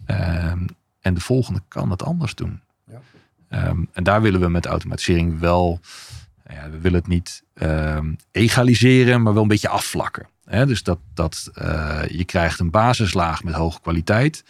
Um, 0.08 0.68
en 1.02 1.14
de 1.14 1.22
volgende 1.22 1.62
kan 1.68 1.90
het 1.90 2.04
anders 2.04 2.36
doen. 2.36 2.62
Ja. 2.88 3.68
Um, 3.68 3.90
en 3.94 4.04
daar 4.04 4.22
willen 4.22 4.40
we 4.40 4.50
met 4.50 4.66
automatisering 4.66 5.40
wel, 5.40 5.80
nou 6.44 6.60
ja, 6.60 6.70
we 6.70 6.80
willen 6.80 7.00
het 7.00 7.08
niet 7.08 7.44
um, 7.54 8.16
egaliseren, 8.32 9.22
maar 9.22 9.34
wel 9.34 9.42
een 9.42 9.48
beetje 9.48 9.70
afvlakken. 9.70 10.28
dus 10.46 10.84
dat, 10.84 11.00
dat 11.14 11.52
uh, 11.62 12.02
je 12.08 12.26
krijgt 12.26 12.60
een 12.60 12.72
basislaag 12.72 13.44
met 13.44 13.54
hoge 13.54 13.82
kwaliteit. 13.82 14.44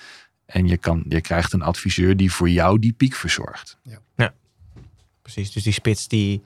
En 0.45 0.67
je, 0.67 0.77
kan, 0.77 1.03
je 1.07 1.21
krijgt 1.21 1.53
een 1.53 1.61
adviseur 1.61 2.17
die 2.17 2.31
voor 2.31 2.49
jou 2.49 2.79
die 2.79 2.93
piek 2.93 3.15
verzorgt. 3.15 3.77
Ja. 3.83 3.99
Precies. 5.23 5.51
Dus 5.51 5.63
die 5.63 5.73
spits 5.73 6.07
die 6.07 6.43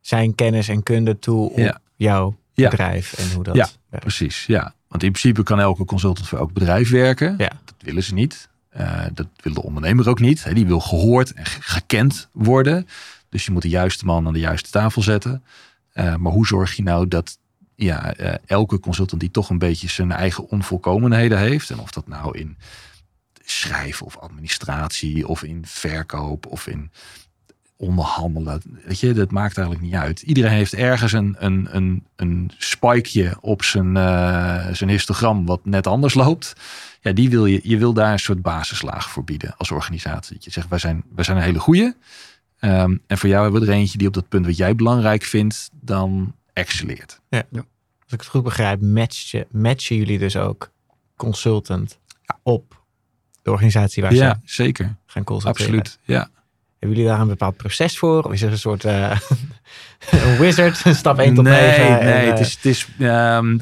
zijn 0.00 0.34
kennis 0.34 0.68
en 0.68 0.82
kunde 0.82 1.18
toe 1.18 1.50
op 1.50 1.80
jouw 1.96 2.36
bedrijf 2.54 3.12
en 3.12 3.32
hoe 3.32 3.44
dat 3.44 3.56
ja, 3.56 3.68
precies. 3.88 4.46
Ja, 4.46 4.74
want 4.88 5.02
in 5.02 5.12
principe 5.12 5.42
kan 5.42 5.60
elke 5.60 5.84
consultant 5.84 6.28
voor 6.28 6.38
elk 6.38 6.52
bedrijf 6.52 6.90
werken. 6.90 7.34
Ja. 7.38 7.52
Dat 7.64 7.74
willen 7.78 8.02
ze 8.02 8.14
niet. 8.14 8.48
Uh, 8.76 9.02
dat 9.12 9.26
wil 9.36 9.54
de 9.54 9.62
ondernemer 9.62 10.08
ook 10.08 10.20
niet. 10.20 10.54
Die 10.54 10.66
wil 10.66 10.80
gehoord 10.80 11.32
en 11.32 11.46
gekend 11.46 12.28
worden. 12.32 12.86
Dus 13.28 13.44
je 13.44 13.50
moet 13.52 13.62
de 13.62 13.68
juiste 13.68 14.04
man 14.04 14.26
aan 14.26 14.32
de 14.32 14.38
juiste 14.38 14.70
tafel 14.70 15.02
zetten. 15.02 15.44
Uh, 15.94 16.16
maar 16.16 16.32
hoe 16.32 16.46
zorg 16.46 16.76
je 16.76 16.82
nou 16.82 17.08
dat 17.08 17.38
ja, 17.74 18.20
uh, 18.20 18.34
elke 18.46 18.80
consultant 18.80 19.20
die 19.20 19.30
toch 19.30 19.50
een 19.50 19.58
beetje 19.58 19.88
zijn 19.88 20.12
eigen 20.12 20.48
onvolkomenheden 20.48 21.38
heeft. 21.38 21.70
En 21.70 21.78
of 21.78 21.90
dat 21.90 22.08
nou 22.08 22.38
in 22.38 22.56
schrijven 23.44 24.06
of 24.06 24.16
administratie 24.16 25.28
of 25.28 25.42
in 25.42 25.66
verkoop 25.66 26.46
of 26.46 26.66
in 26.66 26.90
onderhandelen. 27.80 28.62
Weet 28.84 29.00
je, 29.00 29.12
dat 29.12 29.30
maakt 29.30 29.56
eigenlijk 29.56 29.86
niet 29.86 29.96
uit. 30.00 30.22
Iedereen 30.22 30.50
heeft 30.50 30.74
ergens 30.74 31.12
een, 31.12 31.36
een, 31.38 31.68
een, 31.70 32.06
een 32.16 32.50
spikeje 32.58 33.36
op 33.40 33.62
zijn, 33.62 33.96
uh, 33.96 34.66
zijn 34.72 34.90
histogram 34.90 35.46
wat 35.46 35.64
net 35.64 35.86
anders 35.86 36.14
loopt. 36.14 36.52
Ja, 37.00 37.12
die 37.12 37.30
wil 37.30 37.46
je, 37.46 37.60
je 37.62 37.78
wil 37.78 37.92
daar 37.92 38.12
een 38.12 38.18
soort 38.18 38.42
basislaag 38.42 39.10
voor 39.10 39.24
bieden 39.24 39.54
als 39.56 39.70
organisatie. 39.70 40.34
Dat 40.34 40.44
je 40.44 40.50
zegt, 40.50 40.68
wij 40.68 40.78
zijn, 40.78 41.02
wij 41.14 41.24
zijn 41.24 41.36
een 41.36 41.42
hele 41.42 41.58
goeie. 41.58 41.94
Um, 42.60 43.02
en 43.06 43.18
voor 43.18 43.28
jou 43.28 43.42
hebben 43.42 43.60
we 43.60 43.66
er 43.66 43.72
eentje 43.72 43.98
die 43.98 44.06
op 44.06 44.14
dat 44.14 44.28
punt 44.28 44.46
wat 44.46 44.56
jij 44.56 44.74
belangrijk 44.74 45.22
vindt, 45.22 45.70
dan 45.80 46.34
excelleert. 46.52 47.20
Ja. 47.28 47.42
ja. 47.50 47.64
Als 48.02 48.12
ik 48.12 48.20
het 48.20 48.26
goed 48.26 48.42
begrijp, 48.42 48.80
matchen, 48.80 49.46
matchen 49.50 49.96
jullie 49.96 50.18
dus 50.18 50.36
ook 50.36 50.70
consultant 51.16 51.98
op 52.42 52.82
de 53.42 53.50
organisatie 53.50 54.02
waar 54.02 54.14
ja, 54.14 54.40
ze 54.44 54.54
zeker. 54.54 54.96
gaan 55.06 55.24
consulteren. 55.24 55.78
Absoluut, 55.78 55.98
ja. 56.02 56.30
Hebben 56.80 56.98
jullie 56.98 57.12
daar 57.12 57.20
een 57.20 57.28
bepaald 57.28 57.56
proces 57.56 57.98
voor? 57.98 58.22
Of 58.22 58.32
is 58.32 58.42
er 58.42 58.50
een 58.50 58.58
soort 58.58 58.84
uh, 58.84 59.10
een 60.10 60.38
wizard, 60.38 60.82
stap 60.96 61.18
1 61.18 61.34
tot 61.34 61.44
nee, 61.44 61.60
9? 61.60 61.84
Nee, 61.84 61.98
en, 61.98 62.24
uh, 62.24 62.30
het 62.30 62.40
is... 62.40 62.54
Het 62.54 62.64
is 62.64 62.88
um, 62.98 63.60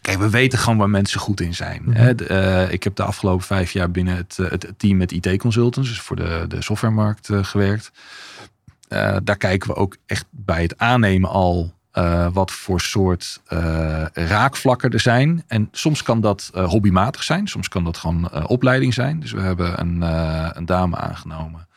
kijk, 0.00 0.18
we 0.18 0.30
weten 0.30 0.58
gewoon 0.58 0.78
waar 0.78 0.90
mensen 0.90 1.20
goed 1.20 1.40
in 1.40 1.54
zijn. 1.54 1.82
Mm 1.84 1.94
-hmm. 1.94 2.14
uh, 2.30 2.72
ik 2.72 2.82
heb 2.82 2.94
de 2.94 3.02
afgelopen 3.02 3.46
vijf 3.46 3.72
jaar 3.72 3.90
binnen 3.90 4.16
het, 4.16 4.36
het 4.36 4.72
team 4.76 4.96
met 4.96 5.12
IT-consultants, 5.12 5.88
dus 5.88 6.00
voor 6.00 6.16
de, 6.16 6.44
de 6.48 6.62
softwaremarkt 6.62 7.28
gewerkt. 7.32 7.90
daar 9.22 9.36
kijken 9.36 9.68
we 9.68 9.76
ook 9.76 9.96
echt 10.06 10.24
bij 10.30 10.62
het 10.62 10.78
aannemen 10.78 11.30
al 11.30 11.74
uh, 11.94 12.26
wat 12.32 12.50
voor 12.50 12.80
soort 12.80 13.40
uh, 13.48 14.04
raakvlakken 14.12 14.90
er 14.90 15.00
zijn. 15.00 15.44
En 15.46 15.68
soms 15.72 16.02
kan 16.02 16.20
dat 16.20 16.50
uh, 16.54 16.68
hobbymatig 16.68 17.22
zijn, 17.22 17.46
soms 17.46 17.68
kan 17.68 17.84
dat 17.84 17.96
gewoon 17.96 18.46
opleiding 18.46 18.94
zijn. 18.94 19.20
Dus 19.20 19.32
we 19.32 19.40
hebben 19.40 19.80
een, 19.80 20.02
een, 20.56 20.66
dame 20.66 20.96
aangenomen 20.96 21.68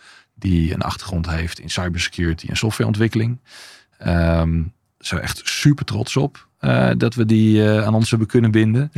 die 0.43 0.73
een 0.73 0.81
achtergrond 0.81 1.29
heeft 1.29 1.59
in 1.59 1.69
cybersecurity 1.69 2.47
en 2.47 2.57
softwareontwikkeling. 2.57 3.39
Um, 4.07 4.73
zijn 4.97 5.19
we 5.19 5.25
echt 5.25 5.41
super 5.43 5.85
trots 5.85 6.17
op 6.17 6.47
dat 6.97 7.15
we 7.15 7.25
die 7.25 7.69
aan 7.69 7.93
ons 7.93 8.09
hebben 8.09 8.27
kunnen 8.27 8.51
binden. 8.51 8.91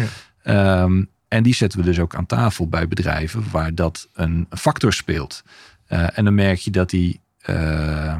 Ja. 0.44 0.82
Um, 0.82 1.10
en 1.28 1.44
die 1.44 1.56
zetten 1.56 1.80
we 1.80 1.86
dus 1.86 2.00
ook 2.00 2.16
aan 2.16 2.26
tafel 2.26 2.68
bij 2.68 2.88
bedrijven 2.88 3.44
waar 3.52 3.76
dat 3.76 4.08
een 4.14 4.48
factor 4.50 4.94
speelt. 4.94 5.44
en 5.88 6.24
dan 6.24 6.36
merk 6.36 6.60
je 6.60 6.72
dat 6.72 6.90
die 6.90 7.22
uh, 7.50 8.16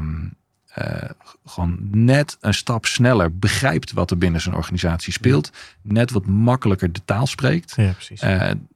gewoon 1.44 1.78
net 1.90 2.36
een 2.40 2.54
stap 2.54 2.86
sneller 2.86 3.38
begrijpt 3.38 3.92
wat 3.92 4.10
er 4.10 4.18
binnen 4.18 4.40
zijn 4.40 4.54
organisatie 4.54 5.12
speelt. 5.12 5.50
Net 5.82 6.10
wat 6.10 6.26
makkelijker 6.26 6.92
de 6.92 7.00
taal 7.04 7.26
spreekt. 7.26 7.72
Ja, 7.76 7.92
precies. 7.92 8.20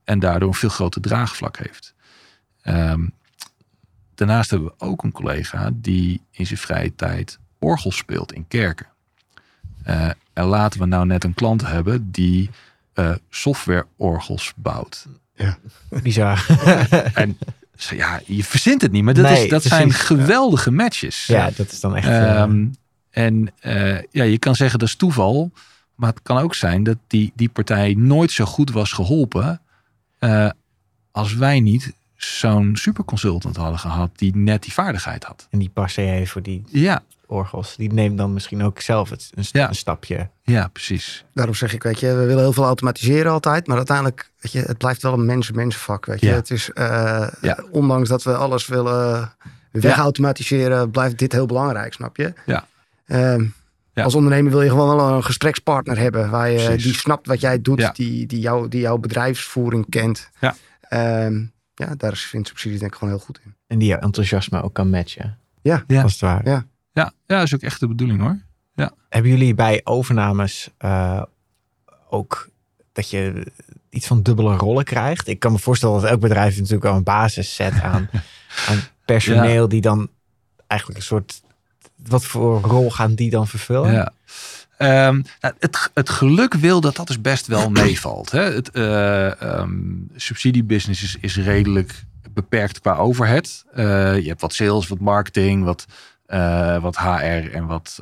En 0.04 0.18
daardoor 0.18 0.48
een 0.48 0.54
veel 0.54 0.68
groter 0.68 1.00
draagvlak 1.00 1.58
heeft. 1.58 1.94
Um, 2.64 3.12
daarnaast 4.26 4.50
hebben 4.50 4.68
we 4.68 4.84
ook 4.84 5.02
een 5.02 5.12
collega 5.12 5.70
die 5.74 6.22
in 6.30 6.46
zijn 6.46 6.58
vrije 6.58 6.94
tijd 6.94 7.38
orgel 7.58 7.92
speelt 7.92 8.32
in 8.32 8.48
kerken. 8.48 8.86
Uh, 9.86 10.10
en 10.32 10.44
laten 10.44 10.80
we 10.80 10.86
nou 10.86 11.06
net 11.06 11.24
een 11.24 11.34
klant 11.34 11.66
hebben 11.66 12.10
die 12.10 12.50
softwareorgels 13.30 14.52
bouwt. 14.56 15.06
Ja, 15.34 15.58
bizar. 16.02 16.46
en 17.14 17.38
ja, 17.74 18.20
je 18.26 18.44
verzint 18.44 18.82
het 18.82 18.92
niet, 18.92 19.04
maar 19.04 19.14
dat, 19.14 19.24
nee, 19.24 19.44
is, 19.44 19.50
dat 19.50 19.62
zijn 19.62 19.92
geweldige 19.92 20.70
matches. 20.70 21.26
Ja, 21.26 21.50
dat 21.56 21.72
is 21.72 21.80
dan 21.80 21.96
echt. 21.96 22.38
Um, 22.38 22.74
en 23.10 23.52
uh, 23.62 24.02
ja, 24.10 24.24
je 24.24 24.38
kan 24.38 24.54
zeggen 24.54 24.78
dat 24.78 24.88
is 24.88 24.94
toeval, 24.94 25.50
maar 25.94 26.10
het 26.10 26.22
kan 26.22 26.38
ook 26.38 26.54
zijn 26.54 26.82
dat 26.82 26.96
die, 27.06 27.32
die 27.34 27.48
partij 27.48 27.94
nooit 27.98 28.30
zo 28.30 28.44
goed 28.44 28.70
was 28.70 28.92
geholpen 28.92 29.60
uh, 30.20 30.50
als 31.10 31.34
wij 31.34 31.60
niet 31.60 31.92
zo'n 32.24 32.76
superconsultant 32.76 33.56
hadden 33.56 33.78
gehad 33.78 34.10
die 34.14 34.36
net 34.36 34.62
die 34.62 34.72
vaardigheid 34.72 35.24
had. 35.24 35.46
En 35.50 35.58
die 35.58 35.70
passie 35.74 36.04
heeft 36.04 36.30
voor 36.30 36.42
die 36.42 36.64
ja. 36.66 37.02
orgels. 37.26 37.76
Die 37.76 37.92
neemt 37.92 38.18
dan 38.18 38.32
misschien 38.32 38.62
ook 38.62 38.80
zelf 38.80 39.10
het, 39.10 39.30
een, 39.34 39.44
ja. 39.52 39.68
een, 39.68 39.74
stapje. 39.74 40.28
Ja, 40.42 40.68
precies. 40.68 41.24
Daarom 41.34 41.54
zeg 41.54 41.72
ik, 41.72 41.82
weet 41.82 42.00
je, 42.00 42.06
we 42.06 42.24
willen 42.24 42.42
heel 42.42 42.52
veel 42.52 42.64
automatiseren 42.64 43.32
altijd. 43.32 43.66
Maar 43.66 43.76
uiteindelijk, 43.76 44.30
weet 44.40 44.52
je, 44.52 44.60
het 44.60 44.78
blijft 44.78 45.02
wel 45.02 45.12
een 45.12 45.24
mens-mensenvak, 45.24 46.06
weet 46.06 46.20
je. 46.20 46.26
Ja. 46.26 46.34
Het 46.34 46.50
is, 46.50 46.70
uh, 46.74 47.28
ja. 47.40 47.64
ondanks 47.70 48.08
dat 48.08 48.22
we 48.22 48.36
alles 48.36 48.66
willen 48.66 49.32
wegautomatiseren, 49.70 50.90
blijft 50.90 51.18
dit 51.18 51.32
heel 51.32 51.46
belangrijk, 51.46 51.92
snap 51.92 52.16
je? 52.16 52.32
Ja. 52.46 52.66
Uh, 53.06 54.04
Als 54.04 54.14
ondernemer 54.14 54.50
wil 54.50 54.62
je 54.62 54.70
gewoon 54.70 54.96
wel 54.96 55.08
een 55.08 55.24
gesprekspartner 55.24 55.98
hebben. 55.98 56.30
Waar 56.30 56.50
je, 56.50 56.76
die 56.76 56.94
snapt 56.94 57.26
wat 57.26 57.40
jij 57.40 57.60
doet, 57.60 57.94
die, 57.94 58.26
die, 58.26 58.40
jou, 58.40 58.68
die 58.68 58.80
jouw 58.80 58.98
bedrijfsvoering 58.98 59.86
kent. 59.88 60.30
Ja. 60.40 60.54
Uh, 61.28 61.40
ja, 61.80 61.94
daar 61.96 62.12
is 62.12 62.28
Subsidies 62.28 62.78
denk 62.78 62.92
ik 62.92 62.98
gewoon 62.98 63.14
heel 63.14 63.24
goed 63.24 63.40
in. 63.44 63.54
En 63.66 63.78
die 63.78 63.88
jouw 63.88 63.98
enthousiasme 63.98 64.62
ook 64.62 64.74
kan 64.74 64.90
matchen. 64.90 65.38
Ja, 65.62 65.84
ja. 65.86 66.02
als 66.02 66.12
het 66.12 66.20
ware. 66.20 66.50
Ja. 66.50 66.66
Ja, 66.92 67.12
ja, 67.26 67.36
dat 67.36 67.42
is 67.42 67.54
ook 67.54 67.60
echt 67.60 67.80
de 67.80 67.88
bedoeling 67.88 68.20
hoor. 68.20 68.38
Ja. 68.74 68.92
Hebben 69.08 69.30
jullie 69.30 69.54
bij 69.54 69.80
overnames 69.84 70.70
uh, 70.78 71.22
ook 72.08 72.48
dat 72.92 73.10
je 73.10 73.46
iets 73.90 74.06
van 74.06 74.22
dubbele 74.22 74.56
rollen 74.56 74.84
krijgt? 74.84 75.28
Ik 75.28 75.38
kan 75.38 75.52
me 75.52 75.58
voorstellen 75.58 76.00
dat 76.00 76.10
elk 76.10 76.20
bedrijf 76.20 76.56
natuurlijk 76.56 76.84
al 76.84 76.96
een 76.96 77.02
basis 77.02 77.54
zet 77.54 77.80
aan, 77.80 78.10
aan 78.68 78.78
personeel 79.04 79.62
ja. 79.62 79.68
die 79.68 79.80
dan 79.80 80.08
eigenlijk 80.66 81.00
een 81.00 81.06
soort... 81.06 81.42
Wat 82.06 82.24
voor 82.24 82.60
rol 82.60 82.90
gaan 82.90 83.14
die 83.14 83.30
dan 83.30 83.48
vervullen? 83.48 83.92
Ja. 83.92 84.12
Um, 84.82 85.22
nou, 85.40 85.54
het, 85.58 85.90
het, 85.94 86.10
geluk 86.10 86.54
wil 86.54 86.80
dat 86.80 86.96
dat 86.96 87.06
dus 87.06 87.20
best 87.20 87.46
wel 87.46 87.70
meevalt. 87.84 88.30
Hè? 88.30 88.42
Het 88.42 88.70
uh, 88.72 89.30
um, 89.58 90.10
subsidiebusiness 90.16 91.02
is, 91.02 91.16
is, 91.20 91.36
redelijk 91.36 92.04
beperkt 92.30 92.80
qua 92.80 92.96
overhead. 92.96 93.64
Uh, 93.74 93.84
je 94.18 94.28
hebt 94.28 94.40
wat 94.40 94.54
sales, 94.54 94.88
wat 94.88 94.98
marketing, 94.98 95.64
wat, 95.64 95.86
uh, 96.28 96.82
wat 96.82 96.96
HR 96.96 97.52
en 97.52 97.66
wat, 97.66 98.00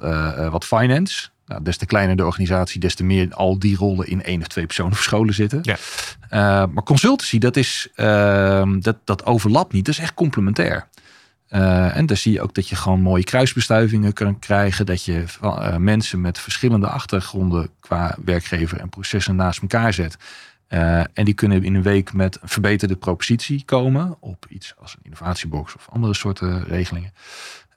wat 0.50 0.64
finance. 0.64 1.28
Nou, 1.46 1.62
des 1.62 1.76
te 1.76 1.86
kleiner 1.86 2.16
de 2.16 2.24
organisatie, 2.24 2.80
des 2.80 2.94
te 2.94 3.04
meer 3.04 3.34
al 3.34 3.58
die 3.58 3.76
rollen 3.76 4.06
in 4.06 4.22
één 4.22 4.40
of 4.40 4.46
twee 4.46 4.66
personen 4.66 4.94
verscholen 4.94 5.34
zitten. 5.34 5.60
Ja. 5.62 6.66
maar 6.66 6.84
consultancy, 6.84 7.38
dat, 7.38 7.56
is, 7.56 7.88
ehm, 7.94 8.80
dat, 8.80 8.96
dat 9.04 9.26
overlapt 9.26 9.72
niet. 9.72 9.84
Dat 9.84 9.94
is 9.94 10.00
echt 10.00 10.14
complementair. 10.14 10.86
Uh, 11.50 11.96
en 11.96 12.06
daar 12.06 12.16
zie 12.16 12.32
je 12.32 12.40
ook 12.40 12.54
dat 12.54 12.68
je 12.68 12.76
gewoon 12.76 13.00
mooie 13.00 13.24
kruisbestuivingen 13.24 14.12
kan 14.12 14.38
krijgen. 14.38 14.86
Dat 14.86 15.04
je 15.04 15.24
uh, 15.42 15.76
mensen 15.76 16.20
met 16.20 16.38
verschillende 16.38 16.88
achtergronden 16.88 17.70
qua 17.80 18.16
werkgever 18.24 18.80
en 18.80 18.88
processen 18.88 19.36
naast 19.36 19.60
elkaar 19.60 19.92
zet. 19.92 20.16
Uh, 20.68 20.98
en 20.98 21.24
die 21.24 21.34
kunnen 21.34 21.64
in 21.64 21.74
een 21.74 21.82
week 21.82 22.12
met 22.12 22.38
een 22.42 22.48
verbeterde 22.48 22.96
propositie 22.96 23.62
komen 23.64 24.16
op 24.20 24.46
iets 24.48 24.74
als 24.78 24.92
een 24.92 25.00
innovatiebox 25.02 25.74
of 25.74 25.88
andere 25.90 26.14
soorten 26.14 26.64
regelingen. 26.64 27.12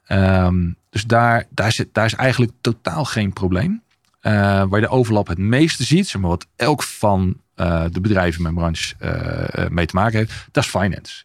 Um, 0.08 0.76
dus 0.90 1.04
daar, 1.04 1.44
daar, 1.50 1.72
zit, 1.72 1.94
daar 1.94 2.06
is 2.06 2.14
eigenlijk 2.14 2.52
totaal 2.60 3.04
geen 3.04 3.32
probleem. 3.32 3.82
waar 4.20 4.74
je 4.74 4.80
de 4.80 4.88
overlap 4.88 5.26
het 5.26 5.38
meeste 5.38 5.84
ziet, 5.84 6.08
zeg 6.08 6.20
maar 6.20 6.30
wat 6.30 6.46
elk 6.56 6.82
van 6.82 7.40
de 7.54 8.00
bedrijven 8.00 8.36
in 8.36 8.42
mijn 8.42 8.54
branche 8.54 8.94
mee 9.70 9.86
te 9.86 9.94
maken 9.94 10.18
heeft, 10.18 10.46
dat 10.50 10.64
is 10.64 10.70
finance. 10.70 11.24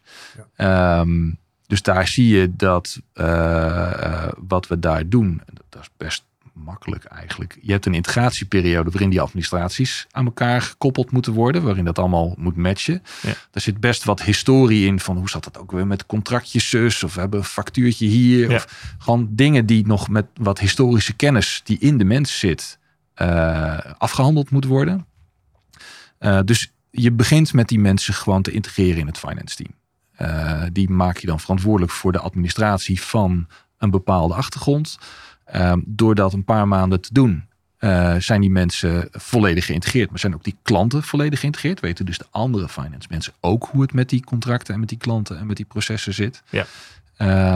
Ja. 0.56 1.00
Um, 1.00 1.38
dus 1.68 1.82
daar 1.82 2.08
zie 2.08 2.28
je 2.28 2.56
dat 2.56 3.00
uh, 3.14 3.24
uh, 3.26 4.28
wat 4.48 4.66
we 4.66 4.78
daar 4.78 5.08
doen, 5.08 5.42
dat 5.68 5.82
is 5.82 5.90
best 5.96 6.24
makkelijk 6.52 7.04
eigenlijk. 7.04 7.58
Je 7.62 7.72
hebt 7.72 7.86
een 7.86 7.94
integratieperiode 7.94 8.90
waarin 8.90 9.10
die 9.10 9.20
administraties 9.20 10.06
aan 10.10 10.24
elkaar 10.24 10.62
gekoppeld 10.62 11.10
moeten 11.10 11.32
worden, 11.32 11.62
waarin 11.62 11.84
dat 11.84 11.98
allemaal 11.98 12.34
moet 12.38 12.56
matchen. 12.56 13.02
Ja. 13.22 13.32
Daar 13.50 13.62
zit 13.62 13.80
best 13.80 14.04
wat 14.04 14.22
historie 14.22 14.86
in 14.86 15.00
van 15.00 15.16
hoe 15.16 15.28
zat 15.28 15.44
dat 15.44 15.58
ook 15.58 15.70
weer 15.72 15.86
met 15.86 16.06
contractjes 16.06 16.68
zus, 16.68 17.02
of 17.02 17.14
we 17.14 17.20
hebben 17.20 17.38
een 17.38 17.44
factuurtje 17.44 18.06
hier, 18.06 18.50
Ja. 18.50 18.56
of 18.56 18.94
gewoon 18.98 19.28
dingen 19.30 19.66
die 19.66 19.86
nog 19.86 20.08
met 20.08 20.26
wat 20.34 20.58
historische 20.58 21.12
kennis 21.12 21.60
die 21.64 21.78
in 21.78 21.98
de 21.98 22.04
mens 22.04 22.38
zit, 22.38 22.78
uh, 23.22 23.78
afgehandeld 23.98 24.50
moet 24.50 24.64
worden. 24.64 25.06
Uh, 26.20 26.40
dus 26.44 26.72
je 26.90 27.12
begint 27.12 27.52
met 27.52 27.68
die 27.68 27.78
mensen 27.78 28.14
gewoon 28.14 28.42
te 28.42 28.50
integreren 28.50 28.98
in 28.98 29.06
het 29.06 29.18
finance 29.18 29.56
team. 29.56 29.70
Uh, 30.20 30.62
die 30.72 30.90
maak 30.90 31.16
je 31.16 31.26
dan 31.26 31.40
verantwoordelijk 31.40 31.92
voor 31.92 32.12
de 32.12 32.18
administratie 32.18 33.02
van 33.02 33.46
een 33.78 33.90
bepaalde 33.90 34.34
achtergrond. 34.34 34.98
Uh, 35.54 35.72
door 35.84 36.14
dat 36.14 36.32
een 36.32 36.44
paar 36.44 36.68
maanden 36.68 37.00
te 37.00 37.12
doen, 37.12 37.46
zijn 38.18 38.40
die 38.40 38.50
mensen 38.50 39.08
volledig 39.12 39.66
geïntegreerd, 39.66 40.10
maar 40.10 40.18
zijn 40.18 40.34
ook 40.34 40.44
die 40.44 40.56
klanten 40.62 41.02
volledig 41.02 41.40
geïntegreerd? 41.40 41.80
Weten 41.80 42.06
dus 42.06 42.18
de 42.18 42.26
andere 42.30 42.68
finance 42.68 43.08
mensen 43.10 43.32
ook 43.40 43.68
hoe 43.70 43.82
het 43.82 43.92
met 43.92 44.08
die 44.08 44.24
contracten 44.24 44.74
en 44.74 44.80
met 44.80 44.88
die 44.88 44.98
klanten 44.98 45.38
en 45.38 45.46
met 45.46 45.56
die 45.56 45.66
processen 45.66 46.14
zit? 46.14 46.42
Ja. 46.50 46.66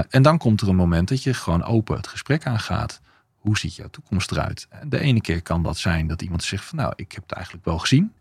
en 0.08 0.22
dan 0.22 0.38
komt 0.38 0.60
er 0.60 0.68
een 0.68 0.76
moment 0.76 1.08
dat 1.08 1.22
je 1.22 1.34
gewoon 1.34 1.64
open 1.64 1.96
het 1.96 2.06
gesprek 2.06 2.46
aangaat. 2.46 3.00
Hoe 3.36 3.58
ziet 3.58 3.74
jouw 3.74 3.88
toekomst 3.90 4.30
eruit? 4.30 4.68
De 4.86 4.98
ene 4.98 5.20
keer 5.20 5.42
kan 5.42 5.62
dat 5.62 5.78
zijn 5.78 6.06
dat 6.06 6.22
iemand 6.22 6.42
zegt 6.42 6.64
van 6.64 6.78
nou, 6.78 6.92
ik 6.96 7.12
heb 7.12 7.22
het 7.22 7.32
eigenlijk 7.32 7.64
wel 7.64 7.78
gezien. 7.78 8.12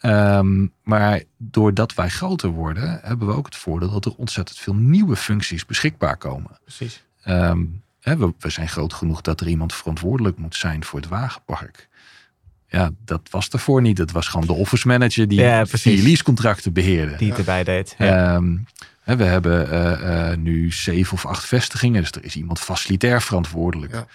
Ehm, 0.00 0.66
maar 0.82 1.22
doordat 1.36 1.94
wij 1.94 2.08
groter 2.08 2.48
worden, 2.48 3.00
hebben 3.02 3.28
we 3.28 3.34
ook 3.34 3.46
het 3.46 3.56
voordeel 3.56 3.90
dat 3.90 4.04
er 4.04 4.14
ontzettend 4.16 4.58
veel 4.58 4.74
nieuwe 4.74 5.16
functies 5.16 5.66
beschikbaar 5.66 6.16
komen. 6.16 6.58
Precies. 6.62 7.02
Ehm, 7.22 7.64
we, 8.00 8.32
we, 8.38 8.50
zijn 8.50 8.68
groot 8.68 8.92
genoeg 8.92 9.20
dat 9.20 9.40
er 9.40 9.48
iemand 9.48 9.74
verantwoordelijk 9.74 10.38
moet 10.38 10.56
zijn 10.56 10.84
voor 10.84 11.00
het 11.00 11.08
wagenpark. 11.08 11.88
Ja, 12.68 12.90
dat 13.04 13.20
was 13.30 13.48
ervoor 13.48 13.82
niet. 13.82 13.96
Dat 13.96 14.10
was 14.10 14.28
gewoon 14.28 14.46
de 14.46 14.52
office 14.52 14.86
manager 14.86 15.28
die, 15.28 15.40
ja, 15.40 15.64
die 15.82 16.02
leasecontracten 16.02 16.72
beheerde. 16.72 17.16
Die 17.16 17.28
het 17.28 17.38
erbij 17.38 17.64
deed. 17.64 17.94
Ja. 17.98 18.34
Ehm, 18.34 18.56
we 19.04 19.24
hebben 19.24 19.72
uh, 19.72 20.30
uh, 20.30 20.36
nu 20.36 20.72
zeven 20.72 21.12
of 21.12 21.26
acht 21.26 21.44
vestigingen. 21.44 22.00
Dus 22.00 22.10
er 22.10 22.24
is 22.24 22.36
iemand 22.36 22.60
facilitair 22.60 23.22
verantwoordelijk. 23.22 23.92
Ja. 23.92 24.06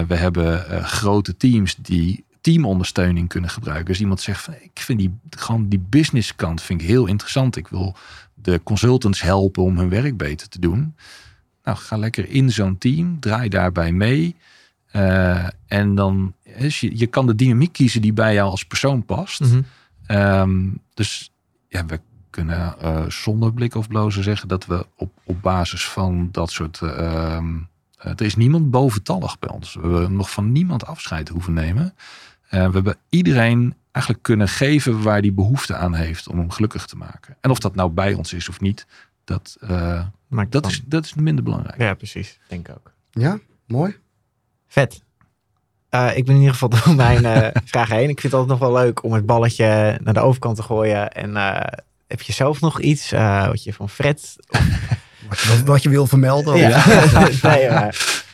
Uh, 0.00 0.06
we 0.08 0.14
hebben 0.14 0.84
grote 0.84 1.36
teams 1.36 1.76
die 1.76 2.24
teamondersteuning 2.40 3.28
kunnen 3.28 3.50
gebruiken. 3.50 3.86
Dus 3.86 4.00
iemand 4.00 4.20
zegt 4.20 4.44
van 4.44 4.54
ik 4.54 4.80
vind 4.80 4.98
die 4.98 5.18
gewoon 5.30 5.68
die 5.68 5.84
business 5.88 6.36
kant 6.36 6.62
vind 6.62 6.80
ik 6.80 6.86
heel 6.86 7.06
interessant. 7.06 7.56
Ik 7.56 7.68
wil 7.68 7.96
de 8.34 8.60
consultants 8.62 9.20
helpen 9.20 9.62
om 9.62 9.78
hun 9.78 9.88
werk 9.88 10.16
beter 10.16 10.48
te 10.48 10.60
doen. 10.60 10.94
Nou, 11.64 11.76
ga 11.76 11.96
lekker 11.96 12.28
in 12.28 12.50
zo'n 12.50 12.78
team, 12.78 13.20
draai 13.20 13.48
daarbij 13.48 13.92
mee. 13.92 14.36
Uh, 14.92 15.46
en 15.66 15.94
dan 15.94 16.34
je, 16.58 16.98
je 16.98 17.06
kan 17.06 17.26
de 17.26 17.34
dynamiek 17.34 17.72
kiezen 17.72 18.00
die 18.00 18.12
bij 18.12 18.34
jou 18.34 18.50
als 18.50 18.64
persoon 18.64 19.04
past. 19.04 19.40
Mm 19.40 19.64
-hmm. 20.06 20.80
dus 20.94 21.32
ja, 21.68 21.86
we 21.86 22.00
kunnen 22.30 22.74
uh, 22.82 23.08
zonder 23.08 23.52
blik 23.52 23.74
of 23.74 23.88
blozen 23.88 24.22
zeggen 24.22 24.48
dat 24.48 24.66
we 24.66 24.86
op, 24.96 25.12
op 25.24 25.42
basis 25.42 25.88
van 25.88 26.28
dat 26.32 26.50
soort. 26.50 26.80
Uh, 26.82 27.42
er 27.98 28.22
is 28.22 28.36
niemand 28.36 28.70
boventallig 28.70 29.38
bij 29.38 29.50
ons. 29.50 29.74
We 29.74 30.06
nog 30.10 30.30
van 30.30 30.52
niemand 30.52 30.86
afscheid 30.86 31.28
hoeven 31.28 31.52
nemen. 31.52 31.94
Uh, 32.50 32.66
we 32.66 32.72
hebben 32.72 32.96
iedereen 33.08 33.74
eigenlijk 33.92 34.24
kunnen 34.24 34.48
geven 34.48 35.02
waar 35.02 35.22
die 35.22 35.32
behoefte 35.32 35.76
aan 35.76 35.94
heeft 35.94 36.28
om 36.28 36.38
hem 36.38 36.50
gelukkig 36.50 36.86
te 36.86 36.96
maken. 36.96 37.36
En 37.40 37.50
of 37.50 37.58
dat 37.58 37.74
nou 37.74 37.90
bij 37.90 38.14
ons 38.14 38.32
is 38.32 38.48
of 38.48 38.60
niet, 38.60 38.86
dat, 39.24 39.56
uh, 39.60 40.04
dat, 40.48 40.66
is, 40.66 40.82
dat 40.84 41.04
is 41.04 41.14
minder 41.14 41.44
belangrijk. 41.44 41.78
Ja, 41.78 41.94
precies. 41.94 42.38
Denk 42.48 42.68
ik 42.68 42.74
ook. 42.74 42.92
Ja, 43.10 43.38
mooi. 43.66 43.96
Vet. 44.68 45.02
Uh, 45.90 46.16
ik 46.16 46.24
ben 46.24 46.34
in 46.34 46.40
ieder 46.40 46.56
geval 46.56 46.68
door 46.84 46.94
mijn 46.94 47.52
vraag 47.64 47.88
heen. 47.88 48.08
Ik 48.08 48.20
vind 48.20 48.32
het 48.32 48.40
altijd 48.40 48.60
nog 48.60 48.70
wel 48.70 48.82
leuk 48.82 49.02
om 49.02 49.12
het 49.12 49.26
balletje 49.26 50.00
naar 50.02 50.14
de 50.14 50.20
overkant 50.20 50.56
te 50.56 50.62
gooien. 50.62 51.12
En 51.12 51.34
heb 52.06 52.20
je 52.20 52.32
zelf 52.32 52.60
nog 52.60 52.80
iets 52.80 53.10
wat 53.46 53.62
je 53.64 53.72
van 53.72 53.88
Fred... 53.88 54.36
wat, 55.48 55.60
wat, 55.64 55.82
je 55.82 55.88
wil 55.88 56.06
vermelden? 56.06 56.56
Ja. 56.56 56.84
nee, 57.42 57.70
maar... 57.70 58.26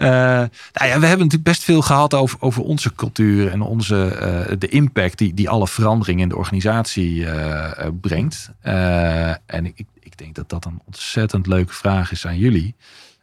Uh, 0.00 0.08
nou 0.08 0.50
ja, 0.72 0.98
we 0.98 1.06
hebben 1.06 1.26
natuurlijk 1.26 1.42
best 1.42 1.64
veel 1.64 1.82
gehad 1.82 2.14
over, 2.14 2.40
over 2.40 2.62
onze 2.62 2.94
cultuur 2.94 3.50
en 3.50 3.60
onze, 3.60 4.18
uh, 4.50 4.56
de 4.58 4.68
impact 4.68 5.18
die, 5.18 5.34
die 5.34 5.48
alle 5.48 5.68
verandering 5.68 6.20
in 6.20 6.28
de 6.28 6.36
organisatie 6.36 7.16
uh, 7.16 7.70
brengt. 8.00 8.50
en 9.46 9.66
ik, 9.66 9.86
ik 9.98 10.18
denk 10.18 10.34
dat 10.34 10.48
dat 10.48 10.64
een 10.64 10.80
ontzettend 10.86 11.46
leuke 11.46 11.72
vraag 11.72 12.12
is 12.12 12.26
aan 12.26 12.38
jullie. 12.38 12.74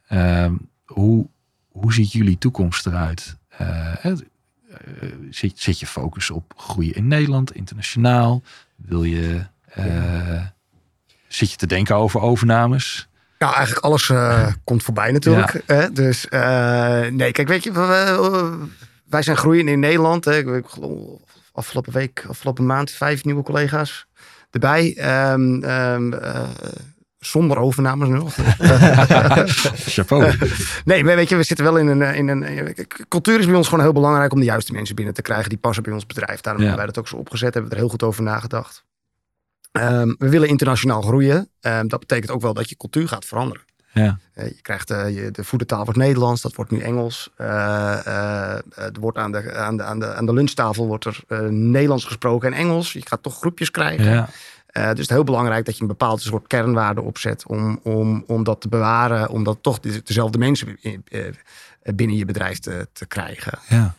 Ehm, 0.07 0.53
hoe, 0.86 1.28
hoe 1.67 1.93
ziet 1.93 2.11
jullie 2.11 2.38
toekomst 2.38 2.86
eruit? 2.86 3.38
zit, 5.30 5.59
zit 5.59 5.80
je 5.80 5.88
focus 5.88 6.30
op 6.30 6.53
groeien 6.57 6.93
in 6.93 7.07
Nederland, 7.07 7.55
internationaal? 7.55 8.41
Wil 8.75 9.03
je, 9.03 9.41
zit 11.28 11.51
je 11.51 11.57
te 11.57 11.67
denken 11.67 11.95
over 11.95 12.19
overnames? 12.19 13.07
Ja, 13.38 13.54
eigenlijk 13.54 13.86
alles 13.86 14.10
uh, 14.10 14.48
komt 14.64 14.84
voorbij 14.84 15.12
natuurlijk. 15.12 15.62
Hè? 15.66 15.92
Dus 15.92 16.28
uh, 16.30 17.06
nee, 17.08 17.32
kijk, 17.32 17.48
weet 17.48 17.64
je, 17.64 17.72
wij 19.10 19.22
zijn 19.22 19.38
groeiend 19.38 19.70
in 19.70 19.80
Nederland. 19.80 20.26
Hè? 20.26 20.56
Ik 20.56 20.68
geloof 20.68 21.20
afgelopen 21.58 21.94
week, 21.94 22.26
afgelopen 22.30 22.66
maand, 22.66 22.92
vijf 22.92 23.24
nieuwe 23.26 23.44
collega's 23.44 24.08
erbij. 24.52 24.98
Um, 25.32 25.64
um, 25.64 26.14
uh, 26.14 26.50
zonder 27.20 27.58
overnames 27.58 28.08
nog. 28.08 28.34
Chapeau. 29.96 30.34
nee, 30.86 31.04
maar 31.04 31.16
weet 31.16 31.30
je, 31.30 31.36
we 31.36 31.44
zitten 31.44 31.66
wel 31.66 31.78
in 31.78 31.88
een, 31.88 32.16
in 32.16 32.28
een. 32.28 32.76
Cultuur 33.08 33.40
is 33.40 33.46
bij 33.46 33.56
ons 33.56 33.68
gewoon 33.68 33.84
heel 33.84 33.94
belangrijk 33.94 34.34
om 34.34 34.40
de 34.40 34.46
juiste 34.46 34.74
mensen 34.74 34.96
binnen 34.96 35.14
te 35.14 35.22
krijgen 35.22 35.50
die 35.50 35.58
passen 35.58 35.84
bij 35.84 35.94
ons 35.94 36.06
bedrijf. 36.06 36.42
Daarom 36.42 36.62
hebben 36.62 36.80
wij 36.80 36.88
dat 36.94 37.00
ook 37.00 37.08
zo 37.08 37.16
opgezet, 37.16 37.54
hebben 37.54 37.72
we 37.72 37.76
er 37.76 37.82
heel 37.82 37.92
goed 37.92 38.04
over 38.04 38.24
nagedacht. 38.24 38.84
Um, 39.78 40.15
we 40.19 40.30
willen 40.30 40.47
internationaal 40.47 41.01
groeien. 41.01 41.49
Um, 41.61 41.88
dat 41.88 41.99
betekent 41.99 42.32
ook 42.32 42.41
wel 42.41 42.53
dat 42.53 42.69
je 42.69 42.78
cultuur 42.78 43.07
gaat 43.07 43.25
veranderen. 43.25 43.61
Ja. 43.91 44.19
Uh, 44.36 44.45
je 44.45 44.61
krijgt 44.61 44.91
uh, 44.91 45.15
je, 45.15 45.32
de 45.32 45.43
voedertaal 45.43 45.84
wordt 45.84 45.99
Nederlands, 45.99 46.41
dat 46.41 46.55
wordt 46.55 46.71
nu 46.71 46.80
Engels. 46.80 47.30
Uh, 47.38 48.07
er 48.75 48.99
wordt 48.99 49.17
aan 49.17 49.32
de, 49.32 49.53
aan, 49.53 49.78
de, 49.78 49.84
aan, 49.84 49.99
de, 49.99 50.13
aan 50.13 50.25
de 50.25 50.34
lunchtafel 50.34 50.88
wordt 50.88 51.05
er 51.05 51.23
Nederlands 51.51 52.05
gesproken 52.05 52.53
en 52.53 52.59
Engels. 52.59 52.93
Je 52.93 53.01
gaat 53.07 53.23
toch 53.23 53.38
groepjes 53.38 53.71
krijgen. 53.71 54.05
Ja. 54.05 54.25
dus 54.73 54.84
het 54.84 54.99
is 54.99 55.09
heel 55.09 55.23
belangrijk 55.23 55.65
dat 55.65 55.75
je 55.75 55.82
een 55.82 55.88
bepaalde 55.88 56.21
soort 56.21 56.47
kernwaarde 56.47 57.01
opzet 57.01 57.45
om, 57.47 57.80
om, 57.84 58.23
om 58.28 58.43
dat 58.43 58.61
te 58.61 58.67
bewaren, 58.67 59.30
om 59.30 59.43
dat 59.43 59.57
toch 59.61 59.80
dezelfde 59.80 60.38
mensen 60.38 60.80
binnen 61.84 62.17
je 62.17 62.25
bedrijf 62.25 62.59
te, 62.59 62.88
te 62.93 63.05
krijgen. 63.05 63.59
Ja. 63.67 63.95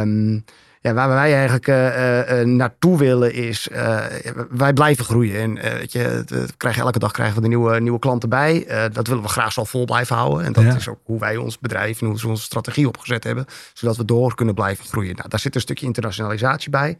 Um, 0.00 0.44
ja, 0.80 0.94
waar 0.94 1.08
wij 1.08 1.34
eigenlijk 1.34 1.66
uh, 1.66 2.40
uh, 2.40 2.46
naartoe 2.46 2.98
willen 2.98 3.32
is, 3.32 3.68
uh, 3.72 4.04
wij 4.50 4.72
blijven 4.72 5.04
groeien. 5.04 5.40
En 5.40 5.54
weet 5.78 5.92
je, 5.92 6.24
krijgen, 6.56 6.82
elke 6.82 6.98
dag 6.98 7.12
krijgen 7.12 7.34
we 7.36 7.40
de 7.40 7.48
nieuwe, 7.48 7.80
nieuwe 7.80 7.98
klanten 7.98 8.28
bij. 8.28 8.66
dat 8.92 9.06
willen 9.06 9.22
we 9.22 9.28
graag 9.28 9.52
zo 9.52 9.64
vol 9.64 9.84
blijven 9.84 10.16
houden. 10.16 10.44
En 10.44 10.52
dat 10.52 10.74
is 10.74 10.88
ook 10.88 11.00
hoe 11.02 11.20
wij 11.20 11.36
ons 11.36 11.58
bedrijf 11.58 12.00
en 12.00 12.06
hoe 12.06 12.20
we 12.20 12.28
onze 12.28 12.42
strategie 12.42 12.88
opgezet 12.88 13.24
hebben. 13.24 13.46
Zodat 13.72 13.96
we 13.96 14.04
door 14.04 14.34
kunnen 14.34 14.54
blijven 14.54 14.84
groeien. 14.84 15.16
Nou, 15.16 15.28
daar 15.28 15.40
zit 15.40 15.54
een 15.54 15.60
stukje 15.60 15.86
internationalisatie 15.86 16.70
bij. 16.70 16.98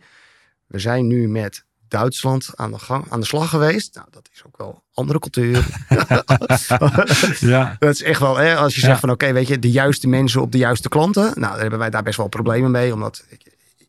We 0.66 0.78
zijn 0.78 1.06
nu 1.06 1.28
met 1.28 1.64
Duitsland 1.88 2.50
aan 2.54 2.70
de, 2.70 2.78
gang, 2.78 3.04
aan 3.08 3.20
de 3.20 3.26
slag 3.26 3.48
geweest. 3.48 3.94
Nou, 3.94 4.06
dat 4.10 4.28
is 4.32 4.42
ook 4.46 4.56
wel 4.56 4.82
andere 4.94 5.18
cultuur. 5.18 5.66
ja. 7.40 7.76
Dat 7.78 7.94
is 7.94 8.02
echt 8.02 8.20
wel, 8.20 8.36
hè, 8.36 8.56
als 8.56 8.74
je 8.74 8.80
zegt 8.80 9.00
van 9.00 9.10
oké, 9.10 9.32
weet 9.32 9.48
je, 9.48 9.58
de 9.58 9.70
juiste 9.70 10.08
mensen 10.08 10.42
op 10.42 10.52
de 10.52 10.58
juiste 10.58 10.88
klanten. 10.88 11.22
Nou, 11.22 11.52
daar 11.52 11.60
hebben 11.60 11.78
wij 11.78 11.90
daar 11.90 12.02
best 12.02 12.16
wel 12.16 12.28
problemen 12.28 12.70
mee. 12.70 12.92
Omdat 12.94 13.24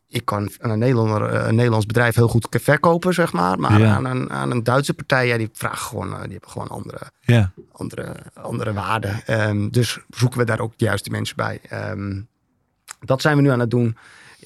ik 0.08 0.24
kan 0.24 0.50
een, 0.58 0.78
Nederlander, 0.78 1.34
een 1.34 1.54
Nederlands 1.54 1.86
bedrijf 1.86 2.14
heel 2.14 2.28
goed 2.28 2.46
verkopen, 2.50 3.14
zeg 3.14 3.32
maar. 3.32 3.58
Maar 3.58 3.84
aan, 3.84 4.04
een, 4.04 4.30
aan 4.30 4.50
een 4.50 4.62
Duitse 4.62 4.94
partij, 4.94 5.26
ja, 5.26 5.36
die 5.36 5.50
vragen 5.52 5.86
gewoon, 5.86 6.12
eh, 6.12 6.22
die 6.22 6.32
hebben 6.32 6.50
gewoon 6.50 6.68
andere, 6.68 6.98
ja. 7.20 7.52
andere, 7.72 8.14
andere 8.34 8.72
waarden. 8.72 9.22
Um, 9.48 9.70
dus 9.70 9.98
zoeken 10.10 10.38
we 10.38 10.44
daar 10.44 10.60
ook 10.60 10.72
de 10.76 10.84
juiste 10.84 11.10
mensen 11.10 11.36
bij. 11.36 11.60
Um, 11.90 12.28
dat 13.00 13.20
zijn 13.20 13.36
we 13.36 13.42
nu 13.42 13.50
aan 13.50 13.60
het 13.60 13.70
doen. 13.70 13.96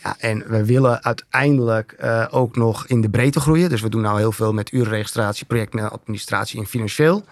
Ja, 0.02 0.16
en 0.18 0.44
we 0.48 0.64
willen 0.64 1.04
uiteindelijk 1.04 1.96
uh, 2.00 2.26
ook 2.30 2.56
nog 2.56 2.86
in 2.86 3.00
de 3.00 3.10
breedte 3.10 3.40
groeien. 3.40 3.68
Dus 3.68 3.80
we 3.80 3.88
doen 3.88 4.00
nou 4.00 4.18
heel 4.18 4.32
veel 4.32 4.52
met 4.52 4.72
uurregistratie, 4.72 5.46
projectadministratie 5.46 6.60
en 6.60 6.66
financieel. 6.66 7.24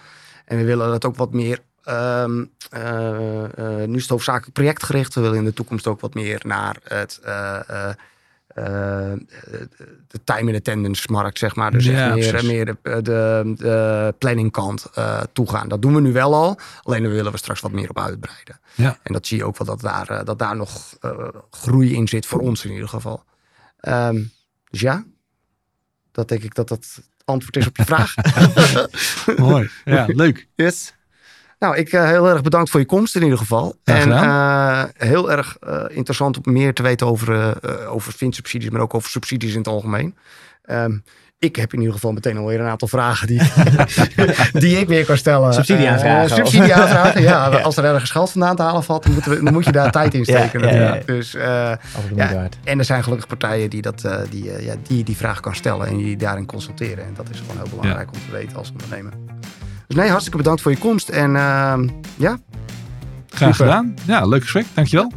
En 0.44 0.56
we 0.56 0.64
willen 0.64 0.88
dat 0.88 1.04
ook 1.04 1.16
wat 1.16 1.32
meer 1.32 1.58
Um, 1.88 2.50
uh, 2.74 3.42
uh, 3.58 3.86
nu 3.86 3.94
is 3.94 4.02
het 4.02 4.10
hoofdzakelijk 4.10 4.52
projectgericht. 4.52 5.14
We 5.14 5.20
willen 5.20 5.36
in 5.36 5.44
de 5.44 5.52
toekomst 5.52 5.86
ook 5.86 6.00
wat 6.00 6.14
meer 6.14 6.40
naar 6.46 6.76
het 6.82 7.20
uh, 7.26 7.60
de 8.54 10.20
time 10.24 10.50
and 10.50 10.54
attendance 10.54 11.12
markt, 11.12 11.38
zeg 11.38 11.54
maar. 11.54 11.70
Dus 11.70 11.84
ja, 11.84 12.14
meer, 12.14 12.44
meer 12.44 12.64
de, 12.64 13.02
de, 13.02 13.52
de 13.56 14.14
planningkant 14.18 14.86
uh, 14.98 15.20
toegaan. 15.32 15.68
Dat 15.68 15.82
doen 15.82 15.94
we 15.94 16.00
nu 16.00 16.12
wel 16.12 16.34
al. 16.34 16.58
Alleen 16.82 17.02
daar 17.02 17.12
willen 17.12 17.32
we 17.32 17.38
straks 17.38 17.60
wat 17.60 17.72
meer 17.72 17.90
op 17.90 17.98
uitbreiden. 17.98 18.60
Ja. 18.74 18.98
En 19.02 19.12
dat 19.12 19.26
zie 19.26 19.36
je 19.36 19.44
ook 19.44 19.58
wel 19.58 19.66
dat 19.66 19.80
daar, 19.80 20.24
dat 20.24 20.38
daar 20.38 20.56
nog 20.56 20.96
groei 21.50 21.94
in 21.94 22.08
zit, 22.08 22.26
voor 22.26 22.40
ons 22.40 22.64
in 22.64 22.72
ieder 22.72 22.88
geval. 22.88 23.24
Um, 23.80 24.32
dus 24.70 24.80
ja, 24.80 25.04
dat 26.12 26.28
denk 26.28 26.42
ik 26.42 26.54
dat 26.54 26.68
dat 26.68 27.00
antwoord 27.24 27.56
is 27.56 27.66
op 27.66 27.76
je 27.76 27.84
vraag. 27.84 28.14
Mooi. 29.50 29.70
Ja, 29.84 30.06
leuk. 30.06 30.48
Yes. 30.54 30.94
Nou, 31.60 31.76
ik 31.76 31.92
uh, 31.92 32.06
heel 32.06 32.28
erg 32.28 32.42
bedankt 32.42 32.70
voor 32.70 32.80
je 32.80 32.86
komst 32.86 33.16
in 33.16 33.22
ieder 33.22 33.38
geval. 33.38 33.76
en 33.84 34.08
uh, 34.08 34.84
heel 34.96 35.30
erg 35.30 35.56
uh, 35.66 35.84
interessant 35.88 36.46
om 36.46 36.52
meer 36.52 36.74
te 36.74 36.82
weten 36.82 37.06
over, 37.06 37.56
over 37.88 38.12
subsidies, 38.18 38.70
maar 38.70 38.80
ook 38.80 38.94
over 38.94 39.10
subsidies 39.10 39.52
in 39.52 39.58
het 39.58 39.68
algemeen. 39.68 40.16
Um, 40.70 41.02
ik 41.38 41.56
heb 41.56 41.72
in 41.72 41.78
ieder 41.78 41.94
geval 41.94 42.12
meteen 42.12 42.36
alweer 42.36 42.60
een 42.60 42.66
aantal 42.66 42.88
vragen 42.88 43.26
die, 43.26 43.40
die 44.62 44.78
ik 44.78 44.88
weer 44.88 45.04
kan 45.04 45.16
stellen. 45.16 45.54
Subsidieaanvragen. 45.54 46.36
subsidieaanvragen, 46.36 47.22
ja, 47.22 47.48
ja, 47.52 47.58
Als 47.58 47.76
er 47.76 47.84
ergens 47.84 48.10
geld 48.10 48.30
vandaan 48.30 48.56
te 48.56 48.62
halen 48.62 48.84
valt, 48.84 49.02
dan, 49.02 49.14
we, 49.14 49.42
dan 49.42 49.52
moet 49.52 49.64
je 49.64 49.72
daar 49.72 49.90
tijd 49.90 50.14
in 50.14 50.24
steken. 50.24 50.60
Ja, 50.60 50.94
ja, 50.94 50.98
Dus, 51.06 51.32
ja, 51.32 52.48
en 52.64 52.78
er 52.78 52.84
zijn 52.84 53.02
gelukkig 53.02 53.28
partijen 53.28 53.70
die, 53.70 53.82
dat, 53.82 54.08
die, 54.30 54.62
ja, 54.62 54.74
die 54.82 55.04
die 55.04 55.16
vraag 55.16 55.40
kan 55.40 55.54
stellen 55.54 55.86
en 55.86 55.96
die 55.96 56.16
daarin 56.16 56.46
consulteren. 56.46 57.04
En 57.04 57.14
dat 57.14 57.30
is 57.30 57.38
gewoon 57.38 57.56
heel 57.56 57.78
belangrijk 57.78 58.08
om 58.12 58.18
te 58.26 58.32
weten 58.32 58.56
als 58.56 58.72
ondernemer. 58.72 59.12
Dus 59.90 59.98
nee, 59.98 60.08
hartstikke 60.08 60.38
bedankt 60.38 60.62
voor 60.62 60.70
je 60.70 60.78
komst. 60.78 61.08
En 61.08 61.36
ehm, 61.36 61.88
ja. 62.16 62.38
Graag 63.28 63.56
gedaan. 63.56 63.94
Ja, 64.06 64.26
leuk 64.26 64.42
gesprek. 64.42 64.66
Dankjewel. 64.74 65.12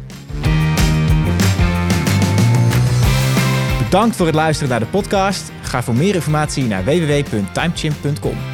Bedankt 3.82 4.16
voor 4.16 4.26
het 4.26 4.34
luisteren 4.34 4.70
naar 4.70 4.80
de 4.80 4.86
podcast. 4.86 5.52
Ga 5.62 5.82
voor 5.82 5.94
meer 5.94 6.14
informatie 6.14 6.64
naar 6.64 6.84
www.timechimp.com. 6.84 8.53